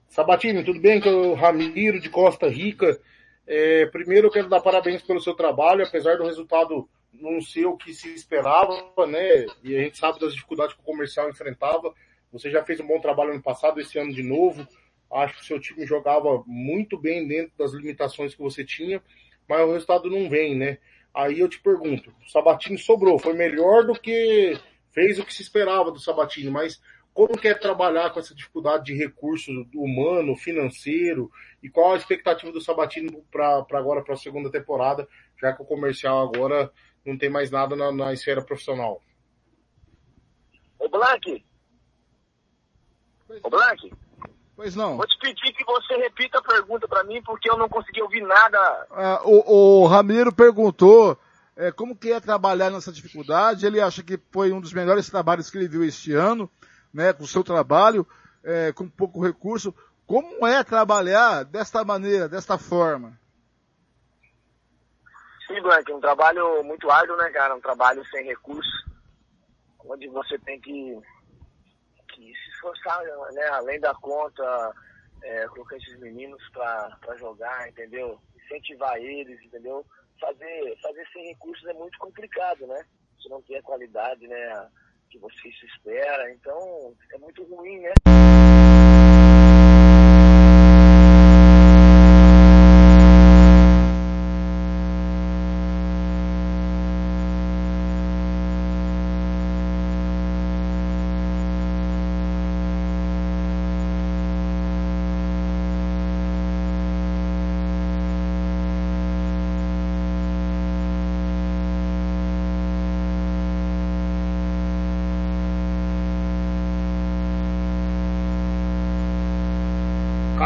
Sabatini, 0.08 0.64
tudo 0.64 0.80
bem? 0.80 1.00
Que 1.00 1.08
é 1.08 1.12
o 1.12 1.34
Ramiro 1.34 2.00
de 2.00 2.10
Costa 2.10 2.48
Rica. 2.48 3.00
É, 3.46 3.86
primeiro 3.86 4.26
eu 4.26 4.32
quero 4.32 4.48
dar 4.48 4.60
parabéns 4.60 5.00
pelo 5.00 5.20
seu 5.20 5.32
trabalho, 5.34 5.84
apesar 5.86 6.16
do 6.16 6.24
resultado 6.24 6.88
não 7.20 7.40
ser 7.40 7.66
o 7.66 7.76
que 7.76 7.92
se 7.92 8.12
esperava, 8.14 8.74
né? 9.06 9.46
E 9.62 9.76
a 9.76 9.82
gente 9.82 9.98
sabe 9.98 10.18
das 10.20 10.34
dificuldades 10.34 10.74
que 10.74 10.80
o 10.80 10.84
comercial 10.84 11.28
enfrentava. 11.28 11.94
Você 12.32 12.50
já 12.50 12.64
fez 12.64 12.80
um 12.80 12.86
bom 12.86 13.00
trabalho 13.00 13.32
ano 13.32 13.42
passado, 13.42 13.80
esse 13.80 13.98
ano 13.98 14.12
de 14.12 14.22
novo. 14.22 14.66
Acho 15.12 15.34
que 15.36 15.42
o 15.42 15.44
seu 15.44 15.60
time 15.60 15.86
jogava 15.86 16.42
muito 16.46 16.98
bem 16.98 17.26
dentro 17.26 17.52
das 17.56 17.72
limitações 17.72 18.34
que 18.34 18.42
você 18.42 18.64
tinha, 18.64 19.02
mas 19.48 19.60
o 19.60 19.72
resultado 19.72 20.10
não 20.10 20.28
vem, 20.28 20.56
né? 20.56 20.78
Aí 21.14 21.38
eu 21.38 21.48
te 21.48 21.60
pergunto, 21.60 22.12
o 22.26 22.28
Sabatini 22.28 22.76
sobrou, 22.76 23.18
foi 23.18 23.34
melhor 23.34 23.84
do 23.86 23.92
que 23.92 24.58
fez 24.90 25.18
o 25.18 25.24
que 25.24 25.32
se 25.32 25.42
esperava 25.42 25.92
do 25.92 26.00
Sabatini, 26.00 26.50
mas 26.50 26.80
como 27.12 27.38
quer 27.38 27.60
trabalhar 27.60 28.10
com 28.10 28.18
essa 28.18 28.34
dificuldade 28.34 28.86
de 28.86 28.94
recurso 28.94 29.52
humano, 29.72 30.34
financeiro, 30.34 31.30
e 31.62 31.70
qual 31.70 31.92
a 31.92 31.96
expectativa 31.96 32.50
do 32.50 32.60
Sabatini 32.60 33.08
para 33.30 33.64
agora, 33.72 34.02
para 34.02 34.14
a 34.14 34.18
segunda 34.18 34.50
temporada, 34.50 35.06
já 35.40 35.52
que 35.52 35.62
o 35.62 35.64
comercial 35.64 36.20
agora 36.20 36.72
não 37.04 37.18
tem 37.18 37.28
mais 37.28 37.50
nada 37.50 37.76
na, 37.76 37.92
na 37.92 38.12
esfera 38.12 38.42
profissional? 38.42 39.00
Ô 40.78 40.88
Blank! 40.88 41.44
Ô 43.42 43.50
Blank! 43.50 43.92
Pois 44.56 44.76
não. 44.76 44.96
Vou 44.96 45.06
te 45.06 45.18
pedir 45.18 45.52
que 45.52 45.64
você 45.64 45.96
repita 45.96 46.38
a 46.38 46.42
pergunta 46.42 46.86
para 46.86 47.02
mim, 47.04 47.20
porque 47.22 47.50
eu 47.50 47.58
não 47.58 47.68
consegui 47.68 48.00
ouvir 48.00 48.22
nada. 48.22 48.86
Ah, 48.90 49.20
o, 49.24 49.82
o, 49.82 49.86
Ramiro 49.86 50.32
perguntou 50.32 51.18
é, 51.56 51.72
como 51.72 51.96
que 51.96 52.12
é 52.12 52.20
trabalhar 52.20 52.70
nessa 52.70 52.92
dificuldade. 52.92 53.66
Ele 53.66 53.80
acha 53.80 54.02
que 54.02 54.18
foi 54.30 54.52
um 54.52 54.60
dos 54.60 54.72
melhores 54.72 55.10
trabalhos 55.10 55.50
que 55.50 55.58
ele 55.58 55.68
viu 55.68 55.84
este 55.84 56.12
ano, 56.12 56.48
né, 56.92 57.12
com 57.12 57.24
o 57.24 57.28
seu 57.28 57.42
trabalho, 57.42 58.06
é, 58.44 58.72
com 58.72 58.88
pouco 58.88 59.24
recurso. 59.24 59.74
Como 60.06 60.46
é 60.46 60.62
trabalhar 60.62 61.44
desta 61.44 61.84
maneira, 61.84 62.28
desta 62.28 62.56
forma? 62.56 63.18
Sim, 65.46 65.60
Blank, 65.60 65.92
um 65.92 66.00
trabalho 66.00 66.62
muito 66.64 66.90
árduo, 66.90 67.16
né, 67.16 67.30
cara? 67.30 67.54
Um 67.54 67.60
trabalho 67.60 68.04
sem 68.06 68.24
recursos, 68.24 68.84
onde 69.84 70.08
você 70.08 70.38
tem 70.38 70.60
que 70.60 70.98
que 72.14 72.32
se 72.32 72.50
esforçar, 72.50 73.02
né, 73.32 73.44
além 73.48 73.80
da 73.80 73.92
conta, 73.94 74.72
é, 75.22 75.46
colocar 75.48 75.76
esses 75.76 75.98
meninos 75.98 76.40
para 76.50 77.16
jogar, 77.18 77.68
entendeu? 77.68 78.20
Incentivar 78.36 78.96
eles, 78.96 79.42
entendeu? 79.42 79.84
Fazer, 80.20 80.78
fazer 80.80 81.06
sem 81.12 81.26
recursos 81.26 81.66
é 81.66 81.72
muito 81.72 81.98
complicado, 81.98 82.66
né? 82.68 82.84
Você 83.18 83.28
não 83.28 83.42
tem 83.42 83.56
a 83.56 83.62
qualidade, 83.62 84.28
né, 84.28 84.70
que 85.10 85.18
você 85.18 85.50
se 85.52 85.66
espera, 85.66 86.30
então 86.32 86.94
é 87.12 87.18
muito 87.18 87.42
ruim, 87.44 87.80
né? 87.80 87.92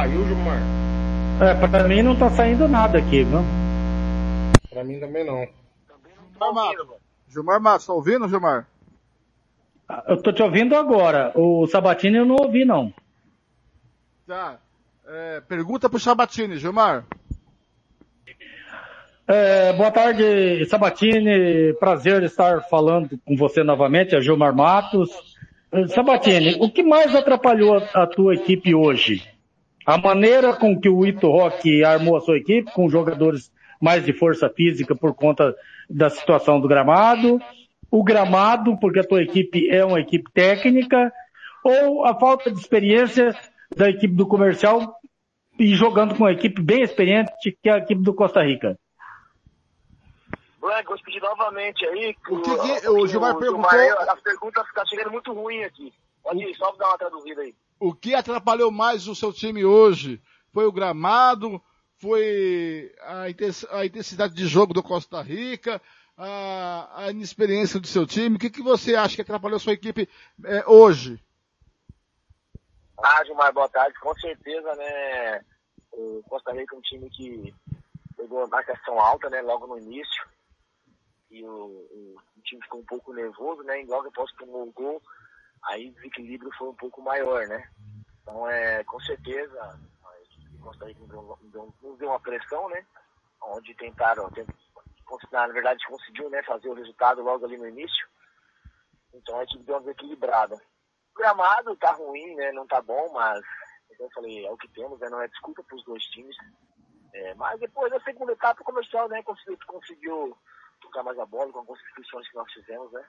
Caiu, 0.09 0.27
Gilmar? 0.27 0.59
É, 1.43 1.69
pra 1.69 1.85
mim 1.87 2.03
não 2.03 2.17
tá 2.17 2.31
saindo 2.31 2.67
nada 2.67 2.97
aqui, 2.99 3.25
viu? 3.25 3.41
Pra 4.71 4.83
mim 4.83 4.99
também 4.99 5.23
não. 5.23 5.47
Gilmar 6.33 6.55
Matos, 6.55 6.87
Gilmar 7.29 7.61
Matos, 7.61 7.87
tá 7.87 7.93
ouvindo, 7.93 8.27
Gilmar? 8.27 8.67
Eu 10.07 10.23
tô 10.23 10.33
te 10.33 10.43
ouvindo 10.43 10.75
agora. 10.75 11.31
O 11.35 11.67
Sabatini 11.67 12.17
eu 12.17 12.25
não 12.25 12.37
ouvi, 12.37 12.65
não. 12.65 12.93
Tá. 14.27 14.59
É, 15.07 15.43
pergunta 15.43 15.91
pro 15.91 16.01
Sabatini, 16.01 16.57
Gilmar. 16.57 17.05
É, 19.27 19.75
boa 19.75 19.91
tarde, 19.91 20.65
Sabatini. 20.71 21.75
Prazer 21.79 22.23
estar 22.23 22.63
falando 22.63 23.19
com 23.27 23.37
você 23.37 23.63
novamente, 23.63 24.17
é 24.17 24.23
Gilmar 24.23 24.55
Matos. 24.55 25.11
Sabatini, 25.89 26.57
o 26.61 26.71
que 26.71 26.83
mais 26.83 27.15
atrapalhou 27.15 27.77
a 27.93 28.07
tua 28.07 28.35
equipe 28.35 28.75
hoje? 28.75 29.38
A 29.89 29.97
maneira 29.97 30.55
com 30.55 30.79
que 30.79 30.87
o 30.87 31.07
Ito 31.07 31.31
Rock 31.31 31.83
armou 31.83 32.15
a 32.15 32.21
sua 32.21 32.37
equipe, 32.37 32.71
com 32.73 32.91
jogadores 32.91 33.51
mais 33.81 34.05
de 34.05 34.13
força 34.13 34.47
física 34.51 34.95
por 34.95 35.15
conta 35.15 35.57
da 35.89 36.11
situação 36.11 36.61
do 36.61 36.69
gramado, 36.69 37.41
o 37.91 38.05
gramado, 38.05 38.79
porque 38.79 39.01
a 39.01 39.07
tua 39.09 39.23
equipe 39.23 39.67
é 39.71 39.83
uma 39.83 39.99
equipe 39.99 40.31
técnica, 40.31 41.11
ou 41.65 42.05
a 42.05 42.15
falta 42.15 42.51
de 42.51 42.61
experiência 42.61 43.35
da 43.75 43.89
equipe 43.89 44.15
do 44.15 44.27
comercial 44.27 44.95
e 45.59 45.75
jogando 45.75 46.15
com 46.15 46.25
uma 46.25 46.33
equipe 46.33 46.61
bem 46.61 46.83
experiente, 46.83 47.33
que 47.41 47.71
é 47.71 47.73
a 47.73 47.79
equipe 47.79 48.03
do 48.03 48.13
Costa 48.13 48.43
Rica? 48.43 48.79
Blanco, 50.61 50.89
vou 50.91 51.03
pedir 51.03 51.23
novamente 51.23 51.87
aí. 51.87 52.15
O 52.29 52.43
que, 52.43 52.81
que 52.81 52.89
o, 52.89 53.05
o 53.05 53.09
Gilmar 53.09 53.35
o, 53.35 53.39
perguntou? 53.39 53.71
Gilmar, 53.71 54.11
as 54.11 54.21
perguntas 54.21 54.67
estão 54.67 54.85
chegando 54.85 55.13
muito 55.13 55.33
ruim 55.33 55.65
aqui. 55.65 55.91
Pode 56.23 56.45
ir, 56.45 56.55
só 56.57 56.71
dar 56.73 56.89
uma 56.89 56.99
traduzida 56.99 57.41
aí. 57.41 57.55
O 57.81 57.95
que 57.95 58.15
atrapalhou 58.15 58.71
mais 58.71 59.07
o 59.07 59.15
seu 59.15 59.33
time 59.33 59.65
hoje? 59.65 60.21
Foi 60.53 60.67
o 60.67 60.73
gramado? 60.73 61.63
Foi 61.97 62.93
a 63.01 63.85
intensidade 63.85 64.35
de 64.35 64.47
jogo 64.47 64.75
do 64.75 64.83
Costa 64.83 65.21
Rica? 65.23 65.81
A, 66.17 67.05
a 67.05 67.11
inexperiência 67.11 67.79
do 67.79 67.87
seu 67.87 68.07
time? 68.07 68.37
O 68.37 68.39
que, 68.39 68.51
que 68.51 68.63
você 68.63 68.97
acha 68.97 69.15
que 69.15 69.23
atrapalhou 69.23 69.59
sua 69.61 69.73
equipe 69.73 70.09
é, 70.45 70.65
hoje? 70.67 71.23
Ah, 73.01 73.25
Gilmar, 73.25 73.53
boa 73.53 73.69
tarde. 73.69 73.97
Com 74.01 74.13
certeza, 74.15 74.75
né? 74.75 75.45
O 75.93 76.23
Costa 76.29 76.53
Rica 76.53 76.75
é 76.75 76.79
um 76.79 76.83
time 76.83 77.09
que 77.11 77.55
pegou 78.17 78.43
a 78.43 78.49
marcação 78.49 78.99
alta, 78.99 79.31
né? 79.31 79.41
Logo 79.41 79.69
no 79.69 79.79
início. 79.79 80.27
E 81.31 81.45
o, 81.45 81.49
o, 81.49 82.17
o 82.37 82.43
time 82.43 82.61
ficou 82.63 82.81
um 82.81 82.85
pouco 82.85 83.13
nervoso, 83.13 83.63
né? 83.63 83.83
E 83.83 83.87
logo 83.87 84.09
após 84.09 84.33
tomou 84.33 84.65
o 84.67 84.73
gol, 84.73 85.01
aí 85.65 85.89
o 85.89 85.93
desequilíbrio 85.95 86.51
foi 86.57 86.69
um 86.69 86.75
pouco 86.75 87.03
maior, 87.03 87.47
né? 87.47 87.69
Então, 88.23 88.49
é, 88.49 88.85
com 88.85 89.01
certeza, 89.01 89.81
a 90.05 90.21
equipe 90.23 90.49
de 90.51 90.59
nos 90.59 91.99
deu, 91.99 92.09
uma 92.09 92.21
pressão, 92.21 92.69
né? 92.69 92.87
Onde 93.43 93.75
tentaram, 93.75 94.31
na 95.33 95.47
verdade, 95.49 95.87
conseguiu 95.87 96.29
né, 96.29 96.43
fazer 96.43 96.69
o 96.69 96.75
resultado 96.75 97.23
logo 97.23 97.45
ali 97.47 97.57
no 97.57 97.69
início. 97.69 98.07
Então 99.15 99.39
a 99.39 99.45
equipe 99.45 99.65
deu 99.65 99.77
uma 99.77 99.81
desequilibrada. 99.81 100.57
O 100.57 101.19
gramado 101.19 101.77
tá 101.77 101.93
ruim, 101.93 102.35
né? 102.35 102.53
Não 102.53 102.67
tá 102.67 102.83
bom, 102.83 103.13
mas, 103.13 103.43
como 103.97 104.09
eu 104.09 104.11
falei, 104.13 104.47
é 104.47 104.51
o 104.51 104.57
que 104.57 104.69
temos, 104.69 105.01
né? 105.01 105.09
Não 105.09 105.23
é 105.23 105.29
desculpa 105.29 105.63
para 105.63 105.77
os 105.77 105.85
dois 105.85 106.05
times. 106.05 106.37
É, 107.15 107.35
mas 107.35 107.59
depois 107.59 107.91
da 107.91 108.01
segunda 108.01 108.33
etapa, 108.33 108.61
o 108.61 108.65
comercial, 108.65 109.09
né? 109.09 109.23
Conseguiu, 109.23 109.59
conseguiu 109.67 110.37
tocar 110.81 111.03
mais 111.03 111.19
a 111.19 111.27
bola 111.27 111.51
com 111.51 111.61
algumas 111.61 111.81
substituições 111.81 112.29
que 112.29 112.37
nós 112.37 112.53
fizemos, 112.53 112.93
né? 112.93 113.05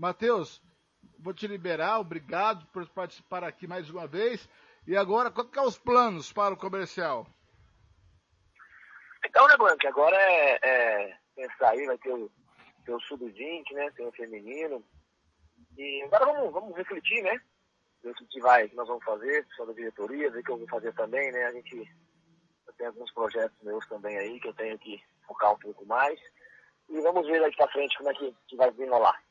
Matheus, 0.00 0.62
vou 1.18 1.34
te 1.34 1.46
liberar, 1.46 2.00
obrigado 2.00 2.66
por 2.68 2.88
participar 2.88 3.44
aqui 3.44 3.66
mais 3.66 3.90
uma 3.90 4.06
vez. 4.06 4.48
E 4.86 4.96
agora, 4.96 5.30
qual 5.30 5.46
que 5.46 5.58
é 5.58 5.62
os 5.62 5.76
planos 5.76 6.32
para 6.32 6.54
o 6.54 6.56
comercial? 6.56 7.26
Então, 9.26 9.46
né, 9.46 9.58
Blanque, 9.58 9.86
agora 9.86 10.16
é, 10.16 10.58
é, 10.62 11.18
pensar 11.36 11.72
aí, 11.72 11.84
vai 11.84 11.98
ter 11.98 12.14
o, 12.14 12.30
ter 12.86 12.94
o 12.94 13.00
sub-20, 13.00 13.72
né? 13.72 13.90
Tem 13.90 14.06
o 14.06 14.12
feminino. 14.12 14.82
E 15.76 16.02
agora 16.04 16.24
vamos, 16.24 16.50
vamos 16.50 16.76
refletir, 16.78 17.22
né? 17.22 17.38
Ver 18.02 18.12
o 18.12 18.14
que 18.14 18.40
vai, 18.40 18.70
que 18.70 18.76
nós 18.76 18.88
vamos 18.88 19.04
fazer, 19.04 19.46
só 19.54 19.66
da 19.66 19.74
diretoria, 19.74 20.30
ver 20.30 20.40
o 20.40 20.42
que 20.42 20.50
eu 20.50 20.58
vou 20.58 20.68
fazer 20.68 20.94
também, 20.94 21.30
né? 21.30 21.44
A 21.44 21.52
gente 21.52 21.86
tenho 22.78 22.88
alguns 22.88 23.12
projetos 23.12 23.62
meus 23.62 23.86
também 23.86 24.16
aí 24.16 24.40
que 24.40 24.48
eu 24.48 24.54
tenho 24.54 24.78
que 24.78 24.98
focar 25.26 25.52
um 25.52 25.58
pouco 25.58 25.84
mais. 25.84 26.18
E 26.88 26.98
vamos 27.02 27.26
ver 27.26 27.42
daqui 27.42 27.58
pra 27.58 27.68
frente 27.68 27.98
como 27.98 28.08
é 28.08 28.14
que, 28.14 28.34
que 28.48 28.56
vai 28.56 28.70
desenrolar. 28.70 29.22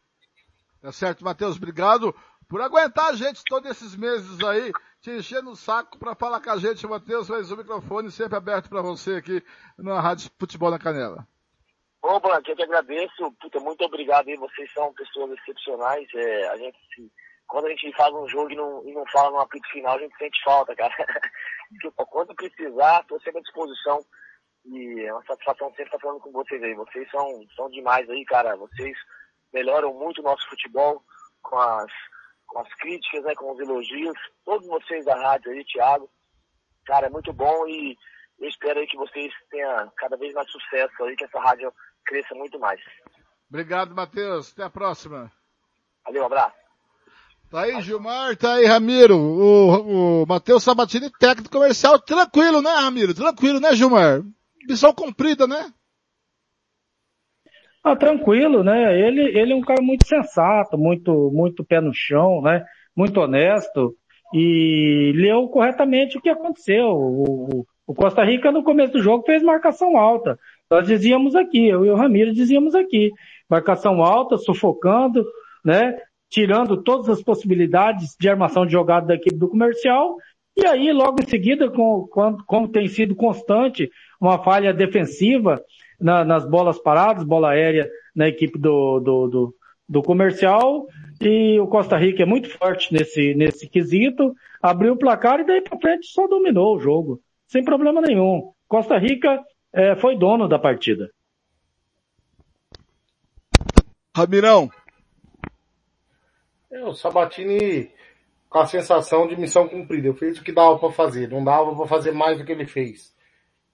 Tá 0.82 0.92
certo, 0.92 1.24
Matheus, 1.24 1.58
obrigado 1.58 2.15
por 2.48 2.62
aguentar 2.62 3.10
a 3.10 3.13
gente 3.13 3.44
todos 3.46 3.70
esses 3.70 3.96
meses 3.96 4.44
aí, 4.44 4.72
te 5.02 5.12
enchendo 5.12 5.52
o 5.52 5.56
saco 5.56 6.00
para 6.00 6.15
falar 6.15 6.42
com 6.42 6.50
a 6.50 6.58
gente, 6.58 6.88
Matheus, 6.88 7.30
mas 7.30 7.52
o 7.52 7.58
microfone 7.58 8.10
sempre 8.10 8.38
aberto 8.38 8.70
para 8.70 8.82
você 8.82 9.15
aqui 9.15 9.44
na 9.78 10.00
Rádio 10.00 10.32
Futebol 10.39 10.72
na 10.72 10.80
Canela. 10.80 11.28
Ô, 12.02 12.20
Blanque, 12.20 12.52
eu 12.52 12.56
que 12.56 12.63
agradeço, 12.63 13.32
puta, 13.42 13.60
muito 13.60 13.84
obrigado 13.84 14.30
aí, 14.30 14.36
vocês 14.38 14.72
são 14.74 14.94
pessoas 14.94 15.32
excepcionais, 15.38 16.08
é, 16.15 16.48
a 16.48 16.58
gente 16.58 16.80
quando 17.50 17.65
a 17.65 17.70
gente 17.70 17.92
faz 17.94 18.13
um 18.13 18.28
jogo 18.30 18.52
e 18.52 18.56
não, 18.56 18.88
e 18.88 18.94
não 18.94 19.04
fala 19.08 19.32
no 19.32 19.39
apito 19.39 19.68
final, 19.70 19.96
a 19.96 20.00
gente 20.00 20.15
sente 20.18 20.39
falta, 20.44 20.76
cara. 20.76 20.94
Quando 22.10 22.36
precisar, 22.36 23.04
tô 23.08 23.20
sempre 23.20 23.39
à 23.39 23.42
disposição. 23.42 24.06
E 24.65 25.02
é 25.02 25.12
uma 25.12 25.26
satisfação 25.26 25.70
sempre 25.70 25.86
estar 25.86 26.00
falando 26.00 26.20
com 26.20 26.32
vocês 26.32 26.62
aí. 26.62 26.76
Vocês 26.76 27.10
são, 27.10 27.28
são 27.56 27.70
demais 27.72 28.08
aí, 28.08 28.24
cara. 28.26 28.56
Vocês 28.56 28.96
melhoram 29.54 29.94
muito 29.94 30.20
o 30.20 30.24
nosso 30.24 30.48
futebol 30.50 31.04
com 31.42 31.58
as, 31.58 31.92
com 32.48 32.60
as 32.60 32.74
críticas, 32.76 33.24
né, 33.24 33.36
com 33.36 33.52
os 33.52 33.60
elogios. 33.60 34.18
Todos 34.46 34.68
vocês 34.68 35.06
da 35.06 35.16
rádio 35.16 35.52
aí, 35.52 35.64
Thiago. 35.66 36.10
Cara, 36.86 37.08
é 37.08 37.10
muito 37.10 37.32
bom 37.34 37.68
e 37.68 37.98
eu 38.40 38.48
espero 38.48 38.80
aí 38.80 38.88
que 38.88 38.98
vocês 38.98 39.32
tenham 39.50 39.92
cada 39.98 40.18
vez 40.18 40.34
mais 40.34 40.50
sucesso 40.50 41.04
aí, 41.04 41.16
que 41.16 41.26
essa 41.26 41.40
rádio 41.40 41.72
cresça 42.06 42.34
muito 42.36 42.60
mais. 42.60 42.80
Obrigado, 43.50 43.96
Matheus. 43.96 44.52
Até 44.54 44.64
a 44.64 44.70
próxima. 44.70 45.32
Valeu, 46.06 46.24
um 46.24 46.26
abraço. 46.26 46.56
Tá 47.50 47.62
aí, 47.62 47.82
Gilmar, 47.82 48.38
tá 48.38 48.56
aí, 48.56 48.66
Ramiro. 48.66 49.18
O, 49.18 50.22
o 50.22 50.26
Matheus 50.28 50.64
Sabatini, 50.64 51.12
técnico 51.20 51.52
comercial. 51.52 52.00
Tranquilo, 52.00 52.62
né, 52.62 52.70
Ramiro? 52.70 53.14
Tranquilo, 53.14 53.60
né, 53.60 53.74
Gilmar? 53.74 54.22
Missão 54.68 54.94
cumprida, 54.94 55.48
né? 55.48 55.74
Ah, 57.84 57.96
tranquilo, 57.96 58.63
né? 58.63 59.00
Ele, 59.00 59.38
ele 59.38 59.54
é 59.54 59.56
um 59.56 59.62
cara 59.62 59.82
muito 59.82 60.06
sensato, 60.06 60.78
muito, 60.78 61.32
muito 61.34 61.63
pé 61.63 61.80
no 61.80 61.94
chão, 61.94 62.42
né? 62.42 62.65
Muito 62.96 63.20
honesto 63.20 63.96
e 64.34 65.12
leu 65.15 65.48
corretamente 65.48 66.18
o 66.18 66.22
que 66.22 66.30
aconteceu. 66.30 66.89
O, 66.89 67.65
o 67.88 67.94
Costa 67.94 68.24
Rica 68.24 68.52
no 68.52 68.63
começo 68.63 68.94
do 68.94 69.02
jogo 69.02 69.24
fez 69.26 69.42
marcação 69.42 69.98
alta. 69.98 70.38
Nós 70.70 70.86
dizíamos 70.88 71.36
aqui, 71.36 71.68
eu 71.68 71.86
e 71.86 71.89
o 71.89 71.96
Ramiro 71.96 72.32
dizíamos 72.32 72.76
aqui, 72.76 73.12
marcação 73.50 74.04
alta, 74.04 74.38
sufocando, 74.38 75.26
né? 75.65 75.98
Tirando 76.30 76.84
todas 76.84 77.10
as 77.10 77.24
possibilidades 77.24 78.15
de 78.20 78.30
armação 78.30 78.65
de 78.65 78.74
jogada 78.74 79.08
da 79.08 79.15
equipe 79.15 79.36
do 79.36 79.50
comercial. 79.50 80.15
E 80.56 80.65
aí, 80.65 80.92
logo 80.94 81.22
em 81.22 81.28
seguida, 81.28 81.70
com, 81.72 82.08
com, 82.12 82.38
como 82.46 82.68
tem 82.68 82.88
sido 82.88 83.15
constante, 83.15 83.89
uma 84.22 84.44
falha 84.44 84.72
defensiva 84.72 85.60
na, 86.00 86.24
nas 86.24 86.48
bolas 86.48 86.80
paradas, 86.80 87.24
bola 87.24 87.52
aérea 87.52 87.90
na 88.16 88.28
equipe 88.28 88.58
do, 88.58 89.00
do, 89.00 89.28
do, 89.28 89.56
do, 89.88 90.04
comercial. 90.04 90.88
E 91.22 91.60
o 91.60 91.68
Costa 91.68 91.98
Rica 91.98 92.24
é 92.24 92.26
muito 92.26 92.50
forte 92.50 92.94
nesse, 92.94 93.34
nesse 93.34 93.68
quesito. 93.68 94.34
Abriu 94.62 94.94
o 94.94 94.98
placar 94.98 95.40
e 95.40 95.46
daí 95.46 95.62
para 95.62 95.80
frente 95.80 96.08
só 96.08 96.28
dominou 96.28 96.76
o 96.76 96.80
jogo. 96.80 97.22
Sem 97.48 97.64
problema 97.64 98.02
nenhum. 98.02 98.52
Costa 98.68 98.98
Rica 98.98 99.44
é, 99.74 99.96
foi 99.96 100.18
dono 100.18 100.48
da 100.48 100.60
partida. 100.60 101.10
Ramirão. 104.16 104.70
É, 106.72 106.84
o 106.84 106.94
Sabatini 106.94 107.90
com 108.50 108.60
a 108.60 108.66
sensação 108.66 109.28
de 109.28 109.38
missão 109.38 109.68
cumprida. 109.68 110.08
Eu 110.08 110.16
fiz 110.16 110.40
o 110.40 110.44
que 110.44 110.52
dava 110.52 110.78
para 110.80 110.92
fazer, 110.92 111.30
não 111.30 111.44
dava 111.44 111.76
para 111.76 111.86
fazer 111.86 112.12
mais 112.12 112.40
do 112.40 112.46
que 112.46 112.52
ele 112.52 112.66
fez. 112.66 113.16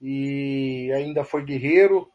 E 0.02 0.92
ainda 0.94 1.24
foi 1.24 1.44
guerreiro, 1.44 2.08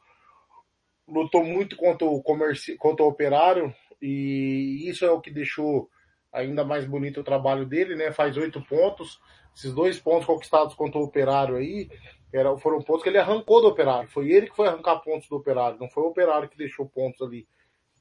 lutou 1.10 1.44
muito 1.44 1.76
contra 1.76 2.06
o 2.06 2.22
comércio, 2.22 2.76
contra 2.78 3.04
o 3.04 3.08
operário, 3.08 3.74
e 4.00 4.88
isso 4.88 5.04
é 5.04 5.10
o 5.10 5.20
que 5.20 5.30
deixou 5.30 5.88
ainda 6.32 6.64
mais 6.64 6.86
bonito 6.86 7.20
o 7.20 7.24
trabalho 7.24 7.66
dele, 7.66 7.96
né? 7.96 8.12
Faz 8.12 8.36
oito 8.36 8.62
pontos. 8.62 9.20
Esses 9.54 9.74
dois 9.74 9.98
pontos 9.98 10.26
conquistados 10.26 10.74
contra 10.74 10.98
o 10.98 11.04
operário 11.04 11.56
aí 11.56 11.90
eram, 12.32 12.56
foram 12.56 12.80
pontos 12.80 13.02
que 13.02 13.08
ele 13.08 13.18
arrancou 13.18 13.60
do 13.60 13.68
operário. 13.68 14.08
Foi 14.08 14.30
ele 14.30 14.48
que 14.48 14.56
foi 14.56 14.68
arrancar 14.68 15.00
pontos 15.00 15.28
do 15.28 15.36
operário, 15.36 15.78
não 15.78 15.88
foi 15.88 16.04
o 16.04 16.08
operário 16.08 16.48
que 16.48 16.56
deixou 16.56 16.86
pontos 16.86 17.20
ali. 17.20 17.46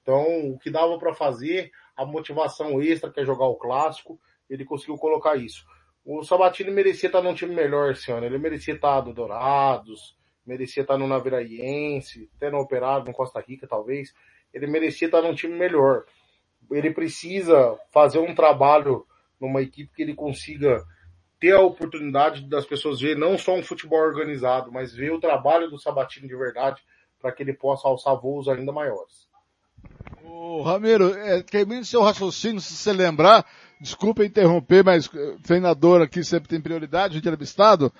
Então, 0.01 0.51
o 0.51 0.57
que 0.57 0.69
dava 0.69 0.97
para 0.97 1.13
fazer, 1.13 1.71
a 1.95 2.05
motivação 2.05 2.81
extra 2.81 3.11
que 3.11 3.19
é 3.19 3.25
jogar 3.25 3.45
o 3.45 3.55
clássico, 3.55 4.19
ele 4.49 4.65
conseguiu 4.65 4.95
colocar 4.95 5.35
isso. 5.35 5.65
O 6.05 6.23
Sabatini 6.23 6.71
merecia 6.71 7.07
estar 7.07 7.21
num 7.21 7.35
time 7.35 7.53
melhor 7.53 7.93
ano. 8.07 8.25
Ele 8.25 8.37
merecia 8.37 8.73
estar 8.73 9.05
no 9.05 9.13
Dourados, 9.13 10.17
merecia 10.49 10.81
estar 10.81 10.97
no 10.97 11.07
Naviraense, 11.07 12.27
até 12.35 12.49
no 12.49 12.57
Operário, 12.57 13.05
no 13.05 13.13
Costa 13.13 13.39
Rica, 13.39 13.67
talvez. 13.67 14.11
Ele 14.51 14.65
merecia 14.65 15.05
estar 15.05 15.21
num 15.21 15.35
time 15.35 15.55
melhor. 15.55 16.05
Ele 16.71 16.91
precisa 16.91 17.77
fazer 17.91 18.17
um 18.17 18.33
trabalho 18.33 19.05
numa 19.39 19.61
equipe 19.61 19.93
que 19.95 20.01
ele 20.01 20.15
consiga 20.15 20.83
ter 21.39 21.53
a 21.53 21.61
oportunidade 21.61 22.49
das 22.49 22.65
pessoas 22.65 22.99
ver 22.99 23.15
não 23.15 23.37
só 23.37 23.55
um 23.55 23.63
futebol 23.63 23.99
organizado, 23.99 24.71
mas 24.71 24.93
ver 24.93 25.11
o 25.11 25.19
trabalho 25.19 25.69
do 25.69 25.79
Sabatini 25.79 26.27
de 26.27 26.35
verdade 26.35 26.81
para 27.21 27.31
que 27.31 27.43
ele 27.43 27.53
possa 27.53 27.87
alçar 27.87 28.19
voos 28.19 28.49
ainda 28.49 28.71
maiores. 28.71 29.29
O 30.23 30.61
Ramiro, 30.63 31.13
é, 31.13 31.41
termine 31.43 31.85
seu 31.85 32.01
raciocínio, 32.01 32.59
se 32.59 32.73
você 32.73 32.91
lembrar, 32.91 33.45
desculpa 33.79 34.25
interromper, 34.25 34.83
mas 34.83 35.09
eh, 35.13 35.35
treinador 35.43 36.01
aqui 36.01 36.23
sempre 36.23 36.49
tem 36.49 36.59
prioridade, 36.59 37.17
entrevistado, 37.17 37.93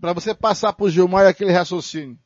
para 0.00 0.12
você 0.12 0.34
passar 0.34 0.72
para 0.72 0.84
o 0.84 0.90
Gilmar 0.90 1.26
aquele 1.26 1.52
raciocínio. 1.52 2.18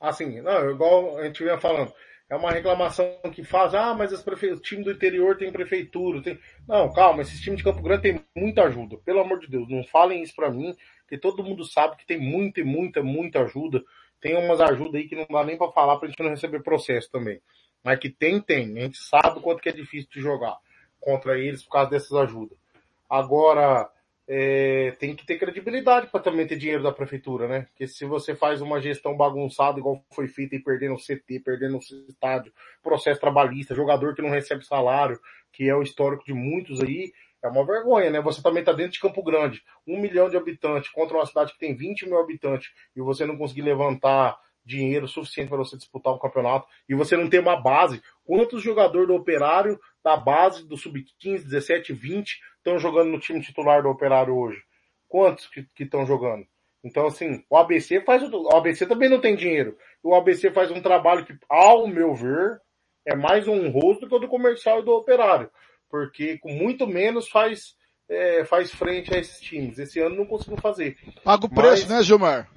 Assim, 0.00 0.40
não, 0.40 0.70
igual 0.70 1.18
a 1.18 1.24
gente 1.24 1.42
vinha 1.42 1.58
falando, 1.58 1.92
é 2.28 2.34
uma 2.34 2.50
reclamação 2.50 3.06
que 3.32 3.44
faz, 3.44 3.74
ah, 3.74 3.94
mas 3.94 4.12
as 4.12 4.22
prefe... 4.22 4.50
o 4.50 4.58
time 4.58 4.82
do 4.82 4.90
interior 4.90 5.36
tem 5.36 5.52
prefeitura, 5.52 6.22
tem... 6.22 6.38
Não, 6.66 6.92
calma, 6.92 7.22
esse 7.22 7.40
time 7.40 7.56
de 7.56 7.62
Campo 7.62 7.82
Grande 7.82 8.02
tem 8.02 8.24
muita 8.34 8.64
ajuda, 8.64 8.96
pelo 9.04 9.20
amor 9.20 9.38
de 9.38 9.48
Deus, 9.48 9.68
não 9.68 9.84
falem 9.84 10.22
isso 10.22 10.34
para 10.34 10.50
mim, 10.50 10.74
que 11.08 11.18
todo 11.18 11.44
mundo 11.44 11.64
sabe 11.64 11.96
que 11.96 12.06
tem 12.06 12.18
muita 12.18 12.64
muita, 12.64 13.02
muita 13.02 13.40
ajuda, 13.42 13.84
tem 14.20 14.36
umas 14.36 14.60
ajudas 14.60 14.94
aí 14.94 15.08
que 15.08 15.14
não 15.14 15.26
dá 15.28 15.44
nem 15.44 15.58
para 15.58 15.70
falar 15.72 15.98
pra 15.98 16.08
gente 16.08 16.22
não 16.22 16.30
receber 16.30 16.62
processo 16.62 17.10
também. 17.10 17.40
Mas 17.84 17.98
que 17.98 18.08
tem, 18.08 18.40
tem, 18.40 18.78
a 18.78 18.82
gente 18.82 18.98
sabe 18.98 19.38
o 19.38 19.42
quanto 19.42 19.60
que 19.60 19.68
é 19.68 19.72
difícil 19.72 20.08
de 20.10 20.20
jogar 20.20 20.56
contra 21.00 21.38
eles 21.38 21.62
por 21.64 21.72
causa 21.72 21.90
dessas 21.90 22.12
ajudas. 22.12 22.56
Agora, 23.10 23.90
é, 24.28 24.92
tem 24.98 25.16
que 25.16 25.26
ter 25.26 25.38
credibilidade 25.38 26.06
para 26.06 26.20
também 26.20 26.46
ter 26.46 26.56
dinheiro 26.56 26.82
da 26.82 26.92
prefeitura, 26.92 27.48
né? 27.48 27.62
Porque 27.62 27.86
se 27.86 28.04
você 28.04 28.34
faz 28.34 28.60
uma 28.60 28.80
gestão 28.80 29.16
bagunçada, 29.16 29.78
igual 29.78 30.04
foi 30.12 30.28
feita 30.28 30.54
e 30.54 30.62
perdendo 30.62 30.94
o 30.94 30.98
CT, 30.98 31.40
perdendo 31.44 31.76
o 31.76 31.80
estádio, 32.08 32.52
processo 32.82 33.20
trabalhista, 33.20 33.74
jogador 33.74 34.14
que 34.14 34.22
não 34.22 34.30
recebe 34.30 34.64
salário, 34.64 35.18
que 35.52 35.68
é 35.68 35.74
o 35.74 35.82
histórico 35.82 36.24
de 36.24 36.32
muitos 36.32 36.80
aí, 36.80 37.12
é 37.42 37.48
uma 37.48 37.66
vergonha, 37.66 38.10
né? 38.10 38.20
Você 38.20 38.40
também 38.40 38.60
está 38.60 38.72
dentro 38.72 38.92
de 38.92 39.00
Campo 39.00 39.22
Grande, 39.22 39.62
um 39.86 40.00
milhão 40.00 40.30
de 40.30 40.36
habitantes 40.36 40.90
contra 40.90 41.16
uma 41.16 41.26
cidade 41.26 41.52
que 41.52 41.58
tem 41.58 41.74
20 41.74 42.06
mil 42.06 42.18
habitantes 42.18 42.70
e 42.94 43.00
você 43.00 43.26
não 43.26 43.36
conseguir 43.36 43.62
levantar 43.62 44.38
dinheiro 44.64 45.08
suficiente 45.08 45.48
para 45.48 45.58
você 45.58 45.76
disputar 45.76 46.14
um 46.14 46.18
campeonato 46.18 46.68
e 46.88 46.94
você 46.94 47.16
não 47.16 47.28
tem 47.28 47.40
uma 47.40 47.60
base. 47.60 48.00
Quantos 48.24 48.62
jogadores 48.62 49.08
do 49.08 49.14
Operário 49.14 49.78
da 50.04 50.16
base 50.16 50.66
do 50.66 50.76
sub-15, 50.76 51.42
17, 51.42 51.92
20 51.92 52.40
estão 52.62 52.78
jogando 52.78 53.10
no 53.10 53.20
time 53.20 53.40
titular 53.40 53.82
do 53.82 53.90
Operário 53.90 54.34
hoje? 54.34 54.62
Quantos 55.08 55.46
que 55.48 55.66
estão 55.82 56.06
jogando? 56.06 56.46
Então, 56.84 57.06
assim, 57.06 57.44
o 57.50 57.56
ABC 57.56 58.00
faz 58.00 58.22
o, 58.22 58.28
o 58.30 58.56
ABC 58.56 58.86
também 58.86 59.08
não 59.08 59.20
tem 59.20 59.36
dinheiro. 59.36 59.76
O 60.02 60.14
ABC 60.14 60.50
faz 60.50 60.70
um 60.70 60.80
trabalho 60.80 61.24
que, 61.24 61.36
ao 61.48 61.86
meu 61.86 62.14
ver, 62.14 62.60
é 63.06 63.14
mais 63.14 63.46
honroso 63.46 64.00
do 64.00 64.08
que 64.08 64.14
o 64.14 64.18
do 64.18 64.28
comercial 64.28 64.80
e 64.80 64.84
do 64.84 64.92
operário. 64.92 65.50
Porque 65.88 66.38
com 66.38 66.52
muito 66.52 66.86
menos 66.86 67.28
faz, 67.28 67.74
é, 68.08 68.44
faz 68.44 68.72
frente 68.72 69.14
a 69.14 69.18
esses 69.18 69.40
times. 69.40 69.78
Esse 69.78 70.00
ano 70.00 70.16
não 70.16 70.26
conseguiu 70.26 70.56
fazer. 70.56 70.96
Paga 71.22 71.46
o 71.46 71.50
preço, 71.50 71.86
Mas, 71.88 71.88
né, 71.88 72.02
Gilmar? 72.02 72.48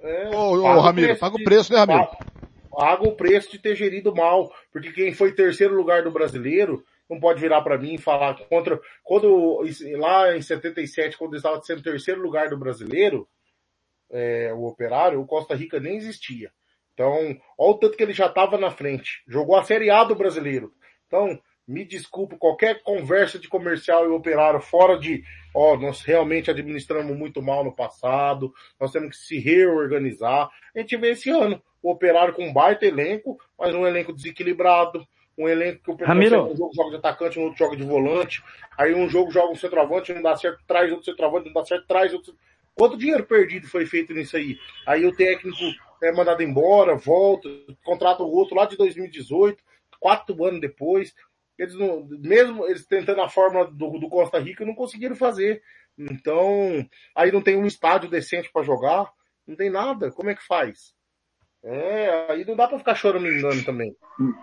É, 0.00 0.30
ô, 0.30 0.60
ô 0.60 0.80
Ramiro, 0.80 1.16
paga 1.18 1.36
o 1.36 1.44
preço, 1.44 1.72
né, 1.72 1.78
Ramiro? 1.80 2.08
Paga 2.70 3.02
o 3.04 3.16
preço 3.16 3.50
de 3.50 3.58
ter 3.58 3.74
gerido 3.74 4.14
mal. 4.14 4.52
Porque 4.70 4.92
quem 4.92 5.12
foi 5.12 5.32
terceiro 5.32 5.74
lugar 5.74 6.04
do 6.04 6.10
brasileiro 6.12 6.84
não 7.12 7.20
pode 7.20 7.40
virar 7.40 7.60
para 7.62 7.78
mim 7.78 7.94
e 7.94 7.98
falar 7.98 8.34
contra. 8.48 8.80
Quando, 9.04 9.62
lá 9.96 10.36
em 10.36 10.40
77, 10.42 11.18
quando 11.18 11.36
estava 11.36 11.62
sendo 11.62 11.82
terceiro 11.82 12.22
lugar 12.22 12.48
do 12.48 12.58
brasileiro, 12.58 13.28
é, 14.10 14.52
o 14.54 14.64
operário, 14.64 15.20
o 15.20 15.26
Costa 15.26 15.54
Rica 15.54 15.78
nem 15.78 15.96
existia. 15.96 16.50
Então, 16.94 17.14
olha 17.58 17.70
o 17.70 17.74
tanto 17.74 17.96
que 17.96 18.02
ele 18.02 18.12
já 18.12 18.26
estava 18.26 18.58
na 18.58 18.70
frente. 18.70 19.22
Jogou 19.26 19.56
a 19.56 19.64
Série 19.64 19.90
A 19.90 20.04
do 20.04 20.14
brasileiro. 20.14 20.72
Então, 21.06 21.38
me 21.66 21.84
desculpe, 21.84 22.36
qualquer 22.36 22.82
conversa 22.82 23.38
de 23.38 23.48
comercial 23.48 24.06
e 24.06 24.10
operário 24.10 24.60
fora 24.60 24.98
de, 24.98 25.22
ó, 25.54 25.76
nós 25.76 26.02
realmente 26.02 26.50
administramos 26.50 27.16
muito 27.16 27.40
mal 27.40 27.64
no 27.64 27.74
passado, 27.74 28.52
nós 28.80 28.90
temos 28.90 29.10
que 29.10 29.24
se 29.24 29.38
reorganizar. 29.38 30.50
A 30.74 30.78
gente 30.78 30.96
vê 30.96 31.10
esse 31.10 31.30
ano 31.30 31.62
o 31.82 31.90
operário 31.90 32.34
com 32.34 32.46
um 32.46 32.52
baita 32.52 32.86
elenco, 32.86 33.38
mas 33.58 33.74
um 33.74 33.86
elenco 33.86 34.12
desequilibrado, 34.12 35.06
um 35.36 35.48
elenco 35.48 35.96
que 35.96 36.04
o 36.04 36.06
Ramiro. 36.06 36.44
um 36.44 36.56
jogo 36.56 36.74
joga 36.74 36.90
de 36.90 36.96
atacante, 36.96 37.38
um 37.38 37.44
outro 37.44 37.58
joga 37.58 37.76
de 37.76 37.84
volante, 37.84 38.42
aí 38.76 38.94
um 38.94 39.08
jogo 39.08 39.30
joga 39.30 39.52
um 39.52 39.56
centroavante, 39.56 40.12
não 40.12 40.22
dá 40.22 40.36
certo, 40.36 40.62
traz 40.66 40.90
outro 40.90 41.06
centroavante, 41.06 41.46
não 41.46 41.52
dá 41.54 41.64
certo, 41.64 41.86
traz 41.86 42.12
outro. 42.12 42.34
Quanto 42.74 42.96
dinheiro 42.96 43.24
perdido 43.24 43.66
foi 43.66 43.86
feito 43.86 44.12
nisso 44.14 44.36
aí? 44.36 44.56
Aí 44.86 45.04
o 45.04 45.14
técnico 45.14 45.58
é 46.02 46.12
mandado 46.12 46.42
embora, 46.42 46.96
volta, 46.96 47.48
contrata 47.84 48.22
o 48.22 48.30
outro 48.30 48.56
lá 48.56 48.66
de 48.66 48.76
2018, 48.76 49.62
quatro 50.00 50.44
anos 50.44 50.60
depois. 50.60 51.14
Eles 51.58 51.74
não, 51.74 52.06
mesmo 52.08 52.66
eles 52.66 52.86
tentando 52.86 53.20
a 53.20 53.28
fórmula 53.28 53.70
do, 53.70 53.98
do 53.98 54.08
Costa 54.08 54.38
Rica, 54.38 54.64
não 54.64 54.74
conseguiram 54.74 55.14
fazer. 55.14 55.62
Então, 55.98 56.86
aí 57.14 57.30
não 57.30 57.42
tem 57.42 57.56
um 57.56 57.66
estádio 57.66 58.08
decente 58.08 58.50
para 58.50 58.62
jogar, 58.64 59.12
não 59.46 59.54
tem 59.54 59.70
nada. 59.70 60.10
Como 60.10 60.30
é 60.30 60.34
que 60.34 60.44
faz? 60.44 60.94
É, 61.64 62.32
aí 62.32 62.44
não 62.44 62.56
dá 62.56 62.66
para 62.66 62.78
ficar 62.78 62.94
chorando 62.94 63.28
engano 63.28 63.64
também. 63.64 63.94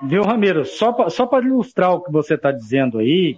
Viu, 0.04 0.24
Ramiro? 0.24 0.66
Só 0.66 0.94
para 0.94 1.10
só 1.10 1.26
pra 1.26 1.40
ilustrar 1.40 1.92
o 1.92 2.02
que 2.02 2.12
você 2.12 2.36
está 2.36 2.52
dizendo 2.52 3.00
aí, 3.00 3.38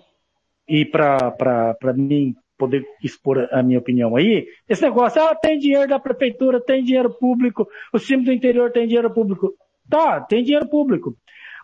e 0.68 0.86
para 0.86 1.76
mim 1.96 2.36
poder 2.58 2.86
expor 3.04 3.50
a 3.52 3.64
minha 3.64 3.80
opinião 3.80 4.16
aí, 4.16 4.48
esse 4.70 4.84
negócio, 4.84 5.20
ah, 5.20 5.34
tem 5.34 5.58
dinheiro 5.58 5.88
da 5.88 6.00
prefeitura, 6.00 6.62
tem 6.62 6.84
dinheiro 6.84 7.10
público, 7.10 7.68
o 7.92 7.98
time 7.98 8.24
do 8.24 8.32
interior 8.32 8.72
tem 8.72 8.86
dinheiro 8.86 9.12
público. 9.12 9.56
Tá, 9.90 10.22
tem 10.22 10.44
dinheiro 10.44 10.70
público. 10.70 11.18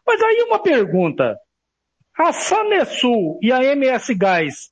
Mas 0.05 0.19
aí 0.21 0.43
uma 0.47 0.57
pergunta, 0.57 1.37
a 2.17 2.33
Sanesul 2.33 3.37
e 3.43 3.51
a 3.51 3.63
MS 3.63 4.15
Gás 4.15 4.71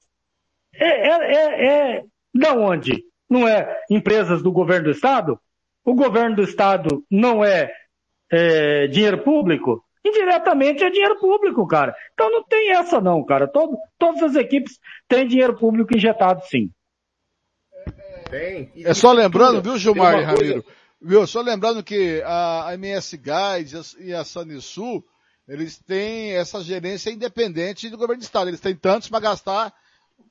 é, 0.74 1.10
é, 1.10 1.36
é, 1.36 1.68
é 1.68 2.04
da 2.34 2.54
onde? 2.54 3.04
Não 3.30 3.48
é 3.48 3.84
empresas 3.90 4.42
do 4.42 4.52
governo 4.52 4.86
do 4.86 4.92
estado? 4.92 5.40
O 5.86 5.94
governo 5.94 6.38
do 6.38 6.44
estado 6.44 7.06
não 7.10 7.46
é, 7.46 7.72
é 8.32 8.88
dinheiro 8.88 9.24
público? 9.24 9.86
Indiretamente 10.04 10.84
é 10.84 10.90
dinheiro 10.90 11.20
público, 11.20 11.66
cara. 11.68 11.96
Então 12.14 12.32
não 12.32 12.44
tem 12.44 12.72
essa 12.72 13.00
não, 13.00 13.24
cara. 13.24 13.48
Todo, 13.48 13.78
todas 13.98 14.22
as 14.24 14.36
equipes 14.36 14.80
têm 15.08 15.28
dinheiro 15.28 15.56
público 15.56 15.96
injetado 15.96 16.42
sim. 16.46 16.72
Tem. 18.30 18.72
É 18.84 18.94
só 18.94 19.12
lembrando, 19.12 19.62
viu, 19.62 19.78
Gilmar 19.78 20.20
e 20.20 20.24
Ramiro? 20.24 20.66
Viu? 21.00 21.28
Só 21.28 21.42
lembrando 21.42 21.84
que 21.84 22.22
a 22.26 22.72
MS 22.74 23.18
Gás 23.18 23.96
e 24.00 24.14
a 24.14 24.24
Sanisul, 24.24 25.06
eles 25.48 25.78
têm 25.80 26.34
essa 26.34 26.64
gerência 26.64 27.12
independente 27.12 27.90
do 27.90 27.98
governo 27.98 28.22
do 28.22 28.26
estado. 28.26 28.50
Eles 28.50 28.60
têm 28.60 28.76
tantos 28.76 29.08
para 29.08 29.20
gastar 29.20 29.74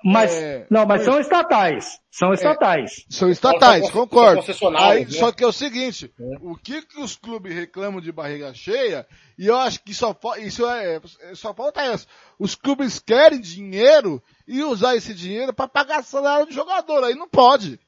mas, 0.03 0.35
é, 0.35 0.67
não, 0.71 0.87
mas 0.87 1.03
são 1.03 1.19
estatais. 1.19 2.01
São 2.11 2.31
é, 2.31 2.35
estatais. 2.35 2.93
É, 3.11 3.15
são 3.15 3.31
estatais, 3.31 3.91
concordo. 3.91 4.43
Aí, 4.79 5.05
né? 5.05 5.11
Só 5.11 5.33
que 5.33 5.45
é 5.45 5.47
o 5.47 5.53
seguinte, 5.53 6.13
é. 6.19 6.37
o 6.41 6.57
que 6.57 6.83
que 6.83 7.01
os 7.01 7.17
clubes 7.17 7.55
reclamam 7.55 8.01
de 8.01 8.13
barriga 8.13 8.53
cheia, 8.55 9.07
e 9.39 9.47
eu 9.47 9.57
acho 9.57 9.83
que 9.83 9.95
só, 9.95 10.17
isso 10.39 10.67
é, 10.69 11.01
só 11.35 11.53
falta 11.55 11.85
isso. 11.93 12.07
Os 12.39 12.55
clubes 12.55 12.99
querem 12.99 13.41
dinheiro 13.41 14.23
e 14.47 14.63
usar 14.63 14.97
esse 14.97 15.15
dinheiro 15.15 15.53
para 15.53 15.69
pagar 15.69 16.03
salário 16.03 16.47
do 16.47 16.53
jogador. 16.53 17.05
Aí 17.05 17.15
não 17.15 17.29
pode. 17.29 17.79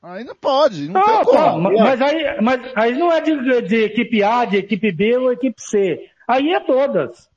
Aí 0.00 0.22
não 0.22 0.36
pode, 0.36 0.88
não, 0.88 1.02
tem 1.02 1.24
como. 1.24 1.72
mas, 1.76 2.00
aí, 2.00 2.40
mas 2.40 2.72
aí 2.76 2.96
não 2.96 3.12
é 3.12 3.20
de, 3.20 3.62
de 3.62 3.82
equipe 3.82 4.22
A, 4.22 4.44
de 4.44 4.56
equipe 4.58 4.92
B 4.92 5.16
ou 5.18 5.32
equipe 5.32 5.60
C. 5.60 6.08
Aí 6.28 6.52
é 6.52 6.60
todas. 6.60 7.28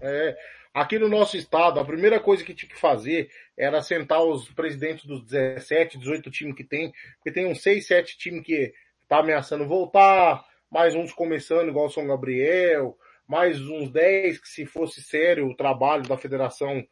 É, 0.00 0.36
Aqui 0.72 1.00
no 1.00 1.08
nosso 1.08 1.36
estado, 1.36 1.80
a 1.80 1.84
primeira 1.84 2.20
coisa 2.20 2.44
que 2.44 2.54
tinha 2.54 2.70
que 2.70 2.78
fazer 2.78 3.28
era 3.56 3.82
sentar 3.82 4.22
os 4.22 4.48
presidentes 4.52 5.04
dos 5.04 5.22
17, 5.24 5.98
18 5.98 6.30
times 6.30 6.54
que 6.54 6.62
tem, 6.62 6.92
porque 7.16 7.32
tem 7.32 7.44
uns 7.46 7.60
6, 7.60 7.86
7 7.86 8.16
times 8.16 8.44
que 8.44 8.72
tá 9.08 9.18
ameaçando 9.18 9.66
voltar, 9.66 10.44
mais 10.70 10.94
uns 10.94 11.12
começando 11.12 11.68
igual 11.68 11.86
o 11.86 11.90
São 11.90 12.06
Gabriel, 12.06 12.96
mais 13.26 13.60
uns 13.60 13.90
10 13.90 14.40
que 14.40 14.48
se 14.48 14.64
fosse 14.64 15.02
sério 15.02 15.48
o 15.48 15.56
trabalho 15.56 16.04
da 16.04 16.16
federação 16.16 16.86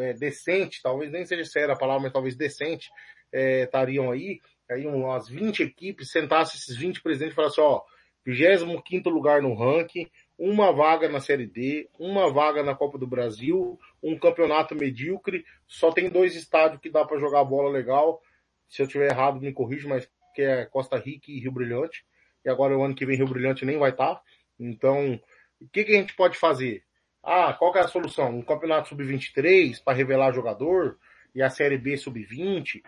é, 0.00 0.12
decente, 0.12 0.82
talvez 0.82 1.10
nem 1.10 1.24
seja 1.24 1.44
séria 1.46 1.74
a 1.74 1.78
palavra, 1.78 2.02
mas 2.02 2.12
talvez 2.12 2.36
decente, 2.36 2.90
é, 3.32 3.62
estariam 3.62 4.10
aí, 4.10 4.40
aí 4.70 4.86
umas 4.86 5.26
20 5.26 5.62
equipes, 5.62 6.10
sentasse 6.10 6.58
esses 6.58 6.76
20 6.76 7.02
presidentes 7.02 7.32
e 7.32 7.36
falasse, 7.36 7.60
ó, 7.62 7.82
25 8.26 9.08
lugar 9.08 9.42
no 9.42 9.54
ranking, 9.54 10.06
uma 10.44 10.72
vaga 10.72 11.08
na 11.08 11.20
Série 11.20 11.46
D, 11.46 11.88
uma 12.00 12.28
vaga 12.28 12.64
na 12.64 12.74
Copa 12.74 12.98
do 12.98 13.06
Brasil, 13.06 13.78
um 14.02 14.18
campeonato 14.18 14.74
medíocre, 14.74 15.44
só 15.68 15.92
tem 15.92 16.10
dois 16.10 16.34
estádios 16.34 16.80
que 16.80 16.90
dá 16.90 17.04
para 17.04 17.20
jogar 17.20 17.44
bola 17.44 17.70
legal. 17.70 18.20
Se 18.68 18.82
eu 18.82 18.88
tiver 18.88 19.12
errado, 19.12 19.40
me 19.40 19.52
corrija, 19.52 19.88
mas 19.88 20.10
que 20.34 20.42
é 20.42 20.64
Costa 20.66 20.98
Rica 20.98 21.30
e 21.30 21.38
Rio 21.38 21.52
Brilhante. 21.52 22.04
E 22.44 22.50
agora 22.50 22.76
o 22.76 22.82
ano 22.82 22.92
que 22.92 23.06
vem 23.06 23.16
Rio 23.16 23.28
Brilhante 23.28 23.64
nem 23.64 23.78
vai 23.78 23.90
estar. 23.90 24.16
Tá. 24.16 24.22
Então, 24.58 25.14
o 25.60 25.68
que, 25.68 25.84
que 25.84 25.92
a 25.94 26.00
gente 26.00 26.16
pode 26.16 26.36
fazer? 26.36 26.82
Ah, 27.22 27.52
qual 27.52 27.70
que 27.70 27.78
é 27.78 27.82
a 27.82 27.88
solução? 27.88 28.30
Um 28.30 28.42
campeonato 28.42 28.88
sub-23 28.88 29.80
para 29.84 29.96
revelar 29.96 30.32
jogador 30.32 30.98
e 31.32 31.40
a 31.40 31.50
Série 31.50 31.78
B 31.78 31.96
sub-20? 31.96 32.82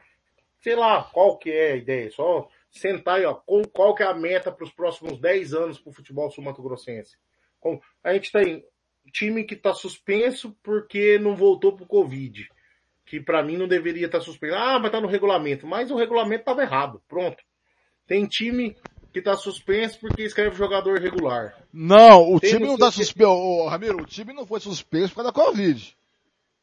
Sei 0.60 0.74
lá, 0.74 1.04
qual 1.04 1.38
que 1.38 1.52
é 1.52 1.74
a 1.74 1.76
ideia? 1.76 2.10
Só 2.10 2.48
sentar 2.68 3.18
aí, 3.18 3.24
ó, 3.24 3.34
qual, 3.72 3.94
que 3.94 4.02
é 4.02 4.06
a 4.06 4.14
meta 4.14 4.50
para 4.50 4.64
os 4.64 4.72
próximos 4.72 5.20
10 5.20 5.54
anos 5.54 5.78
para 5.78 5.90
o 5.90 5.94
futebol 5.94 6.28
sul-mato-grossense? 6.32 7.16
A 8.02 8.12
gente 8.14 8.30
tem 8.32 8.64
time 9.12 9.44
que 9.44 9.54
está 9.54 9.72
suspenso 9.72 10.56
porque 10.62 11.18
não 11.18 11.36
voltou 11.36 11.74
pro 11.74 11.86
Covid. 11.86 12.48
Que 13.06 13.20
para 13.20 13.42
mim 13.42 13.56
não 13.56 13.68
deveria 13.68 14.06
estar 14.06 14.18
tá 14.18 14.24
suspenso. 14.24 14.54
Ah, 14.54 14.78
mas 14.78 14.90
tá 14.90 15.00
no 15.00 15.08
regulamento. 15.08 15.66
Mas 15.66 15.90
o 15.90 15.96
regulamento 15.96 16.40
estava 16.40 16.62
errado. 16.62 17.02
Pronto. 17.08 17.42
Tem 18.06 18.26
time 18.26 18.76
que 19.12 19.20
está 19.20 19.36
suspenso 19.36 20.00
porque 20.00 20.22
escreve 20.22 20.56
jogador 20.56 20.98
regular. 20.98 21.54
Não, 21.72 22.32
o 22.32 22.40
Tem 22.40 22.50
time 22.50 22.66
não 22.66 22.74
está 22.74 22.90
suspenso. 22.90 23.30
Ô, 23.30 23.68
Ramiro, 23.68 24.02
o 24.02 24.06
time 24.06 24.32
não 24.32 24.46
foi 24.46 24.60
suspenso 24.60 25.10
por 25.10 25.22
causa 25.22 25.32
da 25.32 25.32
Covid. 25.32 25.96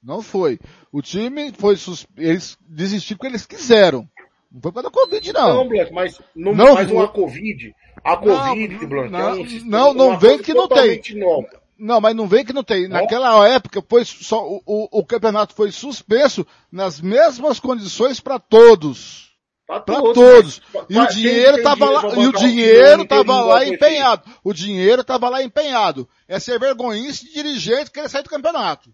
Não 0.03 0.21
foi. 0.21 0.59
O 0.91 1.01
time 1.01 1.53
foi 1.53 1.77
suspenso. 1.77 2.17
Eles 2.17 2.57
desistiram 2.61 3.17
porque 3.17 3.31
eles 3.31 3.45
quiseram. 3.45 4.09
Não 4.51 4.61
foi 4.61 4.71
por 4.71 4.81
causa 4.81 4.89
da 4.89 5.01
Covid, 5.01 5.33
não. 5.33 5.53
Não, 5.55 5.67
Black, 5.67 5.93
mas 5.93 6.21
não, 6.35 6.53
não 6.53 6.73
mais 6.73 6.91
uma 6.91 7.07
Covid 7.07 7.73
a 8.03 8.17
Covid, 8.17 8.79
não, 8.79 8.89
Blanc, 8.89 9.11
não, 9.11 9.19
é 9.19 9.33
um 9.33 9.63
não, 9.65 9.93
não 9.93 10.19
vem 10.19 10.39
que 10.39 10.53
não 10.53 10.67
tem. 10.67 11.01
Novo. 11.15 11.47
Não, 11.77 11.99
mas 11.99 12.15
não 12.15 12.27
vem 12.27 12.45
que 12.45 12.53
não 12.53 12.63
tem. 12.63 12.87
Naquela 12.87 13.47
época 13.47 13.83
foi 13.87 14.05
só 14.05 14.47
o, 14.47 14.61
o, 14.65 14.99
o, 14.99 15.05
campeonato 15.05 15.55
foi 15.55 15.71
suspenso 15.71 16.45
nas 16.71 17.01
mesmas 17.01 17.59
condições 17.59 18.19
para 18.19 18.39
todos. 18.39 19.31
Para 19.65 19.79
todos. 19.79 20.13
todos. 20.13 20.61
E 20.89 20.99
o 20.99 21.07
dinheiro 21.07 21.57
estava 21.57 21.89
lá, 21.89 22.15
e 22.15 22.27
o 22.27 22.33
dinheiro 22.33 23.03
estava 23.03 23.41
lá 23.41 23.65
empenhado. 23.65 24.29
O 24.43 24.53
dinheiro 24.53 25.01
estava 25.01 25.29
lá 25.29 25.41
empenhado. 25.41 26.07
É 26.27 26.39
ser 26.39 26.59
vergonhice 26.59 27.25
de 27.25 27.33
dirigente 27.33 27.89
querer 27.89 28.09
sair 28.09 28.23
do 28.23 28.29
campeonato. 28.29 28.91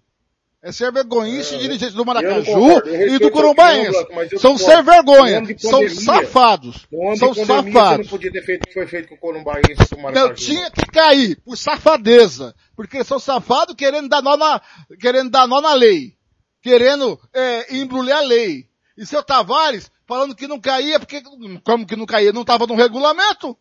É 0.61 0.71
ser 0.71 0.91
vergonhice 0.91 1.55
é, 1.55 1.57
dirigentes 1.59 1.93
do 1.93 2.03
Maracaju 2.03 2.81
e 2.87 3.19
do 3.19 3.29
Corumbaense. 3.29 4.07
São 4.39 4.57
ser 4.57 4.81
vergonha. 4.83 5.43
São 5.57 5.87
safados. 5.87 6.87
São 7.17 7.33
safados. 7.33 8.07
Não 8.07 8.11
podia 8.11 8.31
ter 8.31 8.43
feito 8.43 8.63
o 8.63 8.67
que 8.67 8.73
foi 8.73 8.87
feito 8.87 9.09
com 9.09 9.15
o 9.15 9.19
Corumbaense 9.19 9.87
e 9.91 9.95
o 9.95 10.01
Maracaju. 10.01 10.27
Não, 10.27 10.33
tinha 10.33 10.71
que 10.71 10.85
cair 10.87 11.39
por 11.45 11.55
safadeza. 11.55 12.55
Porque 12.75 13.03
são 13.03 13.19
safados 13.19 13.75
querendo 13.75 14.09
dar 14.09 14.21
nó 14.21 14.35
na, 14.35 14.61
querendo 14.99 15.29
dar 15.29 15.47
nó 15.47 15.61
na 15.61 15.73
lei. 15.73 16.15
Querendo, 16.61 17.19
é, 17.33 17.77
embrulhar 17.77 18.19
a 18.19 18.21
lei. 18.21 18.67
E 18.97 19.05
seu 19.05 19.21
Tavares 19.21 19.91
falando 20.07 20.35
que 20.35 20.47
não 20.47 20.59
caía 20.59 20.99
porque, 20.99 21.21
como 21.63 21.85
que 21.85 21.95
não 21.95 22.05
caía? 22.05 22.33
Não 22.33 22.41
estava 22.41 22.65
no 22.65 22.75
regulamento? 22.75 23.55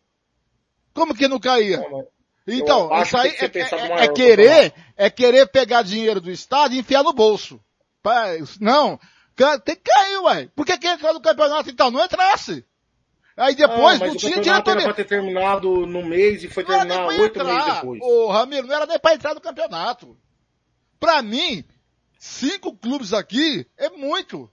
Como 0.93 1.13
que 1.13 1.27
não 1.27 1.39
caía? 1.39 1.77
Não, 1.77 2.07
então, 2.47 2.89
isso 3.01 3.17
aí 3.17 3.35
é, 3.39 3.45
é, 3.45 4.03
é, 4.03 4.07
querer, 4.07 4.73
é 4.95 5.09
querer 5.09 5.47
pegar 5.47 5.81
dinheiro 5.81 6.21
do 6.21 6.31
Estado 6.31 6.73
e 6.73 6.79
enfiar 6.79 7.03
no 7.03 7.11
bolso. 7.11 7.59
Não, 8.61 8.99
tem 9.65 9.75
que 9.75 9.81
cair, 9.83 10.17
ué. 10.19 10.49
Por 10.55 10.65
que 10.65 10.77
quem 10.77 10.97
caiu 10.97 11.13
no 11.13 11.21
campeonato 11.21 11.69
então? 11.69 11.91
Não 11.91 12.03
entrasse. 12.03 12.65
Aí 13.35 13.53
depois 13.53 14.01
ah, 14.01 14.07
não 14.07 14.15
tinha 14.15 14.41
diretoria. 14.41 14.83
Era 14.83 14.93
pra 14.93 14.93
ter 14.93 15.05
terminado 15.05 15.85
no 15.85 16.03
mês 16.03 16.43
e 16.43 16.47
foi 16.47 16.63
não 16.63 16.71
terminar 16.71 17.05
oito 17.07 17.45
meses 17.45 17.73
depois. 17.75 18.01
Ô, 18.01 18.31
Ramiro, 18.31 18.65
não 18.65 18.75
era 18.75 18.85
nem 18.87 18.97
pra 18.97 19.13
entrar 19.13 19.35
no 19.35 19.41
campeonato. 19.41 20.17
Pra 20.99 21.21
mim, 21.21 21.63
cinco 22.17 22.75
clubes 22.75 23.13
aqui 23.13 23.67
é 23.77 23.89
muito. 23.91 24.49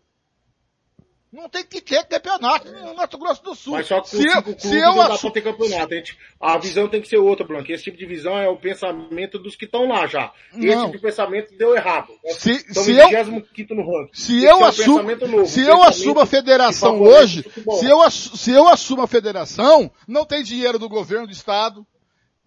Não 1.34 1.48
tem 1.48 1.64
que 1.64 1.80
ter 1.80 2.04
campeonato 2.04 2.70
no 2.70 2.94
Mato 2.94 3.18
Grosso 3.18 3.42
do 3.42 3.56
Sul. 3.56 3.72
Mas 3.72 3.88
só 3.88 4.00
que 4.00 4.10
se 4.10 4.24
eu, 4.24 4.56
se 4.56 4.78
eu 4.78 4.94
não 4.94 5.08
dá 5.08 5.18
pra 5.18 5.30
ter 5.32 5.42
campeonato. 5.42 5.92
A, 5.92 5.96
gente, 5.96 6.16
a 6.40 6.58
visão 6.58 6.88
tem 6.88 7.02
que 7.02 7.08
ser 7.08 7.16
outra, 7.16 7.44
Blanco. 7.44 7.72
Esse 7.72 7.82
tipo 7.82 7.98
de 7.98 8.06
visão 8.06 8.38
é 8.38 8.48
o 8.48 8.56
pensamento 8.56 9.36
dos 9.36 9.56
que 9.56 9.64
estão 9.64 9.88
lá 9.88 10.06
já. 10.06 10.32
Esse 10.52 10.76
não. 10.76 10.84
tipo 10.84 10.96
de 10.96 11.02
pensamento 11.02 11.52
deu 11.58 11.74
errado. 11.74 12.12
Se, 12.38 12.52
Estamos 12.52 12.84
se 12.84 12.92
eu, 12.92 13.06
no 13.26 13.82
ranking. 13.82 14.10
Se 14.12 14.44
eu, 14.44 14.64
é 14.64 14.68
assumo, 14.68 15.02
novo, 15.02 15.46
se 15.46 15.60
eu 15.60 15.82
assumo 15.82 16.20
a 16.20 16.26
federação 16.26 17.02
hoje, 17.02 17.44
se 17.80 17.86
eu, 17.86 18.10
se 18.10 18.50
eu 18.52 18.68
assumo 18.68 19.02
a 19.02 19.08
federação, 19.08 19.90
não 20.06 20.24
tem 20.24 20.40
dinheiro 20.44 20.78
do 20.78 20.88
governo 20.88 21.26
do 21.26 21.32
estado, 21.32 21.84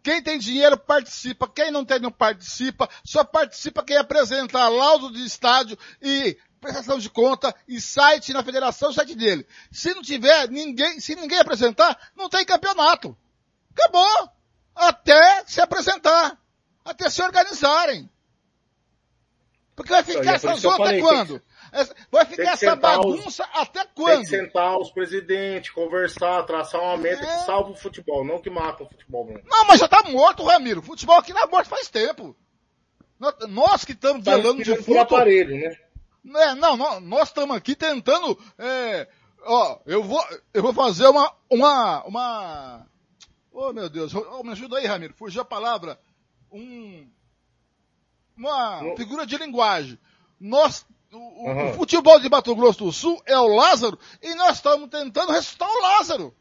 Quem 0.01 0.21
tem 0.21 0.39
dinheiro 0.39 0.77
participa, 0.77 1.51
quem 1.53 1.71
não 1.71 1.83
tem 1.83 1.99
não 1.99 2.11
participa, 2.11 2.87
só 3.03 3.25
participa 3.25 3.83
quem 3.83 3.97
apresentar 3.97 4.69
laudo 4.69 5.11
de 5.11 5.25
estádio 5.25 5.77
e 6.01 6.37
prestação 6.67 6.99
de 6.99 7.09
conta 7.09 7.55
e 7.67 7.79
site 7.79 8.33
na 8.33 8.43
federação, 8.43 8.91
site 8.91 9.15
dele. 9.15 9.47
Se 9.71 9.93
não 9.93 10.01
tiver 10.01 10.49
ninguém, 10.49 10.99
se 10.99 11.15
ninguém 11.15 11.39
apresentar, 11.39 11.97
não 12.15 12.29
tem 12.29 12.45
campeonato. 12.45 13.17
Acabou. 13.71 14.29
Até 14.75 15.45
se 15.45 15.61
apresentar. 15.61 16.37
Até 16.83 17.09
se 17.09 17.21
organizarem. 17.21 18.09
Porque 19.75 19.91
vai 19.91 20.03
ficar 20.03 20.33
essa 20.33 20.55
zona 20.55 20.85
até 20.85 20.99
quando? 20.99 21.41
Vai 22.11 22.25
ficar 22.25 22.53
essa 22.53 22.75
bagunça 22.75 23.43
os, 23.43 23.61
até 23.61 23.85
quando? 23.93 24.13
Tem 24.13 24.21
que 24.21 24.29
sentar 24.29 24.77
os 24.77 24.91
presidentes, 24.91 25.69
conversar, 25.69 26.43
traçar 26.43 26.81
uma 26.81 26.97
meta 26.97 27.23
é. 27.23 27.25
que 27.25 27.45
salva 27.45 27.71
o 27.71 27.75
futebol, 27.75 28.25
não 28.25 28.41
que 28.41 28.49
mata 28.49 28.83
o 28.83 28.89
futebol. 28.89 29.27
Não, 29.45 29.65
mas 29.65 29.79
já 29.79 29.87
tá 29.87 30.03
morto, 30.09 30.43
Ramiro. 30.43 30.79
O 30.79 30.83
futebol 30.83 31.19
aqui 31.19 31.33
tá 31.33 31.45
morte 31.47 31.69
faz 31.69 31.89
tempo. 31.89 32.35
Nós 33.47 33.83
que 33.83 33.93
estamos 33.93 34.23
tá 34.23 34.31
velando 34.31 34.63
de 34.63 34.75
futebol. 34.75 35.01
aparelho, 35.01 35.55
né? 35.55 35.77
É, 36.35 36.55
não, 36.55 36.99
nós 37.01 37.29
estamos 37.29 37.55
aqui 37.55 37.75
tentando, 37.75 38.37
é, 38.57 39.07
ó, 39.43 39.79
eu 39.85 40.03
vou, 40.03 40.23
eu 40.53 40.61
vou 40.61 40.73
fazer 40.73 41.07
uma, 41.07 41.33
uma, 41.49 42.03
uma, 42.03 42.87
oh 43.51 43.71
meu 43.71 43.89
Deus, 43.89 44.13
oh, 44.13 44.43
me 44.43 44.51
ajuda 44.51 44.77
aí, 44.77 44.85
Ramiro, 44.85 45.13
fugiu 45.13 45.41
a 45.41 45.45
palavra, 45.45 45.99
um, 46.51 47.09
uma 48.35 48.81
figura 48.97 49.25
de 49.25 49.37
linguagem. 49.37 49.97
Nós, 50.39 50.85
o, 51.11 51.17
uhum. 51.17 51.69
o, 51.69 51.73
futebol 51.73 52.19
de 52.19 52.29
Mato 52.29 52.55
Grosso 52.55 52.83
do 52.83 52.91
Sul 52.91 53.21
é 53.25 53.37
o 53.39 53.47
Lázaro 53.47 53.97
e 54.21 54.35
nós 54.35 54.57
estamos 54.57 54.89
tentando 54.89 55.31
ressuscitar 55.31 55.69
o 55.69 55.81
Lázaro. 55.81 56.35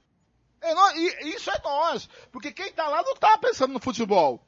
É 0.60 0.74
nós, 0.74 0.96
e, 0.96 1.28
isso 1.34 1.50
é 1.50 1.60
nós, 1.62 2.08
porque 2.32 2.50
quem 2.50 2.66
está 2.66 2.88
lá 2.88 3.02
não 3.02 3.12
está 3.12 3.38
pensando 3.38 3.72
no 3.72 3.80
futebol. 3.80 4.44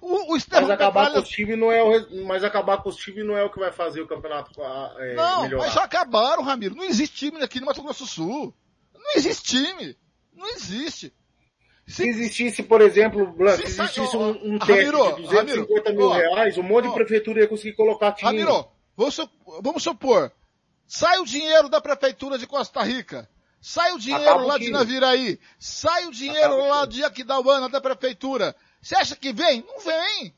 O, 0.00 0.34
o 0.34 0.38
mas 0.50 0.70
acabar 0.70 1.12
com 1.12 1.18
os 1.20 1.28
times 1.28 1.58
não 1.58 1.72
é 1.72 1.82
o, 1.82 2.26
mas 2.26 2.44
acabar 2.44 2.82
com 2.82 2.88
os 2.88 2.96
times 2.96 3.26
não 3.26 3.36
é 3.36 3.44
o 3.44 3.50
que 3.50 3.58
vai 3.58 3.72
fazer 3.72 4.00
o 4.00 4.06
campeonato 4.06 4.50
é, 4.98 5.14
Não, 5.14 5.42
melhorar. 5.42 5.64
mas 5.64 5.74
já 5.74 5.84
acabaram, 5.84 6.42
Ramiro. 6.42 6.74
Não 6.74 6.84
existe 6.84 7.16
time 7.16 7.42
aqui 7.42 7.60
no 7.60 7.66
Mato 7.66 7.82
Grosso 7.82 8.04
do 8.04 8.10
Sul. 8.10 8.54
Não 8.94 9.12
existe 9.16 9.56
time. 9.56 9.96
Não 10.32 10.48
existe. 10.50 11.12
Se, 11.86 12.04
se 12.04 12.08
existisse, 12.08 12.62
por 12.62 12.80
exemplo, 12.80 13.26
Blanco, 13.32 13.58
se 13.58 13.64
existisse 13.64 14.16
um, 14.16 14.54
um 14.54 14.58
Ramiro, 14.58 15.16
de 15.16 15.22
250 15.22 15.90
Ramiro, 15.90 15.96
mil 15.96 16.08
ó, 16.08 16.12
reais, 16.12 16.56
um 16.56 16.62
monte 16.62 16.86
ó, 16.86 16.88
de 16.88 16.94
prefeitura 16.94 17.40
ia 17.40 17.48
conseguir 17.48 17.74
colocar 17.74 18.12
time. 18.12 18.30
Ramiro, 18.30 18.68
vamos, 18.96 19.16
vamos 19.60 19.82
supor, 19.82 20.32
sai 20.86 21.18
o 21.18 21.24
dinheiro 21.24 21.68
da 21.68 21.80
prefeitura 21.80 22.38
de 22.38 22.46
Costa 22.46 22.80
Rica, 22.84 23.28
sai 23.60 23.92
o 23.92 23.98
dinheiro 23.98 24.22
Acaba 24.22 24.44
lá 24.44 24.58
de 24.58 24.70
Naviraí, 24.70 25.40
sai 25.58 26.06
o 26.06 26.12
dinheiro 26.12 26.54
Acaba 26.54 26.68
lá 26.68 26.86
de 26.86 27.02
Aquidauana 27.02 27.68
da 27.68 27.80
prefeitura, 27.80 28.54
você 28.80 28.94
acha 28.94 29.16
que 29.16 29.32
vem? 29.32 29.64
Não 29.66 29.78
vem. 29.78 30.34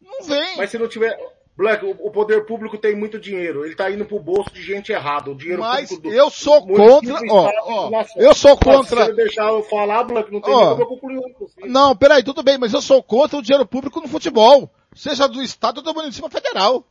Não 0.00 0.22
vem. 0.22 0.56
Mas 0.56 0.70
se 0.70 0.78
não 0.78 0.88
tiver. 0.88 1.16
Black, 1.54 1.84
o 1.84 2.10
poder 2.10 2.46
público 2.46 2.78
tem 2.78 2.96
muito 2.96 3.20
dinheiro. 3.20 3.64
Ele 3.64 3.74
tá 3.74 3.90
indo 3.90 4.06
pro 4.06 4.18
bolso 4.18 4.50
de 4.54 4.62
gente 4.62 4.90
errada. 4.90 5.30
O 5.30 5.34
dinheiro 5.34 5.60
Mas 5.60 5.90
público 5.90 6.08
do, 6.08 6.14
eu 6.14 6.30
sou 6.30 6.66
contra. 6.66 7.14
Ó, 7.28 7.50
ó, 7.90 8.04
eu 8.16 8.34
sou 8.34 8.56
contra. 8.56 9.06
Se 9.06 9.12
deixar 9.12 9.48
eu 9.48 9.62
falar, 9.64 10.02
Black, 10.04 10.32
não 10.32 10.40
tem 10.40 10.52
ó, 10.52 10.70
como 10.70 10.82
eu 10.82 10.86
concluir. 10.86 11.20
Não, 11.66 11.94
peraí, 11.94 12.24
tudo 12.24 12.42
bem, 12.42 12.56
mas 12.56 12.72
eu 12.72 12.80
sou 12.80 13.02
contra 13.02 13.38
o 13.38 13.42
dinheiro 13.42 13.66
público 13.66 14.00
no 14.00 14.08
futebol. 14.08 14.70
Seja 14.94 15.28
do 15.28 15.42
Estado 15.42 15.78
ou 15.78 15.84
do 15.84 15.94
município 15.94 16.30
federal. 16.30 16.86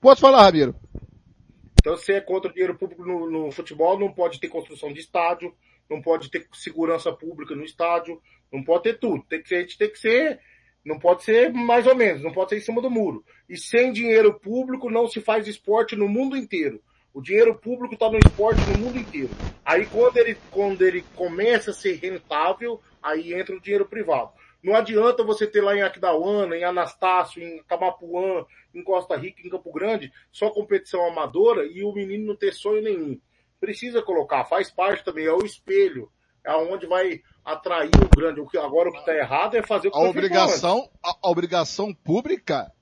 Pode 0.00 0.20
falar, 0.20 0.42
Ramiro. 0.42 0.74
Então, 1.80 1.96
se 1.96 2.12
é 2.12 2.20
contra 2.20 2.50
o 2.50 2.52
dinheiro 2.52 2.76
público 2.76 3.04
no, 3.04 3.30
no 3.30 3.52
futebol, 3.52 3.98
não 3.98 4.10
pode 4.10 4.40
ter 4.40 4.48
construção 4.48 4.92
de 4.92 5.00
estádio, 5.00 5.54
não 5.88 6.02
pode 6.02 6.30
ter 6.30 6.46
segurança 6.52 7.12
pública 7.12 7.54
no 7.54 7.64
estádio, 7.64 8.20
não 8.52 8.62
pode 8.62 8.84
ter 8.84 8.98
tudo. 8.98 9.24
Tem 9.28 9.42
que 9.42 9.48
ser, 9.48 9.56
a 9.56 9.60
gente 9.60 9.78
tem 9.78 9.90
que 9.90 9.98
ser, 9.98 10.40
não 10.84 10.98
pode 10.98 11.24
ser 11.24 11.52
mais 11.52 11.86
ou 11.86 11.94
menos, 11.94 12.22
não 12.22 12.32
pode 12.32 12.50
ser 12.50 12.58
em 12.58 12.60
cima 12.60 12.80
do 12.80 12.90
muro. 12.90 13.24
E 13.48 13.56
sem 13.56 13.92
dinheiro 13.92 14.38
público 14.38 14.90
não 14.90 15.06
se 15.06 15.20
faz 15.20 15.46
esporte 15.46 15.96
no 15.96 16.08
mundo 16.08 16.36
inteiro. 16.36 16.82
O 17.12 17.22
dinheiro 17.22 17.54
público 17.54 17.94
está 17.94 18.10
no 18.10 18.18
esporte 18.18 18.60
no 18.70 18.78
mundo 18.78 18.98
inteiro. 18.98 19.30
Aí 19.64 19.86
quando 19.86 20.16
ele, 20.18 20.36
quando 20.50 20.82
ele 20.82 21.02
começa 21.14 21.70
a 21.70 21.74
ser 21.74 21.94
rentável, 21.94 22.80
aí 23.02 23.34
entra 23.34 23.56
o 23.56 23.60
dinheiro 23.60 23.86
privado. 23.86 24.30
Não 24.62 24.74
adianta 24.74 25.22
você 25.22 25.46
ter 25.46 25.60
lá 25.60 25.76
em 25.76 25.82
Aquidauana, 25.82 26.56
em 26.56 26.64
Anastácio, 26.64 27.42
em 27.42 27.62
Camapuã, 27.64 28.44
em 28.74 28.82
Costa 28.82 29.16
Rica, 29.16 29.40
em 29.44 29.50
Campo 29.50 29.72
Grande, 29.72 30.12
só 30.32 30.50
competição 30.50 31.06
amadora 31.06 31.64
e 31.64 31.82
o 31.82 31.92
menino 31.92 32.26
não 32.26 32.36
ter 32.36 32.52
sonho 32.52 32.82
nenhum. 32.82 33.18
Precisa 33.60 34.02
colocar, 34.02 34.44
faz 34.44 34.70
parte 34.70 35.04
também, 35.04 35.26
é 35.26 35.32
o 35.32 35.44
espelho 35.44 36.10
aonde 36.46 36.86
vai 36.86 37.20
atrair 37.44 37.90
o 38.02 38.08
grande. 38.08 38.40
O 38.40 38.46
que 38.46 38.58
agora 38.58 38.88
o 38.88 38.92
que 38.92 38.98
está 38.98 39.14
errado 39.14 39.56
é 39.56 39.62
fazer 39.62 39.88
o 39.88 39.90
que 39.92 39.98
a 39.98 40.02
obrigação, 40.02 40.90
a, 41.02 41.10
a, 41.22 41.30
obrigação 41.30 41.92
pública 41.92 42.72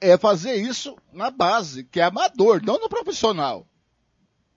é 0.00 0.16
fazer 0.16 0.54
isso 0.54 0.96
na 1.12 1.30
base, 1.30 1.84
que 1.84 2.00
é 2.00 2.04
amador, 2.04 2.62
não 2.62 2.78
no 2.78 2.88
profissional. 2.88 3.66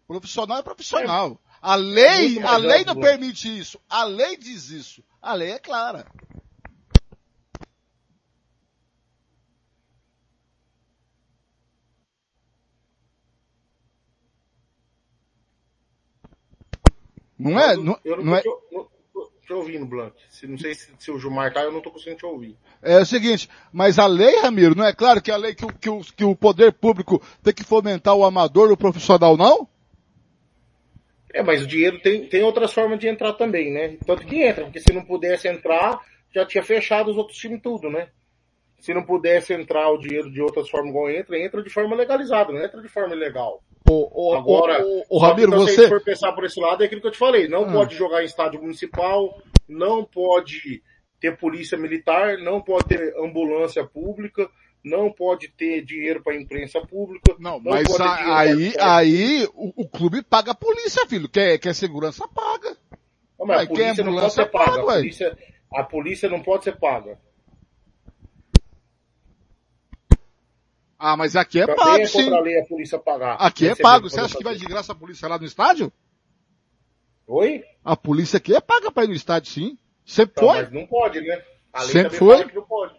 Profissional 0.08 0.60
é 0.60 0.64
profissional. 0.64 1.40
É. 1.42 1.46
A 1.62 1.76
lei, 1.76 2.40
a 2.44 2.58
lei 2.58 2.86
não 2.86 2.96
permite 2.96 3.58
isso. 3.58 3.80
A 3.90 4.04
lei 4.04 4.38
diz 4.38 4.70
isso. 4.70 5.04
A 5.22 5.34
lei 5.34 5.52
é 5.52 5.60
clara. 5.60 6.06
Não 17.38 17.60
é? 17.60 17.76
Não, 17.76 18.00
eu 18.04 18.18
não, 18.18 18.24
não 18.24 18.36
é... 18.36 18.42
Tô, 18.42 18.62
não, 18.72 18.88
te 19.46 19.54
ouvindo, 19.54 19.86
Blanc. 19.86 20.16
Se, 20.30 20.48
não 20.48 20.58
sei 20.58 20.74
se, 20.74 20.92
se 20.98 21.12
o 21.12 21.20
Gilmar 21.20 21.54
tá, 21.54 21.62
eu 21.62 21.72
não 21.72 21.82
tô 21.82 21.92
conseguindo 21.92 22.18
te 22.18 22.26
ouvir. 22.26 22.58
É 22.82 23.00
o 23.00 23.06
seguinte, 23.06 23.48
mas 23.72 24.00
a 24.00 24.08
lei, 24.08 24.40
Ramiro, 24.40 24.76
não 24.76 24.86
é 24.86 24.94
claro 24.94 25.22
que 25.22 25.32
a 25.32 25.38
lei 25.38 25.54
que, 25.54 25.66
que, 25.74 25.90
o, 25.90 26.02
que 26.02 26.24
o 26.24 26.36
poder 26.36 26.74
público 26.74 27.22
tem 27.44 27.54
que 27.54 27.64
fomentar 27.64 28.16
o 28.16 28.26
amador, 28.26 28.72
o 28.72 28.78
profissional, 28.78 29.38
não? 29.38 29.68
É, 31.34 31.44
mas 31.44 31.62
o 31.62 31.68
dinheiro 31.68 32.00
tem, 32.02 32.28
tem 32.28 32.44
outras 32.44 32.74
formas 32.74 33.00
de 33.00 33.08
entrar 33.08 33.34
também, 33.34 33.72
né? 33.72 33.98
Tanto 34.06 34.26
que 34.26 34.42
entra, 34.42 34.64
porque 34.64 34.80
se 34.80 34.94
não 34.94 35.04
pudesse 35.04 35.48
entrar, 35.48 36.00
já 36.34 36.46
tinha 36.46 36.64
fechado 36.64 37.12
os 37.12 37.18
outros 37.18 37.38
times 37.38 37.62
tudo, 37.62 37.90
né? 37.90 38.10
Se 38.86 38.94
não 38.94 39.02
pudesse 39.02 39.52
entrar 39.52 39.90
o 39.90 39.98
dinheiro 39.98 40.32
de 40.32 40.40
outras 40.40 40.70
formas 40.70 40.92
igual 40.92 41.10
entra, 41.10 41.40
entra 41.40 41.64
de 41.64 41.72
forma 41.72 41.96
legalizada, 41.96 42.54
não 42.54 42.64
entra 42.64 42.80
de 42.80 42.88
forma 42.88 43.16
ilegal. 43.16 43.64
O, 43.90 44.30
o, 44.30 44.36
Agora, 44.36 44.86
o, 44.86 45.04
o 45.10 45.18
Ramiro, 45.18 45.48
então, 45.48 45.62
você... 45.62 45.86
se 45.86 45.90
for 45.90 46.04
pensar 46.04 46.34
por 46.34 46.46
esse 46.46 46.60
lado, 46.60 46.84
é 46.84 46.86
aquilo 46.86 47.02
que 47.02 47.08
eu 47.08 47.12
te 47.12 47.18
falei. 47.18 47.48
Não 47.48 47.64
ah. 47.64 47.72
pode 47.72 47.96
jogar 47.96 48.22
em 48.22 48.28
estádio 48.28 48.62
municipal, 48.62 49.42
não 49.68 50.06
pode 50.06 50.84
ter 51.20 51.36
polícia 51.36 51.76
militar, 51.76 52.38
não 52.38 52.62
pode 52.62 52.86
ter 52.86 53.12
ambulância 53.18 53.84
pública, 53.84 54.48
não 54.84 55.12
pode 55.12 55.48
ter 55.48 55.84
dinheiro 55.84 56.22
para 56.22 56.40
imprensa 56.40 56.80
pública. 56.80 57.36
Não, 57.40 57.60
não 57.60 57.72
mas 57.72 57.90
a, 58.00 58.38
aí, 58.38 58.72
aí 58.80 59.50
o, 59.56 59.82
o, 59.82 59.90
clube 59.90 60.22
paga 60.22 60.52
a 60.52 60.56
polícia, 60.56 61.08
filho. 61.08 61.28
Quer, 61.28 61.58
quer 61.58 61.74
segurança, 61.74 62.28
paga. 62.28 62.78
Não, 63.40 63.48
mas 63.48 63.64
a 63.64 63.68
polícia 63.68 64.04
não 64.04 64.14
pode 64.16 64.34
ser 64.34 64.46
paga. 64.46 64.66
paga 64.66 64.82
a, 64.82 64.96
polícia, 64.98 65.38
a 65.74 65.84
polícia 65.84 66.30
não 66.30 66.44
pode 66.44 66.64
ser 66.66 66.78
paga. 66.78 67.18
Ah, 71.08 71.16
mas 71.16 71.36
aqui 71.36 71.62
é 71.62 71.68
pago, 71.68 72.02
é 72.02 72.06
sim. 72.08 72.32
lei 72.42 72.60
a 72.60 72.66
polícia 72.66 72.98
pagar. 72.98 73.36
Aqui 73.36 73.68
é 73.68 73.76
pago. 73.76 74.10
Você 74.10 74.20
acha 74.20 74.36
que 74.36 74.44
vai 74.44 74.56
de 74.56 74.66
graça 74.66 74.92
a 74.92 74.96
polícia 74.96 75.28
lá 75.28 75.38
no 75.38 75.46
estádio? 75.46 75.94
Oi? 77.28 77.64
A 77.84 77.96
polícia 77.96 78.38
aqui 78.38 78.56
é 78.56 78.60
paga 78.60 78.92
pra 78.92 79.04
ir 79.04 79.10
no 79.10 79.14
estádio, 79.14 79.52
sim. 79.52 79.78
Sempre 80.04 80.34
então, 80.38 80.48
foi. 80.52 80.64
Mas 80.64 80.72
não 80.72 80.88
pode, 80.88 81.22
né? 81.22 81.44
A 81.72 81.84
lei 81.84 81.92
Sempre 81.92 82.18
foi. 82.18 82.46
não 82.52 82.64
pode. 82.64 82.96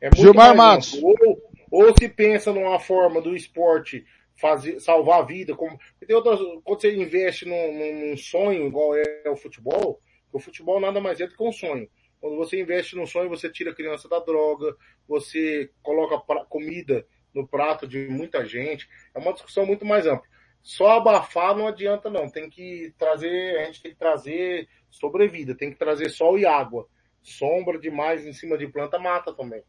É 0.00 0.06
muito 0.06 0.22
Gilmar 0.22 0.56
Matos. 0.56 0.98
Ou, 1.02 1.42
ou 1.70 1.94
se 1.98 2.08
pensa 2.08 2.54
numa 2.54 2.80
forma 2.80 3.20
do 3.20 3.36
esporte 3.36 4.06
fazer, 4.40 4.80
salvar 4.80 5.20
a 5.20 5.26
vida, 5.26 5.54
como, 5.54 5.78
tem 6.00 6.16
outras, 6.16 6.40
quando 6.64 6.80
você 6.80 6.96
investe 6.96 7.44
num, 7.44 8.08
num 8.10 8.16
sonho 8.16 8.66
igual 8.66 8.96
é 8.96 9.28
o 9.28 9.36
futebol, 9.36 10.00
o 10.32 10.40
futebol 10.40 10.80
nada 10.80 11.02
mais 11.02 11.20
é 11.20 11.26
do 11.26 11.36
que 11.36 11.42
um 11.42 11.52
sonho. 11.52 11.86
Quando 12.24 12.38
você 12.38 12.58
investe 12.58 12.96
num 12.96 13.04
sonho, 13.04 13.28
você 13.28 13.50
tira 13.50 13.70
a 13.70 13.74
criança 13.74 14.08
da 14.08 14.18
droga, 14.18 14.74
você 15.06 15.70
coloca 15.82 16.18
comida 16.48 17.06
no 17.34 17.46
prato 17.46 17.86
de 17.86 18.08
muita 18.08 18.46
gente. 18.46 18.88
É 19.14 19.18
uma 19.18 19.34
discussão 19.34 19.66
muito 19.66 19.84
mais 19.84 20.06
ampla. 20.06 20.26
Só 20.62 20.92
abafar 20.92 21.54
não 21.54 21.66
adianta 21.66 22.08
não. 22.08 22.30
Tem 22.30 22.48
que 22.48 22.94
trazer, 22.96 23.58
a 23.58 23.66
gente 23.66 23.82
tem 23.82 23.92
que 23.92 23.98
trazer 23.98 24.66
sobrevida, 24.88 25.54
tem 25.54 25.70
que 25.70 25.76
trazer 25.76 26.08
sol 26.08 26.38
e 26.38 26.46
água. 26.46 26.88
Sombra 27.20 27.78
demais 27.78 28.26
em 28.26 28.32
cima 28.32 28.56
de 28.56 28.68
planta 28.68 28.98
mata 28.98 29.30
também. 29.34 29.62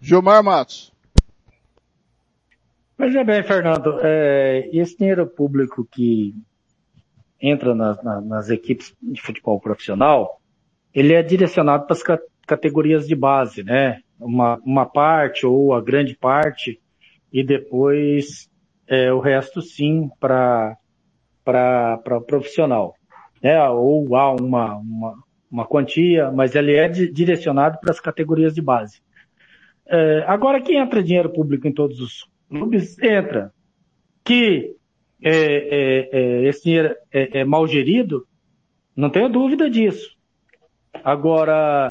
Gilmar 0.00 0.42
Matos. 0.42 0.92
Veja 2.98 3.22
bem, 3.22 3.44
Fernando, 3.44 4.00
é, 4.02 4.68
esse 4.72 4.98
dinheiro 4.98 5.28
público 5.28 5.86
que 5.88 6.34
entra 7.40 7.74
na, 7.74 7.94
na, 8.02 8.20
nas 8.20 8.50
equipes 8.50 8.94
de 9.02 9.20
futebol 9.20 9.60
profissional, 9.60 10.40
ele 10.92 11.12
é 11.12 11.22
direcionado 11.22 11.86
para 11.86 11.94
as 11.94 12.02
categorias 12.46 13.06
de 13.06 13.14
base, 13.14 13.62
né? 13.62 14.00
Uma, 14.18 14.60
uma 14.64 14.86
parte 14.86 15.46
ou 15.46 15.72
a 15.72 15.80
grande 15.80 16.16
parte, 16.16 16.80
e 17.32 17.44
depois 17.44 18.48
é, 18.86 19.12
o 19.12 19.20
resto 19.20 19.62
sim 19.62 20.08
para 20.18 20.76
para 21.44 22.20
profissional. 22.26 22.94
É, 23.42 23.58
ou 23.70 24.14
há 24.14 24.32
uma, 24.32 24.76
uma, 24.76 25.14
uma 25.50 25.66
quantia, 25.66 26.30
mas 26.30 26.54
ele 26.54 26.74
é 26.74 26.88
direcionado 26.88 27.78
para 27.80 27.90
as 27.90 28.00
categorias 28.00 28.54
de 28.54 28.60
base. 28.60 29.00
É, 29.86 30.24
agora, 30.26 30.60
que 30.60 30.76
entra 30.76 31.02
dinheiro 31.02 31.32
público 31.32 31.66
em 31.66 31.72
todos 31.72 32.00
os 32.00 32.28
clubes, 32.50 32.98
entra. 32.98 33.50
Que 34.22 34.76
é, 35.22 35.32
é, 35.32 36.08
é 36.12 36.48
esse 36.48 36.64
dinheiro 36.64 36.94
é, 37.12 37.40
é, 37.40 37.44
mal 37.44 37.66
gerido, 37.66 38.26
não 38.96 39.10
tenho 39.10 39.28
dúvida 39.28 39.70
disso. 39.70 40.16
Agora, 41.04 41.90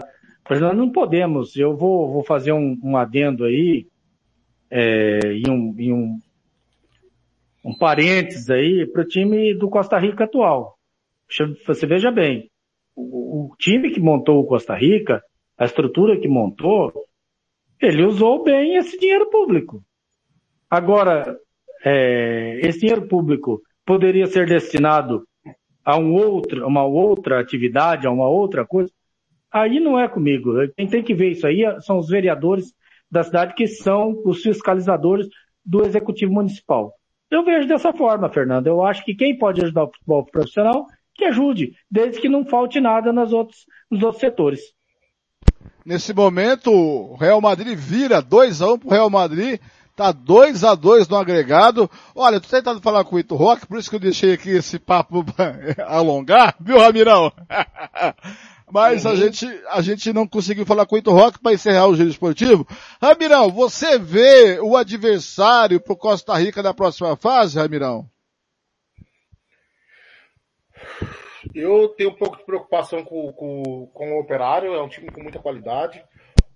nós 0.49 0.59
não 0.75 0.91
podemos, 0.91 1.55
eu 1.55 1.75
vou, 1.75 2.11
vou 2.11 2.23
fazer 2.23 2.51
um, 2.51 2.77
um 2.83 2.97
adendo 2.97 3.45
aí, 3.45 3.87
e 4.69 5.49
um, 5.49 5.75
e 5.79 5.93
um, 5.93 6.19
um 7.63 7.77
parênteses 7.77 8.49
aí 8.49 8.85
para 8.85 9.01
o 9.01 9.07
time 9.07 9.53
do 9.53 9.69
Costa 9.69 9.97
Rica 9.97 10.25
atual. 10.25 10.77
Você 11.65 11.85
veja 11.85 12.11
bem, 12.11 12.49
o, 12.95 13.51
o 13.51 13.55
time 13.57 13.91
que 13.91 13.99
montou 13.99 14.41
o 14.41 14.45
Costa 14.45 14.75
Rica, 14.75 15.21
a 15.57 15.65
estrutura 15.65 16.19
que 16.19 16.27
montou, 16.27 16.91
ele 17.81 18.03
usou 18.03 18.43
bem 18.43 18.75
esse 18.75 18.97
dinheiro 18.97 19.29
público. 19.29 19.83
Agora, 20.69 21.37
é, 21.87 22.59
esse 22.67 22.79
dinheiro 22.79 23.07
público 23.07 23.61
poderia 23.85 24.27
ser 24.27 24.45
destinado 24.45 25.23
a 25.85 25.97
um 25.97 26.13
outro, 26.13 26.67
uma 26.67 26.83
outra 26.83 27.39
atividade, 27.39 28.05
a 28.05 28.11
uma 28.11 28.27
outra 28.27 28.65
coisa. 28.65 28.91
Aí 29.49 29.79
não 29.79 29.97
é 29.97 30.07
comigo. 30.09 30.51
Quem 30.75 30.85
tem 30.85 31.01
que 31.01 31.13
ver 31.13 31.31
isso 31.31 31.47
aí 31.47 31.63
são 31.81 31.97
os 31.97 32.09
vereadores 32.09 32.73
da 33.09 33.23
cidade 33.23 33.53
que 33.53 33.67
são 33.67 34.21
os 34.25 34.41
fiscalizadores 34.41 35.27
do 35.65 35.85
executivo 35.85 36.33
municipal. 36.33 36.93
Eu 37.31 37.45
vejo 37.45 37.67
dessa 37.67 37.93
forma, 37.93 38.29
Fernando. 38.29 38.67
Eu 38.67 38.83
acho 38.83 39.05
que 39.05 39.15
quem 39.15 39.37
pode 39.37 39.61
ajudar 39.61 39.85
o 39.85 39.91
futebol 39.91 40.25
profissional, 40.25 40.87
que 41.15 41.23
ajude, 41.23 41.71
desde 41.89 42.19
que 42.19 42.27
não 42.27 42.45
falte 42.45 42.81
nada 42.81 43.13
nos 43.13 43.31
outros, 43.31 43.65
nos 43.89 44.03
outros 44.03 44.19
setores. 44.19 44.59
Nesse 45.85 46.13
momento, 46.13 46.69
o 46.69 47.15
Real 47.15 47.39
Madrid 47.39 47.77
vira 47.77 48.21
2 48.21 48.61
a 48.61 48.67
1 48.67 48.73
um 48.73 48.79
pro 48.79 48.89
Real 48.89 49.09
Madrid. 49.09 49.59
Tá 49.97 50.11
2 50.11 50.63
a 50.63 50.75
2 50.75 51.07
no 51.07 51.17
agregado. 51.17 51.89
Olha, 52.13 52.39
tô 52.39 52.47
tentando 52.47 52.79
falar 52.79 53.03
com 53.03 53.15
o 53.15 53.19
Ito 53.19 53.35
Rock, 53.35 53.65
por 53.65 53.79
isso 53.79 53.89
que 53.89 53.95
eu 53.95 53.99
deixei 53.99 54.31
aqui 54.31 54.51
esse 54.51 54.77
papo 54.77 55.25
alongar, 55.87 56.55
viu, 56.59 56.77
Ramirão? 56.77 57.33
Mas 58.71 59.05
uhum. 59.05 59.11
a 59.11 59.15
gente, 59.15 59.63
a 59.69 59.81
gente 59.81 60.13
não 60.13 60.27
conseguiu 60.27 60.67
falar 60.67 60.85
com 60.85 60.93
o 60.93 60.99
Ito 60.99 61.11
Rock 61.11 61.39
para 61.39 61.53
encerrar 61.53 61.87
o 61.87 61.95
giro 61.95 62.09
esportivo. 62.09 62.67
Ramirão, 63.01 63.49
você 63.49 63.97
vê 63.97 64.59
o 64.61 64.77
adversário 64.77 65.79
pro 65.79 65.97
Costa 65.97 66.37
Rica 66.37 66.61
na 66.61 66.75
próxima 66.75 67.15
fase, 67.15 67.57
Ramirão? 67.57 68.07
Eu 71.55 71.87
tenho 71.97 72.11
um 72.11 72.15
pouco 72.15 72.37
de 72.37 72.45
preocupação 72.45 73.03
com, 73.03 73.33
com, 73.33 73.89
com 73.91 74.11
o 74.11 74.19
Operário, 74.19 74.75
é 74.75 74.83
um 74.83 74.89
time 74.89 75.09
com 75.09 75.23
muita 75.23 75.39
qualidade. 75.39 76.03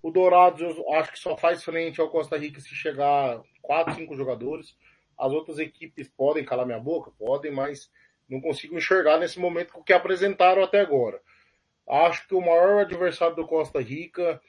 O 0.01 0.09
Dourados 0.09 0.61
eu 0.61 0.93
acho 0.93 1.11
que 1.11 1.19
só 1.19 1.37
faz 1.37 1.63
frente 1.63 2.01
ao 2.01 2.09
Costa 2.09 2.37
Rica 2.37 2.59
se 2.59 2.73
chegar 2.73 3.41
quatro, 3.61 3.93
cinco 3.93 4.15
jogadores. 4.15 4.75
As 5.17 5.31
outras 5.31 5.59
equipes 5.59 6.09
podem 6.09 6.43
calar 6.43 6.65
minha 6.65 6.79
boca? 6.79 7.11
Podem, 7.11 7.51
mas 7.51 7.91
não 8.27 8.41
consigo 8.41 8.75
enxergar 8.77 9.19
nesse 9.19 9.39
momento 9.39 9.77
o 9.77 9.83
que 9.83 9.93
apresentaram 9.93 10.63
até 10.63 10.79
agora. 10.79 11.21
Acho 11.87 12.27
que 12.27 12.33
o 12.33 12.41
maior 12.41 12.81
adversário 12.81 13.35
do 13.35 13.45
Costa 13.45 13.79
Rica 13.81 14.41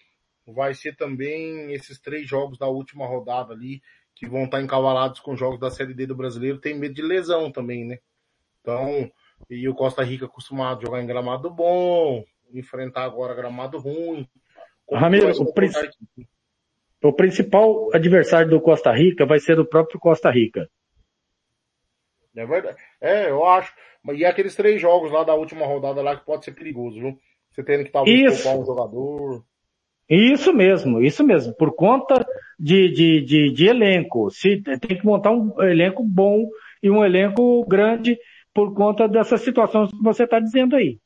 vai 0.46 0.74
ser 0.74 0.96
também 0.96 1.72
esses 1.72 2.00
três 2.00 2.26
jogos 2.26 2.58
da 2.58 2.66
última 2.66 3.06
rodada 3.06 3.52
ali, 3.52 3.82
que 4.14 4.28
vão 4.28 4.44
estar 4.44 4.60
encavalados 4.60 5.20
com 5.20 5.36
jogos 5.36 5.58
da 5.58 5.70
Série 5.70 5.94
D 5.94 6.06
do 6.06 6.16
brasileiro. 6.16 6.60
Tem 6.60 6.74
medo 6.74 6.94
de 6.94 7.02
lesão 7.02 7.50
também, 7.50 7.84
né? 7.84 7.98
Então, 8.60 9.10
e 9.50 9.68
o 9.68 9.74
Costa 9.74 10.02
Rica 10.02 10.26
acostumado 10.26 10.78
a 10.78 10.86
jogar 10.86 11.02
em 11.02 11.06
gramado 11.06 11.50
bom, 11.50 12.24
enfrentar 12.52 13.04
agora 13.04 13.34
gramado 13.34 13.78
ruim. 13.78 14.28
Ramiro, 14.94 15.30
o, 15.30 15.52
prin... 15.52 15.70
o 17.02 17.12
principal 17.12 17.90
adversário 17.94 18.50
do 18.50 18.60
Costa 18.60 18.92
Rica 18.92 19.26
vai 19.26 19.38
ser 19.38 19.58
o 19.58 19.66
próprio 19.66 19.98
Costa 19.98 20.30
Rica. 20.30 20.68
É 22.36 22.46
verdade. 22.46 22.78
É, 23.00 23.30
eu 23.30 23.44
acho. 23.44 23.72
E 24.14 24.24
aqueles 24.24 24.56
três 24.56 24.80
jogos 24.80 25.12
lá 25.12 25.22
da 25.22 25.34
última 25.34 25.66
rodada 25.66 26.02
lá 26.02 26.16
que 26.16 26.24
pode 26.24 26.44
ser 26.44 26.52
perigoso, 26.52 26.98
viu? 26.98 27.18
Você 27.50 27.62
tendo 27.62 27.84
que 27.84 27.90
talvez 27.90 28.32
isso. 28.32 28.42
poupar 28.42 28.60
um 28.60 28.64
jogador. 28.64 29.44
Isso 30.08 30.52
mesmo, 30.52 31.00
isso 31.00 31.24
mesmo. 31.24 31.54
Por 31.54 31.74
conta 31.74 32.26
de, 32.58 32.90
de, 32.90 33.20
de, 33.22 33.52
de, 33.52 33.66
elenco. 33.66 34.30
Se 34.30 34.60
tem 34.62 34.98
que 34.98 35.04
montar 35.04 35.30
um 35.30 35.62
elenco 35.62 36.02
bom 36.02 36.46
e 36.82 36.90
um 36.90 37.04
elenco 37.04 37.64
grande 37.66 38.18
por 38.52 38.74
conta 38.74 39.08
dessas 39.08 39.42
situações 39.42 39.90
que 39.90 40.02
você 40.02 40.24
está 40.24 40.40
dizendo 40.40 40.76
aí. 40.76 40.98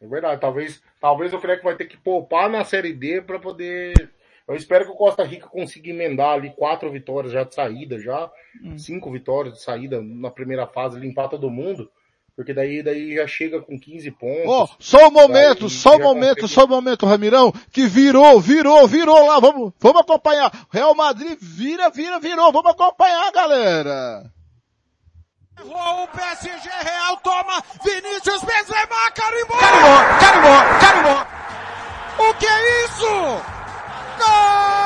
É 0.00 0.06
verdade. 0.06 0.40
Talvez, 0.40 0.82
talvez 1.00 1.32
o 1.32 1.38
Crec 1.38 1.62
vai 1.62 1.76
ter 1.76 1.86
que 1.86 1.96
poupar 1.96 2.48
na 2.48 2.64
Série 2.64 2.92
D 2.92 3.20
para 3.20 3.38
poder. 3.38 4.10
Eu 4.48 4.56
espero 4.56 4.84
que 4.84 4.90
o 4.90 4.96
Costa 4.96 5.22
Rica 5.22 5.46
consiga 5.46 5.90
emendar 5.90 6.34
ali 6.34 6.50
quatro 6.50 6.90
vitórias 6.90 7.32
já 7.32 7.44
de 7.44 7.54
saída, 7.54 8.00
já 8.00 8.30
hum. 8.62 8.78
cinco 8.78 9.10
vitórias 9.10 9.54
de 9.54 9.62
saída 9.62 10.00
na 10.02 10.30
primeira 10.30 10.66
fase, 10.66 10.98
limpar 10.98 11.28
todo 11.28 11.50
mundo 11.50 11.90
porque 12.40 12.54
daí, 12.54 12.82
daí 12.82 13.16
já 13.16 13.26
chega 13.26 13.60
com 13.60 13.78
15 13.78 14.10
pontos. 14.12 14.46
Oh, 14.46 14.68
só 14.78 15.08
um 15.08 15.10
momento, 15.10 15.68
só 15.68 15.96
um 15.96 16.02
momento, 16.02 16.40
consegue... 16.40 16.54
só 16.54 16.64
um 16.64 16.68
momento, 16.68 17.04
Ramirão, 17.04 17.52
que 17.70 17.86
virou, 17.86 18.40
virou, 18.40 18.86
virou 18.86 19.26
lá, 19.26 19.38
vamos, 19.38 19.74
vamos 19.78 20.00
acompanhar. 20.00 20.50
Real 20.72 20.94
Madrid 20.94 21.36
vira, 21.38 21.90
vira, 21.90 22.18
virou, 22.18 22.50
vamos 22.50 22.70
acompanhar, 22.70 23.30
galera. 23.30 24.32
O 25.58 26.06
PSG 26.08 26.68
Real 26.68 27.16
toma, 27.18 27.62
Vinícius 27.84 28.42
Benzema, 28.42 29.10
carimbou! 29.14 29.58
Carimbou, 29.58 30.18
carimbou, 30.20 30.78
carimbou! 30.80 31.26
O 32.28 32.34
que 32.34 32.46
é 32.46 32.84
isso? 32.84 33.08
Gol! 34.18 34.80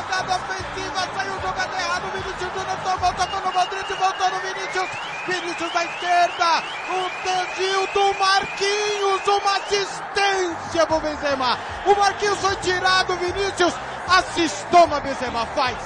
Jogada 0.00 0.36
ofensiva, 0.36 1.08
saiu 1.14 1.40
jogada 1.40 1.80
errada, 1.80 2.06
o 2.06 2.10
Vinícius 2.10 2.52
Júnior 2.54 2.78
tomou, 2.82 3.40
no 3.40 3.52
Modric, 3.52 3.92
voltou 3.94 4.30
no 4.30 4.40
Vinícius, 4.40 4.88
Vinícius 5.26 5.72
da 5.72 5.84
esquerda, 5.84 6.62
o 6.88 7.10
desvio 7.22 7.86
do 7.92 8.18
Marquinhos, 8.18 9.26
uma 9.26 9.56
assistência 9.56 10.86
pro 10.86 11.00
Benzema, 11.00 11.58
o 11.84 11.94
Marquinhos 11.94 12.38
foi 12.38 12.56
tirado, 12.56 13.16
Vinícius, 13.16 13.74
assistou, 14.08 14.86
mas 14.86 15.02
Benzema 15.02 15.46
faz. 15.46 15.76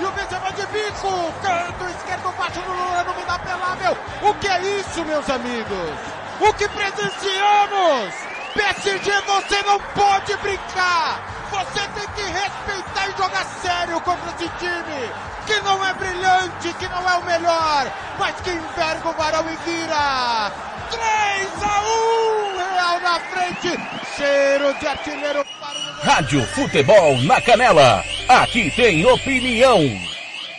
E 0.00 0.04
o 0.04 0.10
Benzema 0.12 0.52
de 0.52 0.66
bico, 0.66 1.34
canto 1.42 1.90
esquerdo 1.90 2.32
baixo 2.38 2.60
no 2.60 2.72
Lula, 2.72 3.04
não 3.04 3.14
me 3.16 3.24
dá 3.24 3.38
pelável. 3.38 3.98
O 4.22 4.34
que 4.34 4.48
é 4.48 4.60
isso, 4.80 5.04
meus 5.04 5.28
amigos? 5.28 5.98
O 6.40 6.54
que 6.54 6.68
presenciamos? 6.68 8.14
PSG, 8.54 9.20
você 9.22 9.62
não 9.64 9.78
pode 9.80 10.36
brincar! 10.38 11.37
Você 11.50 11.80
tem 11.80 12.06
que 12.14 12.22
respeitar 12.30 13.08
e 13.08 13.16
jogar 13.16 13.44
sério 13.62 14.00
contra 14.02 14.30
esse 14.32 14.48
time, 14.58 15.10
que 15.46 15.60
não 15.60 15.84
é 15.84 15.94
brilhante, 15.94 16.74
que 16.78 16.88
não 16.88 17.08
é 17.08 17.16
o 17.16 17.24
melhor, 17.24 17.92
mas 18.18 18.38
que 18.40 18.50
enverga 18.50 19.08
o 19.08 19.12
varão 19.14 19.44
e 19.50 19.56
vira. 19.64 20.52
3 20.90 21.62
a 21.62 21.82
1 21.82 22.56
Real 22.58 23.00
na 23.00 23.20
frente, 23.20 23.80
cheiro 24.16 24.74
de 24.78 24.86
artilheiro 24.86 25.44
para 25.58 25.78
o... 25.78 26.06
Rádio 26.06 26.46
Futebol 26.48 27.16
na 27.22 27.40
Canela, 27.40 28.04
aqui 28.28 28.70
tem 28.70 29.04
opinião. 29.06 29.80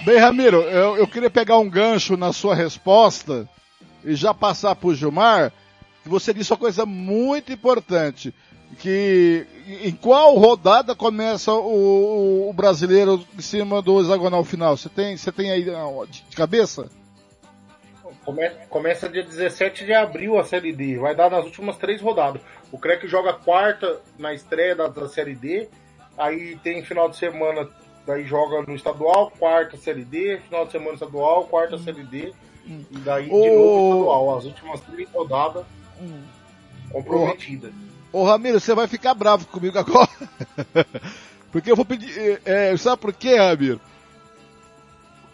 Bem, 0.02 0.18
Ramiro, 0.18 0.62
eu, 0.62 0.98
eu 0.98 1.08
queria 1.08 1.30
pegar 1.30 1.60
um 1.60 1.70
gancho 1.70 2.18
na 2.18 2.34
sua 2.34 2.56
resposta 2.56 3.48
e 4.04 4.16
já 4.16 4.34
passar 4.34 4.76
para 4.76 4.90
o 4.90 4.96
Gilmar, 4.96 5.52
que 6.04 6.10
você 6.10 6.34
disse 6.34 6.52
uma 6.52 6.58
coisa 6.58 6.86
muito 6.86 7.52
importante 7.52 8.34
que 8.78 9.45
em 9.84 9.91
qual 9.91 10.36
rodada 10.36 10.95
começa 10.95 11.51
o, 11.53 12.49
o, 12.49 12.53
brasileiro 12.53 13.26
em 13.38 13.41
cima 13.41 13.82
do 13.82 13.99
hexagonal 13.99 14.43
final? 14.43 14.78
Você 14.78 14.89
tem, 14.89 15.17
você 15.17 15.32
tem 15.32 15.51
aí 15.51 15.63
de 15.63 16.36
cabeça? 16.36 16.89
Come, 18.24 18.49
começa 18.70 19.09
dia 19.09 19.24
17 19.24 19.86
de 19.86 19.93
abril 19.93 20.38
a 20.38 20.43
Série 20.43 20.72
D. 20.72 20.97
Vai 20.97 21.15
dar 21.15 21.32
nas 21.32 21.45
últimas 21.45 21.78
três 21.78 22.01
rodadas. 22.01 22.41
O 22.72 22.78
CREC 22.78 23.07
joga 23.07 23.34
quarta 23.34 24.01
na 24.17 24.34
estreia 24.34 24.76
da, 24.76 24.88
da 24.88 25.07
Série 25.07 25.36
D. 25.36 25.67
Aí 26.17 26.57
tem 26.57 26.84
final 26.84 27.09
de 27.09 27.17
semana, 27.17 27.67
daí 28.05 28.26
joga 28.26 28.61
no 28.61 28.76
estadual, 28.76 29.32
quarta 29.32 29.78
Série 29.78 30.03
D, 30.03 30.39
final 30.45 30.65
de 30.65 30.72
semana 30.72 30.93
estadual, 30.93 31.45
quarta 31.45 31.76
hum. 31.76 31.84
Série 31.84 32.03
D. 32.03 32.34
E 32.65 32.97
daí 32.99 33.26
de 33.26 33.32
novo 33.32 33.93
estadual. 33.93 34.38
As 34.38 34.45
últimas 34.45 34.82
três 34.82 35.09
rodadas 35.11 35.65
comprometida. 36.91 37.72
Ô 38.12 38.24
Ramiro, 38.24 38.60
você 38.60 38.74
vai 38.74 38.88
ficar 38.88 39.14
bravo 39.14 39.45
comigo 39.47 39.78
agora. 39.78 40.10
porque 41.51 41.72
eu 41.72 41.76
vou 41.76 41.86
pedir. 41.86 42.41
É, 42.43 42.76
sabe 42.78 43.01
por 43.01 43.14
quê, 43.14 43.38
Ramiro? 43.38 43.80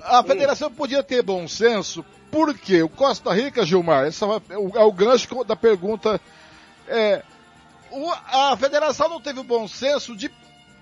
A 0.02 0.22
federação 0.24 0.72
podia 0.72 1.02
ter 1.02 1.24
bom 1.24 1.48
senso, 1.48 2.06
porque 2.30 2.84
o 2.84 2.90
Costa 2.90 3.34
Rica, 3.34 3.66
Gilmar, 3.66 4.06
esse 4.06 4.24
é 4.24 4.28
o, 4.28 4.42
é 4.76 4.84
o 4.84 4.92
gancho 4.92 5.44
da 5.44 5.56
pergunta. 5.56 6.20
É, 6.88 7.24
o, 7.90 8.12
a 8.12 8.56
federação 8.58 9.10
não 9.10 9.22
teve 9.22 9.40
o 9.40 9.44
bom 9.44 9.68
senso 9.68 10.16
de, 10.16 10.30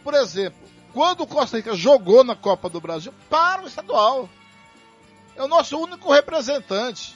por 0.04 0.14
exemplo, 0.14 0.60
quando 0.94 1.22
o 1.22 1.28
Costa 1.28 1.58
Rica 1.58 1.76
jogou 1.76 2.24
na 2.24 2.36
Copa 2.36 2.70
do 2.70 2.82
Brasil, 2.82 3.14
para 3.30 3.64
o 3.64 3.68
estadual. 3.68 4.28
É 5.36 5.44
o 5.44 5.48
nosso 5.48 5.78
único 5.78 6.12
representante. 6.12 7.16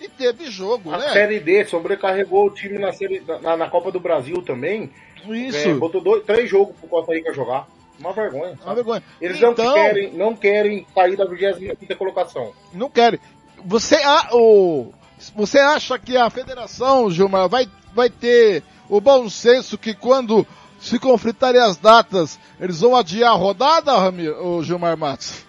E 0.00 0.08
teve 0.08 0.50
jogo, 0.50 0.92
a 0.92 0.98
né? 0.98 1.12
Série 1.12 1.40
D 1.40 1.64
sobrecarregou 1.64 2.46
o 2.46 2.50
time 2.50 2.78
na, 2.78 2.92
série, 2.92 3.22
na, 3.42 3.56
na 3.56 3.70
Copa 3.70 3.92
do 3.92 4.00
Brasil 4.00 4.42
também. 4.42 4.90
Isso. 5.28 5.68
É, 5.68 5.74
botou 5.74 6.00
dois, 6.00 6.24
três 6.24 6.48
jogos 6.50 6.76
pro 6.76 6.88
Costa 6.88 7.14
Rica 7.14 7.32
jogar. 7.32 7.66
Uma 7.98 8.12
vergonha. 8.12 8.58
Uma 8.64 8.74
vergonha. 8.74 9.02
Eles 9.20 9.36
então, 9.36 9.54
não, 9.56 9.74
querem, 9.74 10.12
não 10.12 10.36
querem 10.36 10.86
sair 10.94 11.16
da 11.16 11.24
25 11.24 11.96
colocação. 11.96 12.52
Não 12.72 12.90
querem. 12.90 13.20
Você, 13.64 13.96
a, 13.96 14.30
o, 14.32 14.92
você 15.34 15.58
acha 15.58 15.98
que 15.98 16.16
a 16.16 16.28
federação, 16.28 17.10
Gilmar, 17.10 17.48
vai, 17.48 17.68
vai 17.94 18.10
ter 18.10 18.62
o 18.88 19.00
bom 19.00 19.28
senso 19.30 19.78
que 19.78 19.94
quando 19.94 20.46
se 20.80 20.98
conflitarem 20.98 21.60
as 21.60 21.76
datas, 21.76 22.38
eles 22.60 22.80
vão 22.80 22.94
adiar 22.94 23.32
a 23.32 23.36
rodada, 23.36 23.96
Ramiro, 23.96 24.62
Gilmar 24.62 24.96
Matos? 24.98 25.44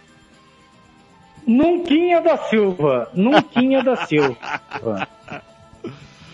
Nunquinha 1.47 2.21
da 2.21 2.37
Silva. 2.37 3.09
Nunquinha 3.13 3.83
da 3.83 3.95
Silva. 4.05 4.35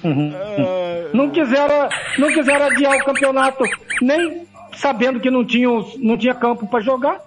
Uhum. 0.04 0.34
Não 1.14 1.30
quiseram, 1.30 1.90
não 2.18 2.28
quiseram 2.30 2.66
adiar 2.66 2.96
o 2.96 3.04
campeonato, 3.06 3.64
nem 4.02 4.48
sabendo 4.76 5.20
que 5.20 5.30
não 5.30 5.46
tinha, 5.46 5.68
não 5.98 6.18
tinha 6.18 6.34
campo 6.34 6.66
para 6.68 6.80
jogar. 6.82 7.22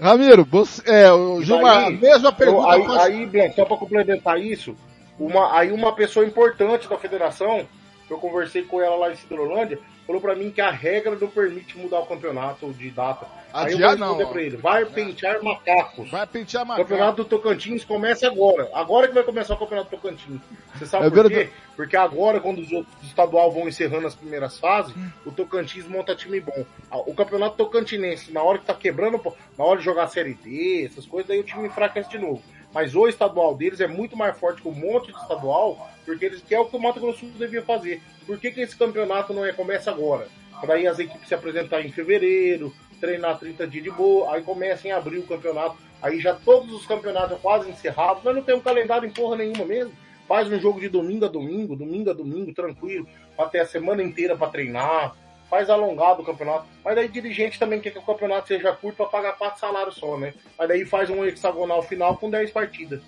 Ramiro, 0.00 0.44
você, 0.44 0.82
é, 0.90 1.12
o 1.12 1.40
Gilmar, 1.40 1.78
Aí, 1.78 1.86
a 1.86 1.90
mesma 1.90 2.32
pergunta. 2.32 2.70
aí, 2.72 2.84
faz- 2.84 2.98
aí, 3.04 3.26
Blanco, 3.26 3.54
só 3.54 3.64
para 3.64 3.76
complementar 3.76 4.38
isso, 4.40 4.76
uma, 5.18 5.56
aí 5.56 5.70
uma 5.72 5.92
pessoa 5.94 6.26
importante 6.26 6.88
da 6.88 6.98
federação, 6.98 7.64
que 8.06 8.12
eu 8.12 8.18
conversei 8.18 8.62
com 8.62 8.82
ela 8.82 8.96
lá 8.96 9.12
em 9.12 9.16
Cidrolândia, 9.16 9.78
falou 10.06 10.20
para 10.20 10.34
mim 10.34 10.50
que 10.50 10.60
a 10.60 10.70
regra 10.70 11.16
não 11.20 11.28
permite 11.28 11.76
mudar 11.78 12.00
o 12.00 12.06
campeonato 12.06 12.72
de 12.72 12.90
data. 12.90 13.26
aí 13.52 13.72
eu 13.72 13.78
vou 13.78 13.86
Adiar 13.88 13.96
não, 13.98 14.06
responder 14.16 14.24
ó. 14.24 14.32
para 14.32 14.42
ele, 14.42 14.56
vai 14.56 14.84
pentear 14.84 15.42
macacos. 15.42 16.10
Vai 16.10 16.26
pentear 16.26 16.64
O 16.64 16.66
macaco. 16.66 16.88
campeonato 16.88 17.16
do 17.16 17.24
Tocantins 17.28 17.84
começa 17.84 18.26
agora. 18.26 18.68
Agora 18.74 19.08
que 19.08 19.14
vai 19.14 19.22
começar 19.24 19.54
o 19.54 19.56
campeonato 19.58 19.90
do 19.90 19.96
Tocantins. 19.96 20.40
Você 20.74 20.86
sabe 20.86 21.10
por 21.10 21.28
quê? 21.30 21.48
Porque 21.76 21.96
agora, 21.96 22.38
quando 22.40 22.58
os 22.60 22.70
outros 22.70 22.94
estadual 23.02 23.50
vão 23.50 23.66
encerrando 23.68 24.06
as 24.06 24.14
primeiras 24.14 24.58
fases, 24.58 24.94
o 25.26 25.30
Tocantins 25.32 25.86
monta 25.88 26.14
time 26.14 26.40
bom. 26.40 26.64
Ah, 26.90 26.98
O 26.98 27.14
campeonato 27.14 27.56
tocantinense, 27.56 28.32
na 28.32 28.42
hora 28.42 28.58
que 28.58 28.64
tá 28.66 28.74
quebrando, 28.74 29.20
na 29.58 29.64
hora 29.64 29.78
de 29.78 29.84
jogar 29.84 30.04
a 30.04 30.08
Série 30.08 30.34
D, 30.34 30.84
essas 30.86 31.06
coisas, 31.06 31.28
daí 31.28 31.40
o 31.40 31.44
time 31.44 31.66
enfraquece 31.66 32.10
de 32.10 32.18
novo. 32.18 32.42
Mas 32.72 32.94
o 32.94 33.06
estadual 33.08 33.54
deles 33.54 33.80
é 33.80 33.86
muito 33.86 34.16
mais 34.16 34.36
forte 34.36 34.60
que 34.60 34.68
um 34.68 34.72
monte 34.72 35.12
de 35.12 35.18
estadual, 35.18 35.88
porque 36.04 36.24
eles 36.26 36.42
que 36.42 36.54
é 36.54 36.60
o 36.60 36.66
que 36.66 36.76
o 36.76 36.80
Mato 36.80 37.00
Grosso 37.00 37.26
devia 37.26 37.62
fazer. 37.62 38.00
Por 38.26 38.38
que, 38.38 38.50
que 38.50 38.60
esse 38.60 38.76
campeonato 38.76 39.32
não 39.32 39.44
é 39.44 39.52
começa 39.52 39.90
agora? 39.90 40.28
Para 40.60 40.74
aí 40.74 40.86
as 40.86 40.98
equipes 40.98 41.28
se 41.28 41.34
apresentar 41.34 41.82
em 41.82 41.90
fevereiro, 41.90 42.72
treinar 43.00 43.38
30 43.38 43.66
dias 43.66 43.84
de 43.84 43.90
boa, 43.90 44.34
aí 44.34 44.42
começa 44.42 44.88
em 44.88 44.92
abril 44.92 45.22
o 45.22 45.26
campeonato. 45.26 45.76
Aí 46.00 46.20
já 46.20 46.34
todos 46.34 46.72
os 46.72 46.86
campeonatos 46.86 47.38
quase 47.40 47.70
encerrados, 47.70 48.22
nós 48.22 48.34
não 48.34 48.42
temos 48.42 48.62
calendário 48.62 49.08
em 49.08 49.12
porra 49.12 49.36
nenhuma 49.36 49.64
mesmo. 49.64 49.92
Faz 50.26 50.50
um 50.50 50.58
jogo 50.58 50.80
de 50.80 50.88
domingo 50.88 51.24
a 51.26 51.28
domingo, 51.28 51.76
domingo 51.76 52.10
a 52.10 52.14
domingo, 52.14 52.52
tranquilo, 52.54 53.06
ter 53.50 53.60
a 53.60 53.66
semana 53.66 54.02
inteira 54.02 54.36
para 54.36 54.50
treinar. 54.50 55.14
Faz 55.50 55.68
alongado 55.68 56.22
o 56.22 56.24
campeonato. 56.24 56.66
Mas 56.82 56.94
daí 56.94 57.08
dirigente 57.08 57.58
também 57.58 57.80
quer 57.80 57.90
que 57.90 57.98
o 57.98 58.02
campeonato 58.02 58.48
seja 58.48 58.72
curto 58.72 58.96
para 58.96 59.06
pagar 59.06 59.36
quatro 59.36 59.60
salários 59.60 59.96
só, 59.96 60.16
né? 60.16 60.32
Mas 60.58 60.68
daí 60.68 60.84
faz 60.86 61.10
um 61.10 61.24
hexagonal 61.24 61.82
final 61.82 62.16
com 62.16 62.30
10 62.30 62.50
partidas. 62.50 63.02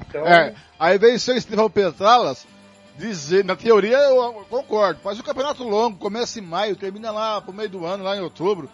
Então, 0.00 0.26
É, 0.26 0.54
aí 0.78 0.98
vem 0.98 1.14
o 1.14 1.20
seu 1.20 1.36
Estevão 1.36 1.70
Petralas 1.70 2.46
dizer, 2.98 3.44
na 3.44 3.54
teoria 3.54 3.96
eu 3.96 4.44
concordo, 4.50 5.00
faz 5.00 5.18
o 5.18 5.22
campeonato 5.22 5.62
longo, 5.62 5.98
começa 5.98 6.38
em 6.40 6.42
maio, 6.42 6.74
termina 6.76 7.12
lá 7.12 7.40
pro 7.40 7.52
meio 7.52 7.68
do 7.68 7.86
ano, 7.86 8.02
lá 8.02 8.16
em 8.16 8.20
outubro. 8.20 8.68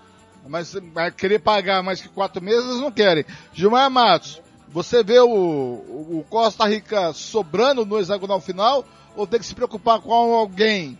Mas 0.47 0.75
vai 0.93 1.11
querer 1.11 1.39
pagar 1.39 1.83
mais 1.83 2.01
que 2.01 2.09
quatro 2.09 2.43
meses, 2.43 2.64
eles 2.64 2.81
não 2.81 2.91
querem. 2.91 3.25
Gilmar 3.53 3.91
Matos, 3.91 4.43
você 4.68 5.03
vê 5.03 5.18
o, 5.20 5.29
o 5.29 6.18
o 6.18 6.27
Costa 6.29 6.66
Rica 6.66 7.12
sobrando 7.12 7.85
no 7.87 7.99
hexagonal 7.99 8.41
final 8.41 8.85
ou 9.16 9.27
tem 9.27 9.39
que 9.39 9.47
se 9.47 9.55
preocupar 9.55 10.01
com 10.01 10.12
alguém? 10.12 10.99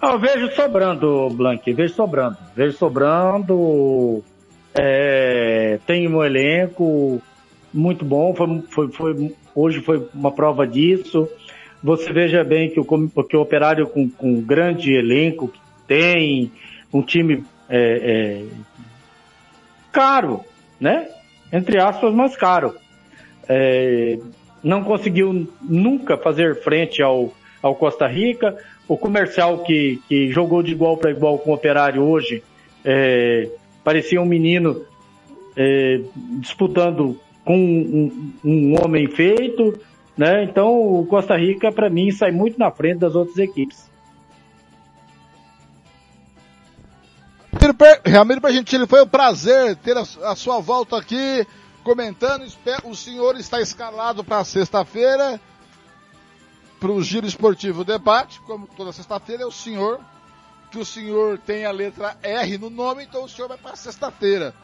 Ah, 0.00 0.12
Eu 0.12 0.20
vejo 0.20 0.54
sobrando, 0.54 1.30
Blank, 1.30 1.72
vejo 1.72 1.94
sobrando. 1.94 2.36
Vejo 2.54 2.76
sobrando. 2.76 4.22
É, 4.74 5.78
tem 5.86 6.06
um 6.08 6.22
elenco 6.22 7.22
muito 7.74 8.04
bom, 8.04 8.34
foi, 8.34 8.62
foi, 8.68 8.88
foi- 8.90 9.34
hoje 9.54 9.80
foi 9.80 10.08
uma 10.14 10.30
prova 10.30 10.66
disso. 10.66 11.28
Você 11.82 12.12
veja 12.12 12.42
bem 12.42 12.70
que 12.70 12.80
o, 12.80 12.84
que 13.24 13.36
o 13.36 13.40
operário 13.40 13.86
com, 13.86 14.08
com 14.08 14.34
um 14.34 14.40
grande 14.40 14.94
elenco 14.94 15.48
que 15.48 15.60
tem, 15.86 16.50
um 16.92 17.02
time 17.02 17.44
é, 17.68 18.42
é, 18.42 18.44
caro, 19.92 20.40
né? 20.80 21.08
Entre 21.52 21.78
aspas, 21.78 22.14
mas 22.14 22.36
caro. 22.36 22.74
É, 23.48 24.18
não 24.62 24.82
conseguiu 24.82 25.46
nunca 25.60 26.16
fazer 26.16 26.62
frente 26.62 27.02
ao, 27.02 27.34
ao 27.62 27.74
Costa 27.74 28.06
Rica. 28.06 28.56
O 28.88 28.96
comercial 28.96 29.58
que, 29.58 30.00
que 30.08 30.30
jogou 30.30 30.62
de 30.62 30.72
igual 30.72 30.96
para 30.96 31.10
igual 31.10 31.38
com 31.38 31.50
o 31.50 31.54
Operário 31.54 32.02
hoje 32.02 32.42
é, 32.84 33.48
parecia 33.82 34.20
um 34.20 34.26
menino 34.26 34.82
é, 35.56 36.00
disputando 36.40 37.18
com 37.44 37.56
um, 37.56 38.32
um 38.44 38.82
homem 38.82 39.06
feito, 39.08 39.78
né? 40.16 40.44
Então 40.44 41.00
o 41.00 41.06
Costa 41.06 41.36
Rica 41.36 41.70
para 41.70 41.90
mim 41.90 42.10
sai 42.10 42.30
muito 42.30 42.58
na 42.58 42.70
frente 42.70 42.98
das 42.98 43.14
outras 43.14 43.38
equipes. 43.38 43.92
Ramiro 48.06 48.40
Bergentili, 48.40 48.86
foi 48.86 49.02
um 49.02 49.08
prazer 49.08 49.76
ter 49.76 49.96
a, 49.96 50.36
sua 50.36 50.60
volta 50.60 50.96
aqui 50.98 51.46
comentando. 51.82 52.46
O 52.84 52.94
senhor 52.94 53.36
está 53.36 53.60
escalado 53.60 54.22
para 54.22 54.44
sexta-feira 54.44 55.40
para 56.78 56.92
o 56.92 57.02
Giro 57.02 57.26
Esportivo 57.26 57.82
Debate, 57.82 58.40
como 58.42 58.66
toda 58.66 58.92
sexta-feira 58.92 59.44
é 59.44 59.46
o 59.46 59.50
senhor, 59.50 60.00
que 60.70 60.78
o 60.78 60.84
senhor 60.84 61.38
tem 61.38 61.64
a 61.64 61.70
letra 61.70 62.14
R 62.22 62.58
no 62.58 62.68
nome, 62.68 63.04
então 63.04 63.24
o 63.24 63.28
senhor 63.28 63.48
vai 63.48 63.56
para 63.56 63.74
sexta-feira. 63.74 64.54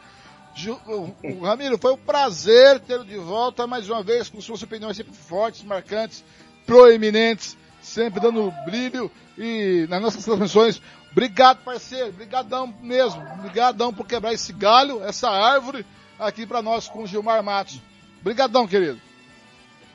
Ramiro, 1.41 1.77
foi 1.77 1.93
um 1.93 1.97
prazer 1.97 2.79
tê-lo 2.81 3.05
de 3.05 3.17
volta 3.17 3.65
mais 3.65 3.89
uma 3.89 4.03
vez 4.03 4.29
com 4.29 4.41
suas 4.41 4.61
opiniões 4.61 4.97
sempre 4.97 5.13
fortes, 5.13 5.63
marcantes, 5.63 6.23
proeminentes, 6.65 7.57
sempre 7.81 8.19
dando 8.19 8.51
brilho 8.65 9.09
e 9.37 9.85
nas 9.89 10.01
nossas 10.01 10.25
transmissões. 10.25 10.81
Obrigado, 11.11 11.63
parceiro. 11.63 12.09
Obrigadão 12.09 12.73
mesmo. 12.81 13.21
Obrigadão 13.33 13.93
por 13.93 14.05
quebrar 14.05 14.33
esse 14.33 14.53
galho, 14.53 15.03
essa 15.03 15.29
árvore 15.29 15.85
aqui 16.19 16.45
para 16.45 16.61
nós 16.61 16.87
com 16.87 17.03
o 17.03 17.07
Gilmar 17.07 17.43
Matos. 17.43 17.81
Obrigadão, 18.19 18.67
querido. 18.67 18.99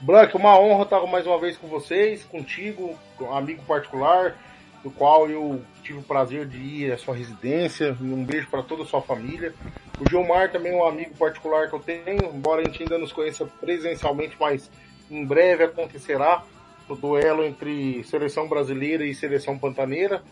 Blank, 0.00 0.36
uma 0.36 0.58
honra 0.58 0.82
estar 0.82 1.06
mais 1.06 1.26
uma 1.26 1.40
vez 1.40 1.56
com 1.56 1.68
vocês, 1.68 2.22
contigo, 2.24 2.98
amigo 3.32 3.62
particular, 3.62 4.36
do 4.82 4.90
qual 4.90 5.28
eu 5.28 5.60
tive 5.82 5.98
o 5.98 6.02
prazer 6.02 6.46
de 6.46 6.58
ir 6.58 6.92
à 6.92 6.98
sua 6.98 7.14
residência. 7.14 7.96
Um 8.00 8.24
beijo 8.24 8.48
para 8.48 8.62
toda 8.62 8.82
a 8.82 8.86
sua 8.86 9.02
família. 9.02 9.52
O 10.00 10.08
Gilmar 10.08 10.50
também 10.52 10.72
é 10.72 10.76
um 10.76 10.86
amigo 10.86 11.14
particular 11.16 11.68
que 11.68 11.74
eu 11.74 11.80
tenho, 11.80 12.04
embora 12.34 12.60
a 12.60 12.64
gente 12.64 12.82
ainda 12.82 12.98
nos 12.98 13.12
conheça 13.12 13.46
presencialmente, 13.60 14.36
mas 14.38 14.70
em 15.10 15.24
breve 15.24 15.64
acontecerá 15.64 16.42
o 16.88 16.94
duelo 16.94 17.44
entre 17.44 18.04
seleção 18.04 18.48
brasileira 18.48 19.04
e 19.04 19.14
seleção 19.14 19.58
pantaneira, 19.58 20.22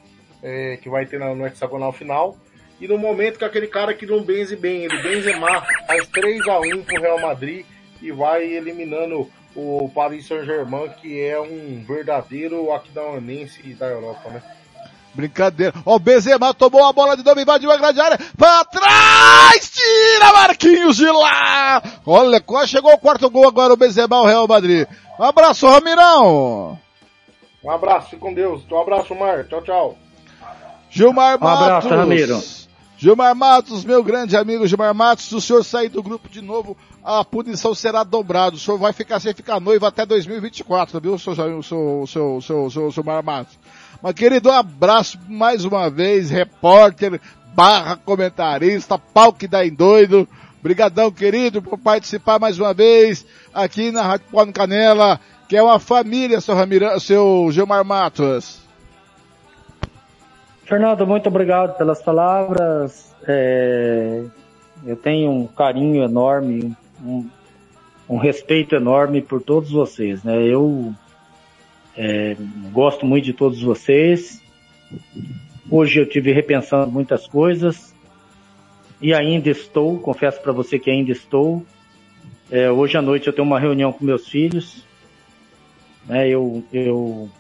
é, 0.42 0.76
que 0.76 0.88
vai 0.88 1.04
ter 1.06 1.18
na- 1.18 1.34
no 1.34 1.46
hexagonal 1.46 1.92
final. 1.92 2.36
E 2.80 2.86
no 2.86 2.98
momento 2.98 3.38
que 3.38 3.44
aquele 3.44 3.66
cara 3.66 3.94
que 3.94 4.04
não 4.06 4.22
benze 4.22 4.54
bem, 4.56 4.84
ele 4.84 5.02
Benzema, 5.02 5.64
faz 5.86 6.06
3 6.08 6.46
a 6.48 6.58
1 6.60 6.82
pro 6.82 7.00
Real 7.00 7.20
Madrid 7.20 7.64
e 8.02 8.12
vai 8.12 8.44
eliminando 8.44 9.30
o 9.54 9.88
Paris 9.94 10.26
Saint-Germain, 10.26 10.88
que 11.00 11.20
é 11.20 11.40
um 11.40 11.84
verdadeiro 11.86 12.72
aquidauanense 12.72 13.62
da 13.74 13.86
Europa, 13.86 14.30
né? 14.30 14.42
Brincadeira. 15.14 15.72
Ó, 15.86 15.94
o 15.94 15.98
Benzema 15.98 16.52
tomou 16.52 16.84
a 16.84 16.92
bola 16.92 17.16
de 17.16 17.24
novo, 17.24 17.40
invadiu 17.40 17.70
a 17.70 17.76
grande 17.76 18.00
área. 18.00 18.18
Pra 18.36 18.64
trás! 18.64 19.70
Tira 19.70 20.32
Marquinhos 20.32 20.96
de 20.96 21.06
lá! 21.06 21.80
Olha, 22.04 22.40
quase 22.40 22.72
chegou 22.72 22.92
o 22.92 22.98
quarto 22.98 23.30
gol 23.30 23.46
agora 23.46 23.72
o 23.72 23.76
Benzema, 23.76 24.20
o 24.20 24.26
Real 24.26 24.48
Madrid. 24.48 24.88
Um 25.18 25.22
abraço, 25.22 25.68
Ramirão! 25.68 26.78
Um 27.62 27.70
abraço, 27.70 28.10
fique 28.10 28.20
com 28.20 28.34
Deus. 28.34 28.62
Um 28.70 28.80
abraço, 28.80 29.14
Mar. 29.14 29.44
Tchau, 29.44 29.62
tchau. 29.62 29.98
Gilmar 30.90 31.38
Um 31.42 31.46
abraço, 31.46 31.88
Matos. 31.88 31.90
Ramiro. 31.90 32.42
Gilmar 32.96 33.34
Matos, 33.34 33.84
meu 33.84 34.02
grande 34.02 34.36
amigo 34.36 34.66
Gilmar 34.66 34.94
Matos, 34.94 35.26
se 35.26 35.34
o 35.34 35.40
senhor 35.40 35.64
sair 35.64 35.88
do 35.88 36.02
grupo 36.02 36.28
de 36.28 36.40
novo, 36.40 36.76
a 37.04 37.22
punição 37.22 37.74
será 37.74 38.02
dobrada. 38.02 38.56
O 38.56 38.58
senhor 38.58 38.78
vai 38.78 38.94
ficar 38.94 39.20
sem 39.20 39.34
ficar 39.34 39.60
noivo 39.60 39.84
até 39.84 40.06
2024, 40.06 40.98
viu, 41.00 41.18
seu, 41.18 41.34
seu, 41.34 41.62
seu, 41.62 42.40
seu, 42.40 42.70
seu, 42.70 42.92
seu 42.92 43.04
Matos? 43.22 43.58
Mas 44.02 44.14
querido, 44.14 44.48
um 44.48 44.52
abraço 44.52 45.18
mais 45.28 45.66
uma 45.66 45.90
vez, 45.90 46.30
repórter, 46.30 47.20
barra 47.54 47.96
comentarista, 47.96 48.98
pau 48.98 49.32
que 49.32 49.46
dá 49.46 49.64
em 49.66 49.72
doido. 49.72 50.26
Brigadão, 50.62 51.10
querido, 51.10 51.60
por 51.60 51.78
participar 51.78 52.40
mais 52.40 52.58
uma 52.58 52.72
vez 52.72 53.26
aqui 53.52 53.90
na 53.90 54.02
Rádio 54.02 54.26
Pó 54.30 54.46
Canela, 54.46 55.20
que 55.46 55.58
é 55.58 55.62
uma 55.62 55.78
família, 55.78 56.40
seu, 56.40 56.54
Ramira, 56.54 56.98
seu 56.98 57.48
Gilmar 57.50 57.84
Matos. 57.84 58.64
Fernando, 60.64 61.06
muito 61.06 61.28
obrigado 61.28 61.76
pelas 61.76 62.00
palavras. 62.00 63.14
É, 63.28 64.24
eu 64.86 64.96
tenho 64.96 65.30
um 65.30 65.46
carinho 65.46 66.02
enorme, 66.02 66.74
um, 67.02 67.28
um, 68.08 68.16
respeito 68.16 68.74
enorme 68.74 69.22
por 69.22 69.42
todos 69.42 69.70
vocês. 69.70 70.22
Né? 70.22 70.46
Eu 70.46 70.94
é, 71.96 72.36
gosto 72.72 73.06
muito 73.06 73.24
de 73.24 73.32
todos 73.32 73.62
vocês. 73.62 74.42
Hoje 75.70 76.00
eu 76.00 76.08
tive 76.08 76.32
repensando 76.32 76.90
muitas 76.90 77.26
coisas 77.26 77.94
e 79.00 79.12
ainda 79.14 79.50
estou, 79.50 79.98
confesso 79.98 80.40
para 80.40 80.52
você 80.52 80.78
que 80.78 80.90
ainda 80.90 81.12
estou. 81.12 81.64
É, 82.50 82.70
hoje 82.70 82.96
à 82.96 83.02
noite 83.02 83.26
eu 83.26 83.32
tenho 83.32 83.46
uma 83.46 83.58
reunião 83.58 83.92
com 83.92 84.04
meus 84.04 84.28
filhos. 84.28 84.84
Né? 86.06 86.28
Eu, 86.28 86.62
eu 86.72 87.30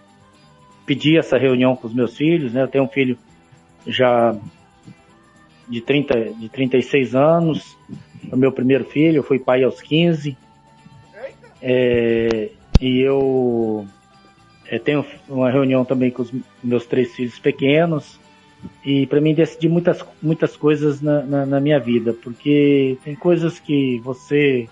pedi 0.86 1.18
essa 1.18 1.38
reunião 1.38 1.76
com 1.76 1.86
os 1.86 1.94
meus 1.94 2.16
filhos, 2.16 2.52
né? 2.52 2.62
Eu 2.62 2.68
tenho 2.68 2.84
um 2.84 2.88
filho 2.88 3.18
já 3.86 4.34
de 5.68 5.80
30, 5.80 6.34
de 6.34 6.48
36 6.48 7.14
anos, 7.14 7.76
o 8.32 8.36
meu 8.36 8.52
primeiro 8.52 8.84
filho, 8.84 9.18
eu 9.18 9.22
fui 9.22 9.38
pai 9.38 9.62
aos 9.62 9.80
15. 9.80 10.36
É, 11.62 12.50
e 12.80 13.00
eu 13.00 13.86
é, 14.68 14.78
tenho 14.78 15.04
uma 15.28 15.50
reunião 15.50 15.84
também 15.84 16.10
com 16.10 16.22
os 16.22 16.32
meus 16.62 16.84
três 16.86 17.14
filhos 17.14 17.38
pequenos. 17.38 18.18
E 18.84 19.06
para 19.06 19.20
mim 19.20 19.34
decidir 19.34 19.68
muitas, 19.68 20.04
muitas 20.22 20.56
coisas 20.56 21.00
na, 21.00 21.22
na, 21.22 21.46
na, 21.46 21.60
minha 21.60 21.78
vida, 21.78 22.14
porque 22.22 22.96
tem 23.04 23.14
coisas 23.14 23.58
que 23.58 24.00
você, 24.02 24.68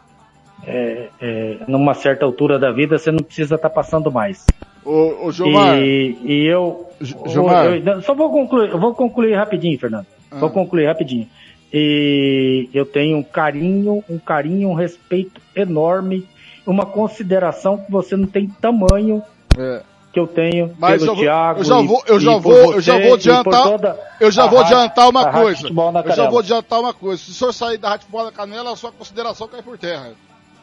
é, 0.66 1.09
é, 1.20 1.57
numa 1.68 1.94
certa 1.94 2.24
altura 2.24 2.59
da 2.59 2.70
vida, 2.70 2.98
você 2.98 3.11
não 3.11 3.22
precisa 3.22 3.57
estar 3.57 3.68
tá 3.68 3.74
passando 3.74 4.11
mais. 4.11 4.46
Ô, 4.84 5.26
ô 5.26 5.32
Gilmar. 5.32 5.78
E, 5.78 6.16
e 6.24 6.46
eu, 6.46 6.88
Gilmar. 7.00 7.66
Eu, 7.66 8.03
só 8.03 8.14
vou 8.14 8.30
concluir, 8.30 8.70
eu 8.70 8.78
vou 8.78 8.94
concluir 8.94 9.34
rapidinho, 9.34 9.78
Fernando. 9.78 10.07
Ah. 10.30 10.38
Vou 10.38 10.50
concluir 10.50 10.86
rapidinho. 10.86 11.28
E 11.73 12.68
eu 12.75 12.85
tenho 12.85 13.16
um 13.16 13.23
carinho, 13.23 14.05
um 14.09 14.18
carinho, 14.18 14.68
um 14.68 14.75
respeito 14.75 15.41
enorme, 15.57 16.29
uma 16.66 16.85
consideração 16.85 17.79
que 17.79 17.91
você 17.91 18.16
não 18.16 18.27
tem 18.27 18.47
tamanho 18.47 19.23
é. 19.57 19.83
que 20.12 20.20
eu 20.20 20.27
tenho 20.27 20.75
Mas 20.79 21.01
pelo 21.01 21.12
eu 21.12 21.14
vou, 21.14 21.25
Thiago. 21.25 21.61
Eu 21.61 21.64
já 21.64 21.77
vou, 21.81 22.05
eu 22.07 22.20
já 22.20 22.37
vou, 22.37 22.75
eu 22.75 22.81
já 22.81 22.99
vou 22.99 23.14
adiantar. 23.14 23.97
Eu 24.20 24.31
já 24.31 24.47
vou 24.47 24.61
adiantar 24.61 25.09
uma 25.09 25.33
coisa. 25.33 25.68
Eu 25.68 26.14
já 26.14 26.29
vou 26.29 26.39
adiantar 26.41 26.81
uma 26.81 26.93
coisa. 26.93 27.23
Se 27.23 27.31
o 27.31 27.35
senhor 27.35 27.53
sair 27.53 27.79
da 27.79 27.89
Rádio 27.89 28.07
Futebol 28.07 28.25
na 28.27 28.33
Canela, 28.33 28.73
a 28.73 28.77
sua 28.77 28.93
consideração 28.93 29.49
cai 29.49 29.62
por 29.62 29.79
terra. 29.79 30.12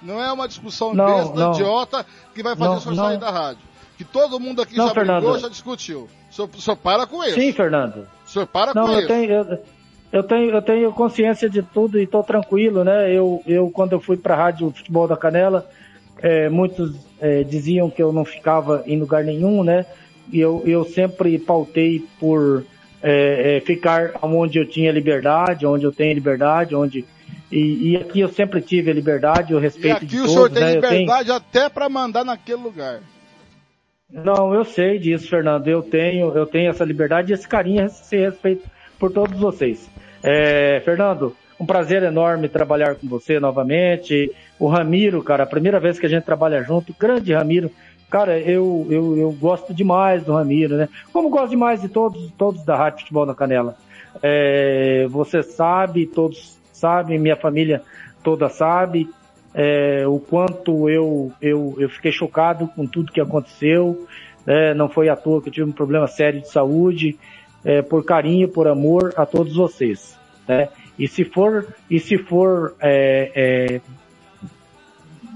Não 0.02 0.22
é 0.24 0.32
uma 0.32 0.48
discussão 0.48 0.94
não, 0.94 1.06
besta, 1.06 1.34
não. 1.34 1.52
idiota, 1.54 2.06
que 2.34 2.42
vai 2.44 2.56
fazer 2.56 2.70
não, 2.70 2.78
o 2.78 2.82
senhor 2.82 2.96
sair 2.96 3.18
da 3.18 3.32
rádio 3.32 3.70
que 4.00 4.06
todo 4.06 4.40
mundo 4.40 4.62
aqui 4.62 4.78
não, 4.78 4.88
já 4.88 4.94
Fernando. 4.94 5.24
brigou, 5.24 5.40
já 5.40 5.50
discutiu. 5.50 6.08
O 6.32 6.34
senhor, 6.34 6.50
o 6.56 6.62
senhor 6.62 6.78
para 6.78 7.06
com 7.06 7.22
isso. 7.22 7.36
Sim, 7.36 7.52
Fernando. 7.52 8.08
O 8.26 8.30
senhor 8.30 8.48
para 8.48 8.74
não, 8.74 8.86
com 8.86 8.94
eu 8.94 9.00
isso. 9.00 9.08
Tenho, 9.10 9.30
eu, 9.30 9.60
eu, 10.12 10.24
tenho, 10.24 10.50
eu 10.52 10.62
tenho 10.62 10.92
consciência 10.92 11.50
de 11.50 11.62
tudo 11.62 12.00
e 12.00 12.04
estou 12.04 12.24
tranquilo, 12.24 12.84
né? 12.84 13.14
Eu, 13.14 13.42
eu, 13.46 13.70
quando 13.70 13.94
eu 13.94 14.00
fui 14.00 14.18
para 14.18 14.34
a 14.34 14.38
Rádio 14.38 14.72
Futebol 14.72 15.08
da 15.08 15.18
Canela, 15.18 15.70
é, 16.22 16.50
muitos 16.50 16.96
é, 17.20 17.44
diziam 17.44 17.90
que 17.90 18.02
eu 18.02 18.12
não 18.12 18.26
ficava 18.26 18.84
em 18.86 19.00
lugar 19.00 19.24
nenhum, 19.24 19.64
né? 19.64 19.86
E 20.32 20.40
eu, 20.40 20.64
eu 20.66 20.84
sempre 20.86 21.38
pautei 21.40 22.06
por 22.20 22.64
é, 23.02 23.58
é 23.58 23.62
ficar 23.62 24.14
onde 24.22 24.60
eu 24.60 24.66
tinha 24.66 24.92
liberdade, 24.92 25.66
onde 25.66 25.86
eu 25.86 25.92
tenho 25.92 26.14
liberdade, 26.14 26.76
onde 26.76 27.06
e, 27.52 27.92
e, 27.92 27.98
aqui 27.98 28.20
eu 28.20 28.30
sempre 28.30 28.62
tive 28.62 28.92
a 28.92 28.94
liberdade, 28.94 29.56
o 29.56 29.60
respeito 29.60 30.06
de 30.06 30.18
todos. 30.18 30.18
E 30.18 30.18
aqui 30.18 30.30
o 30.30 30.32
senhor 30.32 30.50
tem 30.52 30.64
né? 30.64 30.74
liberdade 30.76 31.26
tenho... 31.26 31.38
até 31.38 31.68
para 31.68 31.90
mandar 31.90 32.24
naquele 32.24 32.62
lugar. 32.62 33.02
Não, 34.12 34.54
eu 34.54 34.64
sei 34.64 35.00
disso, 35.00 35.28
Fernando. 35.28 35.68
Eu 35.68 35.82
tenho, 35.82 36.36
eu 36.36 36.46
tenho 36.46 36.70
essa 36.70 36.84
liberdade 36.84 37.32
e 37.32 37.34
esse 37.34 37.48
carinho, 37.48 37.86
esse 37.86 38.18
respeito 38.18 38.70
por 39.00 39.12
todos 39.12 39.40
vocês. 39.40 39.90
É, 40.24 40.82
Fernando, 40.84 41.36
um 41.60 41.66
prazer 41.66 42.04
enorme 42.04 42.50
trabalhar 42.50 42.96
com 42.96 43.08
você 43.08 43.40
novamente. 43.40 44.32
O 44.60 44.68
Ramiro, 44.68 45.22
cara, 45.24 45.44
a 45.44 45.48
primeira 45.48 45.80
vez 45.80 46.00
que 46.00 46.06
a 46.06 46.10
gente 46.10 46.24
trabalha 46.24 46.64
junto, 46.64 46.96
grande 46.98 47.34
Ramiro. 47.34 47.72
Cara, 48.10 48.40
eu, 48.40 48.88
eu, 48.90 49.18
eu 49.18 49.32
gosto 49.32 49.74
demais 49.74 50.24
do 50.24 50.34
Ramiro, 50.34 50.76
né? 50.76 50.90
Como 51.14 51.30
gosto 51.30 51.52
demais 51.52 51.82
de 51.82 51.90
todos, 51.90 52.32
todos 52.38 52.64
da 52.66 52.76
Rádio 52.76 53.02
Futebol 53.02 53.26
na 53.26 53.36
Canela. 53.36 53.78
É, 54.24 55.06
você 55.10 55.44
sabe, 55.44 56.08
todos 56.08 56.58
sabem, 56.74 57.20
minha 57.20 57.36
família 57.36 57.84
toda 58.24 58.50
sabe 58.50 59.08
é, 59.54 60.06
o 60.08 60.20
quanto 60.20 60.90
eu, 60.90 61.32
eu, 61.42 61.76
eu 61.78 61.90
fiquei 61.90 62.12
chocado 62.12 62.68
com 62.68 62.86
tudo 62.86 63.12
que 63.12 63.22
aconteceu. 63.22 64.08
É, 64.46 64.74
não 64.74 64.90
foi 64.90 65.10
à 65.10 65.16
toa 65.16 65.42
que 65.42 65.50
eu 65.50 65.54
tive 65.54 65.70
um 65.70 65.74
problema 65.74 66.08
sério 66.08 66.42
de 66.42 66.50
saúde, 66.50 67.18
é, 67.64 67.82
por 67.82 68.04
carinho, 68.04 68.48
por 68.48 68.68
amor 68.68 69.14
a 69.18 69.26
todos 69.26 69.56
vocês. 69.56 70.18
Né? 70.48 70.70
E 70.98 71.08
se 71.08 71.24
for, 71.24 71.66
e 71.90 72.00
se 72.00 72.18
for 72.18 72.76
é, 72.82 73.32
é, 73.36 73.82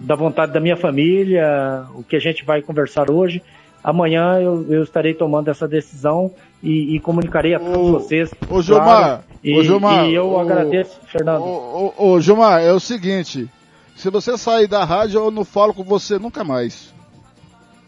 da 0.01 0.15
vontade 0.15 0.51
da 0.51 0.59
minha 0.59 0.76
família, 0.76 1.86
o 1.95 2.03
que 2.03 2.15
a 2.15 2.19
gente 2.19 2.43
vai 2.43 2.61
conversar 2.61 3.09
hoje, 3.09 3.41
amanhã 3.84 4.39
eu, 4.39 4.65
eu 4.69 4.84
estarei 4.84 5.13
tomando 5.13 5.49
essa 5.49 5.67
decisão 5.67 6.32
e, 6.61 6.95
e 6.95 6.99
comunicarei 6.99 7.53
a 7.53 7.59
todos 7.59 7.89
vocês. 7.89 8.34
Ô 8.49 8.61
Gilmar, 8.61 9.24
e, 9.43 9.57
ô 9.57 9.63
Gilmar, 9.63 10.05
e 10.05 10.15
eu 10.15 10.32
ô, 10.32 10.39
agradeço, 10.39 10.99
Fernando. 11.05 11.43
Ô, 11.43 11.93
ô 11.97 12.19
Gilmar, 12.19 12.61
é 12.61 12.71
o 12.71 12.80
seguinte, 12.80 13.49
se 13.95 14.09
você 14.09 14.38
sair 14.38 14.67
da 14.67 14.84
rádio, 14.84 15.19
eu 15.19 15.32
não 15.32 15.45
falo 15.45 15.74
com 15.74 15.84
você 15.84 16.17
nunca 16.17 16.43
mais. 16.43 16.93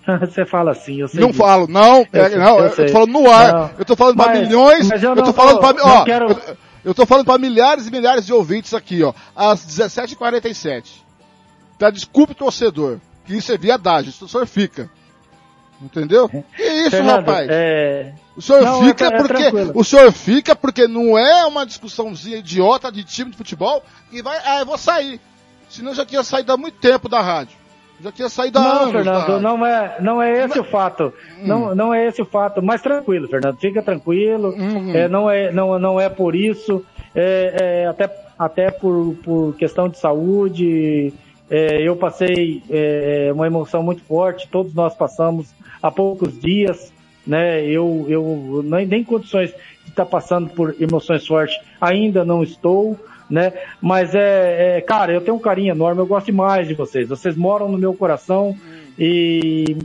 você 0.22 0.46
fala 0.46 0.72
assim, 0.72 1.02
eu 1.02 1.08
sei. 1.08 1.20
Não 1.20 1.30
disso. 1.30 1.40
falo, 1.40 1.68
não, 1.68 2.06
eu, 2.12 2.26
é, 2.26 2.38
não, 2.38 2.60
eu, 2.60 2.66
eu 2.66 2.76
tô 2.76 2.88
falando 2.90 3.12
no 3.12 3.32
ar. 3.32 3.54
Não, 3.54 3.70
eu 3.78 3.86
tô 3.86 3.96
falando 3.96 4.18
para 4.18 4.40
milhões, 4.40 4.92
eu, 4.92 5.16
eu 5.16 5.24
tô 5.24 5.34
falando 5.34 5.60
para, 5.60 5.84
ó, 5.84 6.04
quero... 6.04 6.32
eu, 6.32 6.58
eu 6.86 6.94
tô 6.94 7.06
falando 7.06 7.26
para 7.26 7.40
milhares 7.40 7.88
e 7.88 7.92
milhares 7.92 8.26
de 8.26 8.34
ouvintes 8.34 8.74
aqui, 8.74 9.04
ó, 9.04 9.14
às 9.36 9.66
17h47. 9.66 11.04
Tá, 11.78 11.90
desculpe 11.90 12.36
torcedor, 12.36 13.00
que 13.26 13.36
isso 13.36 13.52
é 13.52 13.58
viadagem, 13.58 14.14
o 14.22 14.28
senhor 14.28 14.46
fica. 14.46 14.90
Entendeu? 15.82 16.30
Que 16.30 16.64
isso, 16.64 16.92
Fernando, 16.92 17.26
rapaz? 17.26 17.48
É... 17.50 18.14
O 18.36 18.42
senhor 18.42 18.64
não, 18.64 18.84
fica 18.84 19.06
é, 19.08 19.18
porque 19.18 19.44
é 19.44 19.52
o 19.74 19.84
senhor 19.84 20.12
fica 20.12 20.56
porque 20.56 20.88
não 20.88 21.18
é 21.18 21.46
uma 21.46 21.66
discussãozinha 21.66 22.38
idiota 22.38 22.92
de 22.92 23.04
time 23.04 23.32
de 23.32 23.38
futebol 23.38 23.84
e 24.12 24.22
vai, 24.22 24.38
ah, 24.46 24.60
eu 24.60 24.66
vou 24.66 24.78
sair. 24.78 25.20
Senão 25.70 25.92
eu 25.92 25.96
já 25.96 26.06
tinha 26.06 26.24
saído 26.24 26.52
há 26.52 26.58
muito 26.58 26.78
tempo 26.78 27.10
da 27.10 27.22
rádio. 27.22 27.58
Já 28.02 28.12
tinha 28.12 28.30
saído 28.30 28.60
há 28.60 28.62
não, 28.62 28.72
anos. 28.82 28.92
Fernando, 28.92 29.42
não 29.42 29.66
é, 29.66 29.98
não 30.02 30.22
é 30.22 30.44
esse 30.44 30.60
o 30.60 30.64
fato. 30.64 31.14
Hum. 31.40 31.48
Não, 31.48 31.76
não 31.76 31.94
é 31.94 32.08
esse 32.08 32.22
o 32.22 32.26
fato. 32.26 32.62
Mas 32.62 32.82
tranquilo, 32.82 33.28
Fernando, 33.28 33.58
fica 33.58 33.82
tranquilo. 33.82 34.50
Uhum. 34.50 34.96
É, 34.96 35.08
não, 35.08 35.30
é, 35.30 35.52
não, 35.52 35.80
não 35.80 36.00
é 36.00 36.10
por 36.10 36.36
isso. 36.36 36.84
É, 37.14 37.84
é 37.84 37.88
até 37.88 38.26
até 38.38 38.70
por, 38.70 39.16
por 39.24 39.56
questão 39.56 39.88
de 39.88 39.98
saúde. 39.98 41.14
É, 41.50 41.82
eu 41.82 41.96
passei 41.96 42.62
é, 42.70 43.32
uma 43.34 43.48
emoção 43.48 43.82
muito 43.82 44.04
forte. 44.04 44.48
Todos 44.50 44.74
nós 44.74 44.94
passamos 44.94 45.48
há 45.82 45.90
poucos 45.90 46.40
dias. 46.40 46.92
Né? 47.26 47.66
Eu, 47.66 48.06
eu 48.08 48.62
nem, 48.64 48.86
nem 48.86 49.04
condições 49.04 49.52
de 49.84 49.90
estar 49.90 50.06
passando 50.06 50.50
por 50.50 50.76
emoções 50.80 51.26
fortes 51.26 51.58
ainda 51.82 52.24
não 52.24 52.44
estou 52.44 53.00
né? 53.30 53.54
Mas 53.82 54.14
é, 54.14 54.78
é, 54.78 54.82
cara, 54.82 55.14
eu 55.14 55.22
tenho 55.22 55.38
um 55.38 55.40
carinho 55.40 55.72
enorme, 55.72 56.02
eu 56.02 56.06
gosto 56.06 56.28
demais 56.28 56.68
de 56.68 56.74
vocês. 56.74 57.10
Vocês 57.10 57.36
moram 57.36 57.70
no 57.70 57.78
meu 57.78 57.94
coração 57.94 58.56
e 58.98 59.78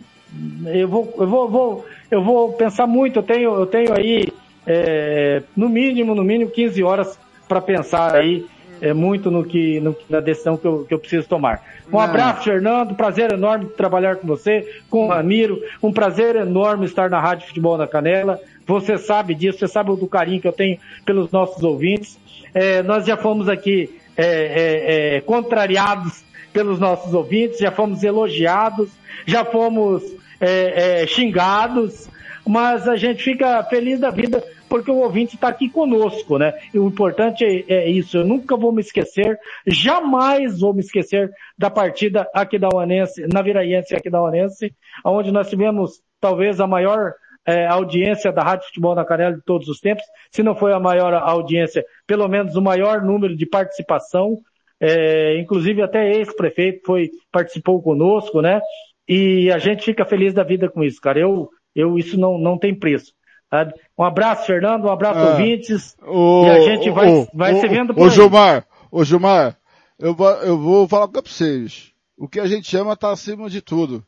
eu 0.66 0.88
vou, 0.88 1.14
eu 1.18 1.26
vou, 1.26 1.48
vou 1.48 1.86
eu 2.10 2.22
vou 2.22 2.52
pensar 2.52 2.86
muito. 2.86 3.18
Eu 3.18 3.22
tenho, 3.22 3.54
eu 3.54 3.66
tenho 3.66 3.92
aí 3.96 4.28
é, 4.66 5.42
no 5.56 5.68
mínimo, 5.68 6.14
no 6.14 6.24
mínimo 6.24 6.50
15 6.50 6.82
horas 6.82 7.18
para 7.48 7.60
pensar 7.60 8.14
aí 8.14 8.46
é 8.80 8.94
muito 8.94 9.30
no 9.30 9.44
que 9.44 9.78
no, 9.80 9.94
na 10.08 10.20
decisão 10.20 10.56
que 10.56 10.66
eu, 10.66 10.84
que 10.84 10.94
eu 10.94 10.98
preciso 10.98 11.28
tomar. 11.28 11.62
Um 11.88 11.92
Não. 11.92 12.00
abraço, 12.00 12.44
Fernando. 12.44 12.94
Prazer 12.94 13.32
enorme 13.32 13.66
trabalhar 13.66 14.16
com 14.16 14.26
você, 14.26 14.66
com 14.88 15.04
o 15.04 15.08
Ramiro. 15.08 15.60
Um 15.82 15.92
prazer 15.92 16.36
enorme 16.36 16.86
estar 16.86 17.10
na 17.10 17.20
Rádio 17.20 17.48
Futebol 17.48 17.76
na 17.76 17.86
Canela. 17.86 18.40
Você 18.70 18.98
sabe 18.98 19.34
disso, 19.34 19.58
você 19.58 19.66
sabe 19.66 19.96
do 19.96 20.06
carinho 20.06 20.40
que 20.40 20.46
eu 20.46 20.52
tenho 20.52 20.78
pelos 21.04 21.32
nossos 21.32 21.60
ouvintes. 21.64 22.16
É, 22.54 22.84
nós 22.84 23.04
já 23.04 23.16
fomos 23.16 23.48
aqui 23.48 23.98
é, 24.16 24.24
é, 24.24 25.16
é, 25.16 25.20
contrariados 25.22 26.22
pelos 26.52 26.78
nossos 26.78 27.12
ouvintes, 27.12 27.58
já 27.58 27.72
fomos 27.72 28.04
elogiados, 28.04 28.88
já 29.26 29.44
fomos 29.44 30.04
é, 30.40 31.04
xingados, 31.08 32.08
mas 32.46 32.86
a 32.86 32.94
gente 32.94 33.24
fica 33.24 33.62
feliz 33.64 33.98
da 33.98 34.10
vida 34.10 34.40
porque 34.68 34.88
o 34.88 34.98
ouvinte 34.98 35.34
está 35.34 35.48
aqui 35.48 35.68
conosco, 35.68 36.38
né? 36.38 36.54
E 36.72 36.78
o 36.78 36.86
importante 36.86 37.44
é, 37.44 37.64
é, 37.66 37.90
isso. 37.90 38.18
Eu 38.18 38.24
nunca 38.24 38.56
vou 38.56 38.70
me 38.70 38.80
esquecer, 38.80 39.36
jamais 39.66 40.60
vou 40.60 40.72
me 40.72 40.80
esquecer 40.80 41.28
da 41.58 41.68
partida 41.68 42.28
aqui 42.32 42.56
da 42.56 42.68
Uanense, 42.72 43.26
na 43.26 43.42
Viraiense 43.42 43.96
aqui 43.96 44.08
da 44.08 44.22
Uanense, 44.22 44.72
onde 45.04 45.32
nós 45.32 45.50
tivemos 45.50 46.00
talvez 46.20 46.60
a 46.60 46.68
maior 46.68 47.14
é, 47.46 47.66
audiência 47.66 48.30
da 48.32 48.42
Rádio 48.42 48.66
Futebol 48.66 48.94
na 48.94 49.04
Canela 49.04 49.34
de 49.36 49.42
todos 49.42 49.68
os 49.68 49.80
tempos, 49.80 50.04
se 50.30 50.42
não 50.42 50.54
foi 50.54 50.72
a 50.72 50.80
maior 50.80 51.14
audiência, 51.14 51.84
pelo 52.06 52.28
menos 52.28 52.54
o 52.56 52.62
maior 52.62 53.02
número 53.02 53.36
de 53.36 53.46
participação, 53.46 54.36
é, 54.80 55.38
inclusive 55.38 55.82
até 55.82 56.10
ex-prefeito 56.12 56.82
foi, 56.86 57.10
participou 57.30 57.82
conosco, 57.82 58.40
né? 58.40 58.60
E 59.08 59.50
a 59.50 59.58
gente 59.58 59.84
fica 59.84 60.04
feliz 60.04 60.32
da 60.32 60.42
vida 60.44 60.68
com 60.68 60.82
isso, 60.84 61.00
cara. 61.00 61.18
Eu, 61.18 61.50
eu, 61.74 61.98
isso 61.98 62.18
não, 62.18 62.38
não 62.38 62.56
tem 62.56 62.74
preço. 62.74 63.12
Sabe? 63.50 63.74
Um 63.98 64.04
abraço, 64.04 64.46
Fernando, 64.46 64.84
um 64.84 64.92
abraço, 64.92 65.18
ah, 65.18 65.30
ouvintes. 65.32 65.96
O, 66.06 66.44
e 66.44 66.50
a 66.50 66.60
gente 66.60 66.88
vai, 66.90 67.08
o, 67.08 67.28
vai 67.34 67.54
o, 67.54 67.60
se 67.60 67.66
vendo 67.66 67.92
por 67.92 68.02
Ô, 68.02 68.04
aí. 68.04 68.10
Gilmar, 68.10 68.64
ô, 68.92 69.04
Gilmar, 69.04 69.58
eu, 69.98 70.14
vou- 70.14 70.30
eu 70.42 70.56
vou 70.56 70.86
falar 70.86 71.08
pra 71.08 71.20
vocês. 71.20 71.92
O 72.16 72.28
que 72.28 72.38
a 72.38 72.46
gente 72.46 72.74
ama 72.76 72.96
tá 72.96 73.10
acima 73.10 73.50
de 73.50 73.60
tudo. 73.60 74.04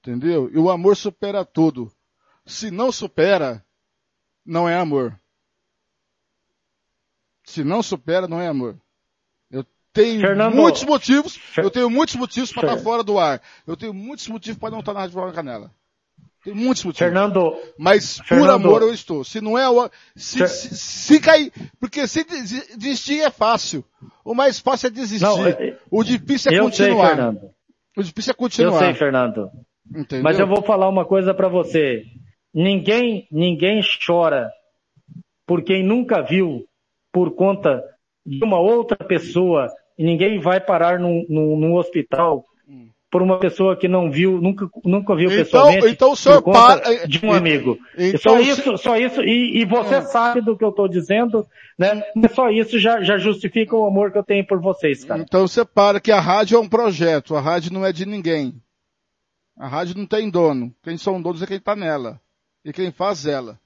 Entendeu? 0.00 0.50
E 0.52 0.58
o 0.58 0.70
amor 0.70 0.96
supera 0.96 1.44
tudo. 1.44 1.90
Se 2.46 2.70
não 2.70 2.90
supera, 2.90 3.64
não 4.44 4.68
é 4.68 4.76
amor. 4.76 5.18
Se 7.44 7.64
não 7.64 7.82
supera, 7.82 8.28
não 8.28 8.40
é 8.40 8.46
amor. 8.48 8.76
Eu 9.50 9.64
tenho 9.92 10.20
Fernando, 10.20 10.54
muitos 10.54 10.84
motivos, 10.84 11.36
Fer- 11.36 11.64
eu 11.64 11.70
tenho 11.70 11.90
muitos 11.90 12.14
motivos 12.16 12.52
para 12.52 12.62
Fer- 12.68 12.70
estar 12.72 12.82
fora 12.84 13.02
do 13.02 13.18
ar. 13.18 13.40
Eu 13.66 13.76
tenho 13.76 13.92
muitos 13.92 14.28
motivos 14.28 14.58
para 14.58 14.70
não 14.70 14.80
estar 14.80 14.92
na 14.92 15.00
Rádio 15.00 15.32
Canela. 15.32 15.70
Tem 16.44 16.54
muitos 16.54 16.84
motivos. 16.84 16.98
Fernando, 17.12 17.54
Mas 17.76 18.16
por 18.18 18.24
Fernando- 18.26 18.50
amor 18.66 18.82
eu 18.82 18.94
estou. 18.94 19.22
Se 19.24 19.40
não 19.40 19.58
é 19.58 19.68
o, 19.68 19.90
se, 20.16 20.38
Fer- 20.38 20.48
se, 20.48 20.76
se 20.76 21.20
cair, 21.20 21.52
porque 21.78 22.06
se 22.06 22.24
des- 22.24 22.76
desistir 22.78 23.20
é 23.20 23.30
fácil. 23.30 23.84
O 24.24 24.34
mais 24.34 24.58
fácil 24.58 24.86
é 24.86 24.90
desistir. 24.90 25.24
Não, 25.24 25.46
é- 25.46 25.78
o 25.90 26.02
difícil 26.02 26.50
é 26.52 26.58
eu 26.58 26.70
sei, 26.72 26.86
continuar. 26.88 27.08
Fernando. 27.08 27.50
o 27.96 28.02
difícil 28.02 28.30
é 28.30 28.32
Eu 28.32 28.36
continuar. 28.36 28.78
sei, 28.78 28.94
Fernando. 28.94 29.50
Entendeu? 29.94 30.22
Mas 30.22 30.38
eu 30.38 30.46
vou 30.46 30.62
falar 30.62 30.88
uma 30.88 31.04
coisa 31.04 31.34
pra 31.34 31.48
você. 31.48 32.04
Ninguém, 32.52 33.26
ninguém 33.30 33.80
chora 34.04 34.50
por 35.46 35.62
quem 35.62 35.82
nunca 35.84 36.20
viu 36.22 36.64
por 37.12 37.34
conta 37.34 37.82
de 38.26 38.44
uma 38.44 38.58
outra 38.58 38.96
pessoa 38.96 39.68
e 39.98 40.04
ninguém 40.04 40.38
vai 40.38 40.60
parar 40.60 40.98
num, 40.98 41.24
num, 41.28 41.56
num 41.56 41.74
hospital 41.76 42.44
por 43.10 43.22
uma 43.22 43.40
pessoa 43.40 43.76
que 43.76 43.88
não 43.88 44.08
viu, 44.08 44.40
nunca, 44.40 44.68
nunca 44.84 45.16
viu 45.16 45.24
Então- 45.30 45.36
pessoalmente 45.44 45.88
então 45.88 46.12
o 46.12 46.16
senhor 46.16 46.40
para- 46.42 47.06
de 47.08 47.26
um 47.26 47.32
amigo. 47.32 47.76
E 47.98 48.10
então 48.10 48.18
só 48.34 48.40
isso, 48.40 48.78
só 48.78 48.96
isso, 48.96 49.20
e, 49.22 49.60
e 49.60 49.64
você 49.64 50.00
sabe 50.02 50.40
do 50.40 50.56
que 50.56 50.62
eu 50.64 50.68
estou 50.68 50.86
dizendo, 50.86 51.44
né? 51.76 52.04
Mas 52.14 52.32
só 52.32 52.48
isso 52.50 52.78
já, 52.78 53.02
já 53.02 53.18
justifica 53.18 53.74
o 53.76 53.84
amor 53.84 54.12
que 54.12 54.18
eu 54.18 54.22
tenho 54.22 54.46
por 54.46 54.60
vocês, 54.60 55.04
cara. 55.04 55.20
Então 55.22 55.48
separa 55.48 56.00
que 56.00 56.12
a 56.12 56.20
rádio 56.20 56.56
é 56.56 56.60
um 56.60 56.68
projeto, 56.68 57.34
a 57.34 57.40
rádio 57.40 57.72
não 57.72 57.84
é 57.84 57.92
de 57.92 58.06
ninguém. 58.06 58.54
A 59.58 59.66
rádio 59.66 59.96
não 59.98 60.06
tem 60.06 60.30
dono. 60.30 60.72
Quem 60.80 60.96
são 60.96 61.20
donos 61.20 61.42
é 61.42 61.46
quem 61.48 61.56
está 61.56 61.74
nela. 61.74 62.20
E 62.64 62.72
quem 62.72 62.90
faz 62.92 63.26
ela. 63.26 63.58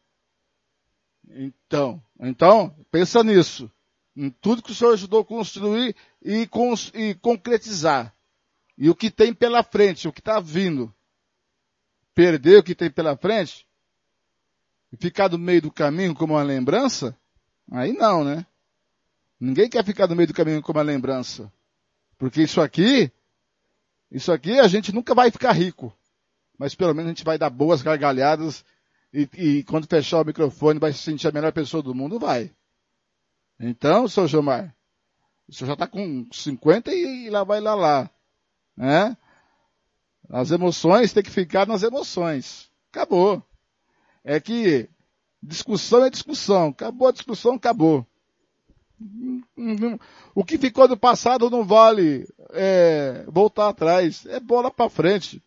Então, 1.29 2.03
então, 2.21 2.75
pensa 2.91 3.23
nisso. 3.23 3.71
Em 4.17 4.31
tudo 4.31 4.63
que 4.63 4.71
o 4.71 4.75
senhor 4.75 4.93
ajudou 4.93 5.23
a 5.23 5.25
construir 5.25 5.97
e, 6.23 6.47
cons- 6.47 6.93
e 6.95 7.15
concretizar. 7.15 8.15
E 8.79 8.89
o 8.89 8.95
que 8.95 9.11
tem 9.11 9.33
pela 9.35 9.63
frente, 9.63 10.07
o 10.07 10.13
que 10.13 10.21
está 10.21 10.39
vindo. 10.39 10.93
Perder 12.15 12.59
o 12.59 12.63
que 12.63 12.75
tem 12.75 12.91
pela 12.91 13.17
frente? 13.17 13.67
E 14.93 14.97
ficar 14.97 15.29
no 15.29 15.39
meio 15.39 15.63
do 15.63 15.73
caminho 15.73 16.15
como 16.15 16.35
uma 16.35 16.43
lembrança? 16.43 17.17
Aí 17.71 17.93
não, 17.93 18.23
né? 18.23 18.47
Ninguém 19.41 19.69
quer 19.69 19.85
ficar 19.85 20.07
no 20.07 20.15
meio 20.15 20.29
do 20.29 20.35
caminho 20.35 20.63
como 20.63 20.79
uma 20.79 20.85
lembrança. 20.85 21.53
Porque 22.17 22.43
isso 22.43 22.61
aqui, 22.61 23.11
isso 24.11 24.31
aqui 24.31 24.61
a 24.61 24.69
gente 24.69 24.93
nunca 24.93 25.13
vai 25.15 25.31
ficar 25.31 25.53
rico. 25.53 25.93
Mas 26.57 26.75
pelo 26.75 26.95
menos 26.95 27.07
a 27.11 27.15
gente 27.15 27.25
vai 27.25 27.37
dar 27.37 27.51
boas 27.51 27.83
gargalhadas 27.83 28.65
e, 29.15 29.29
e 29.39 29.63
quando 29.63 29.87
fechar 29.87 30.21
o 30.21 30.25
microfone 30.25 30.81
vai 30.81 30.93
se 30.93 30.99
sentir 30.99 31.29
a 31.29 31.33
melhor 31.33 31.53
pessoa 31.53 31.81
do 31.81 31.95
mundo, 31.95 32.19
vai. 32.19 32.51
Então, 33.61 34.09
seu 34.09 34.27
Gilmar, 34.27 34.75
o 35.49 35.53
senhor 35.53 35.69
já 35.69 35.73
está 35.75 35.87
com 35.87 36.27
50 36.33 36.93
e 36.93 37.31
lá 37.31 37.45
vai 37.45 37.61
lá 37.61 37.77
lá. 37.77 38.11
Né? 38.77 39.17
As 40.29 40.51
emoções 40.51 41.13
tem 41.13 41.23
que 41.23 41.31
ficar 41.31 41.65
nas 41.65 41.85
emoções. 41.85 42.69
Acabou. 42.91 43.41
É 44.25 44.41
que 44.41 44.91
discussão 45.41 46.05
é 46.05 46.11
discussão. 46.11 46.69
Acabou 46.71 47.07
a 47.07 47.13
discussão, 47.13 47.55
acabou. 47.55 48.05
O 50.35 50.45
que 50.45 50.59
ficou 50.59 50.89
do 50.89 50.97
passado 50.97 51.49
não 51.49 51.63
vale 51.63 52.27
é, 52.51 53.25
voltar 53.29 53.69
atrás. 53.69 54.27
É 54.27 54.41
bola 54.41 54.73
para 54.73 54.91
frente. 54.91 55.41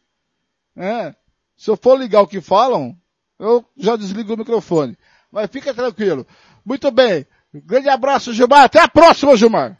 É. 0.74 1.14
Se 1.58 1.70
eu 1.70 1.76
for 1.76 2.00
ligar 2.00 2.22
o 2.22 2.28
que 2.28 2.40
falam, 2.40 2.98
eu 3.40 3.64
já 3.78 3.96
desligo 3.96 4.34
o 4.34 4.38
microfone. 4.38 4.98
Mas 5.32 5.50
fica 5.50 5.74
tranquilo. 5.74 6.26
Muito 6.66 6.90
bem. 6.92 7.26
Grande 7.54 7.90
abraço, 7.90 8.34
Gilmar. 8.34 8.64
Até 8.66 8.80
a 8.82 8.88
próxima, 8.88 9.36
Gilmar. 9.38 9.78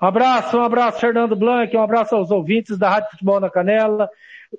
Um 0.00 0.06
abraço, 0.06 0.56
um 0.58 0.62
abraço, 0.62 1.00
Fernando 1.00 1.34
Blanc, 1.34 1.74
um 1.76 1.82
abraço 1.82 2.14
aos 2.14 2.30
ouvintes 2.30 2.76
da 2.76 2.90
Rádio 2.90 3.10
Futebol 3.12 3.40
na 3.40 3.48
Canela. 3.50 4.08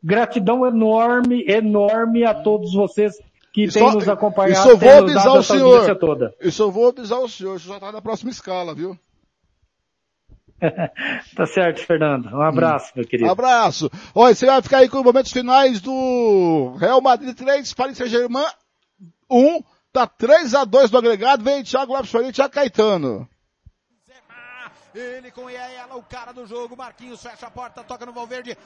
Gratidão 0.04 0.66
enorme, 0.66 1.44
enorme 1.48 2.26
a 2.26 2.34
todos 2.34 2.74
vocês 2.74 3.14
que 3.54 3.66
E 3.66 3.72
têm 3.72 3.84
só- 3.84 3.92
nos 3.94 4.06
e 4.08 4.12
acompanhado, 4.12 4.68
só 4.70 4.76
vou 4.76 4.90
avisar 4.90 5.32
o 5.34 5.44
senhor. 5.44 5.96
toda. 5.98 6.34
Eu 6.40 6.52
só 6.52 6.70
vou 6.70 6.90
avisar 6.90 7.20
o 7.20 7.30
senhor. 7.30 7.56
O 7.56 7.60
senhor 7.60 7.74
já 7.74 7.76
está 7.76 7.92
na 7.92 8.02
próxima 8.02 8.32
escala, 8.32 8.74
viu? 8.74 8.98
Tá 11.36 11.46
certo, 11.46 11.86
Fernando. 11.86 12.36
Um 12.36 12.42
abraço, 12.42 12.92
meu 12.96 13.06
querido. 13.06 13.30
Abraço. 13.30 13.90
Olha, 14.14 14.34
você 14.34 14.46
vai 14.46 14.62
ficar 14.62 14.80
aí 14.80 14.90
com 14.90 14.98
os 14.98 15.04
momentos 15.04 15.32
finais 15.32 15.80
do 15.82 16.76
Real 16.80 17.02
Madrid 17.02 17.36
3, 17.36 17.74
Paris 17.74 17.98
Saint-Germain 17.98 18.46
1. 19.30 19.64
Tá 19.92 20.08
3 20.08 20.54
a 20.54 20.64
2 20.64 20.92
no 20.92 20.98
agregado. 20.98 21.44
Vem 21.44 21.64
Thiago 21.64 21.94
Lopes 21.94 22.12
Faria 22.12 22.30
e 22.30 22.34
Thiago 22.34 22.54
Caetano. 22.54 23.28
Ele 24.94 25.30
com 25.30 25.48
ela, 25.48 25.96
o 25.96 26.02
cara 26.02 26.32
do 26.32 26.48
jogo, 26.48 26.76
Marquinhos 26.76 27.22
fecha 27.22 27.46
a 27.46 27.52
porta, 27.52 27.84
toca 27.84 28.04
no 28.04 28.12
Valverde, 28.12 28.58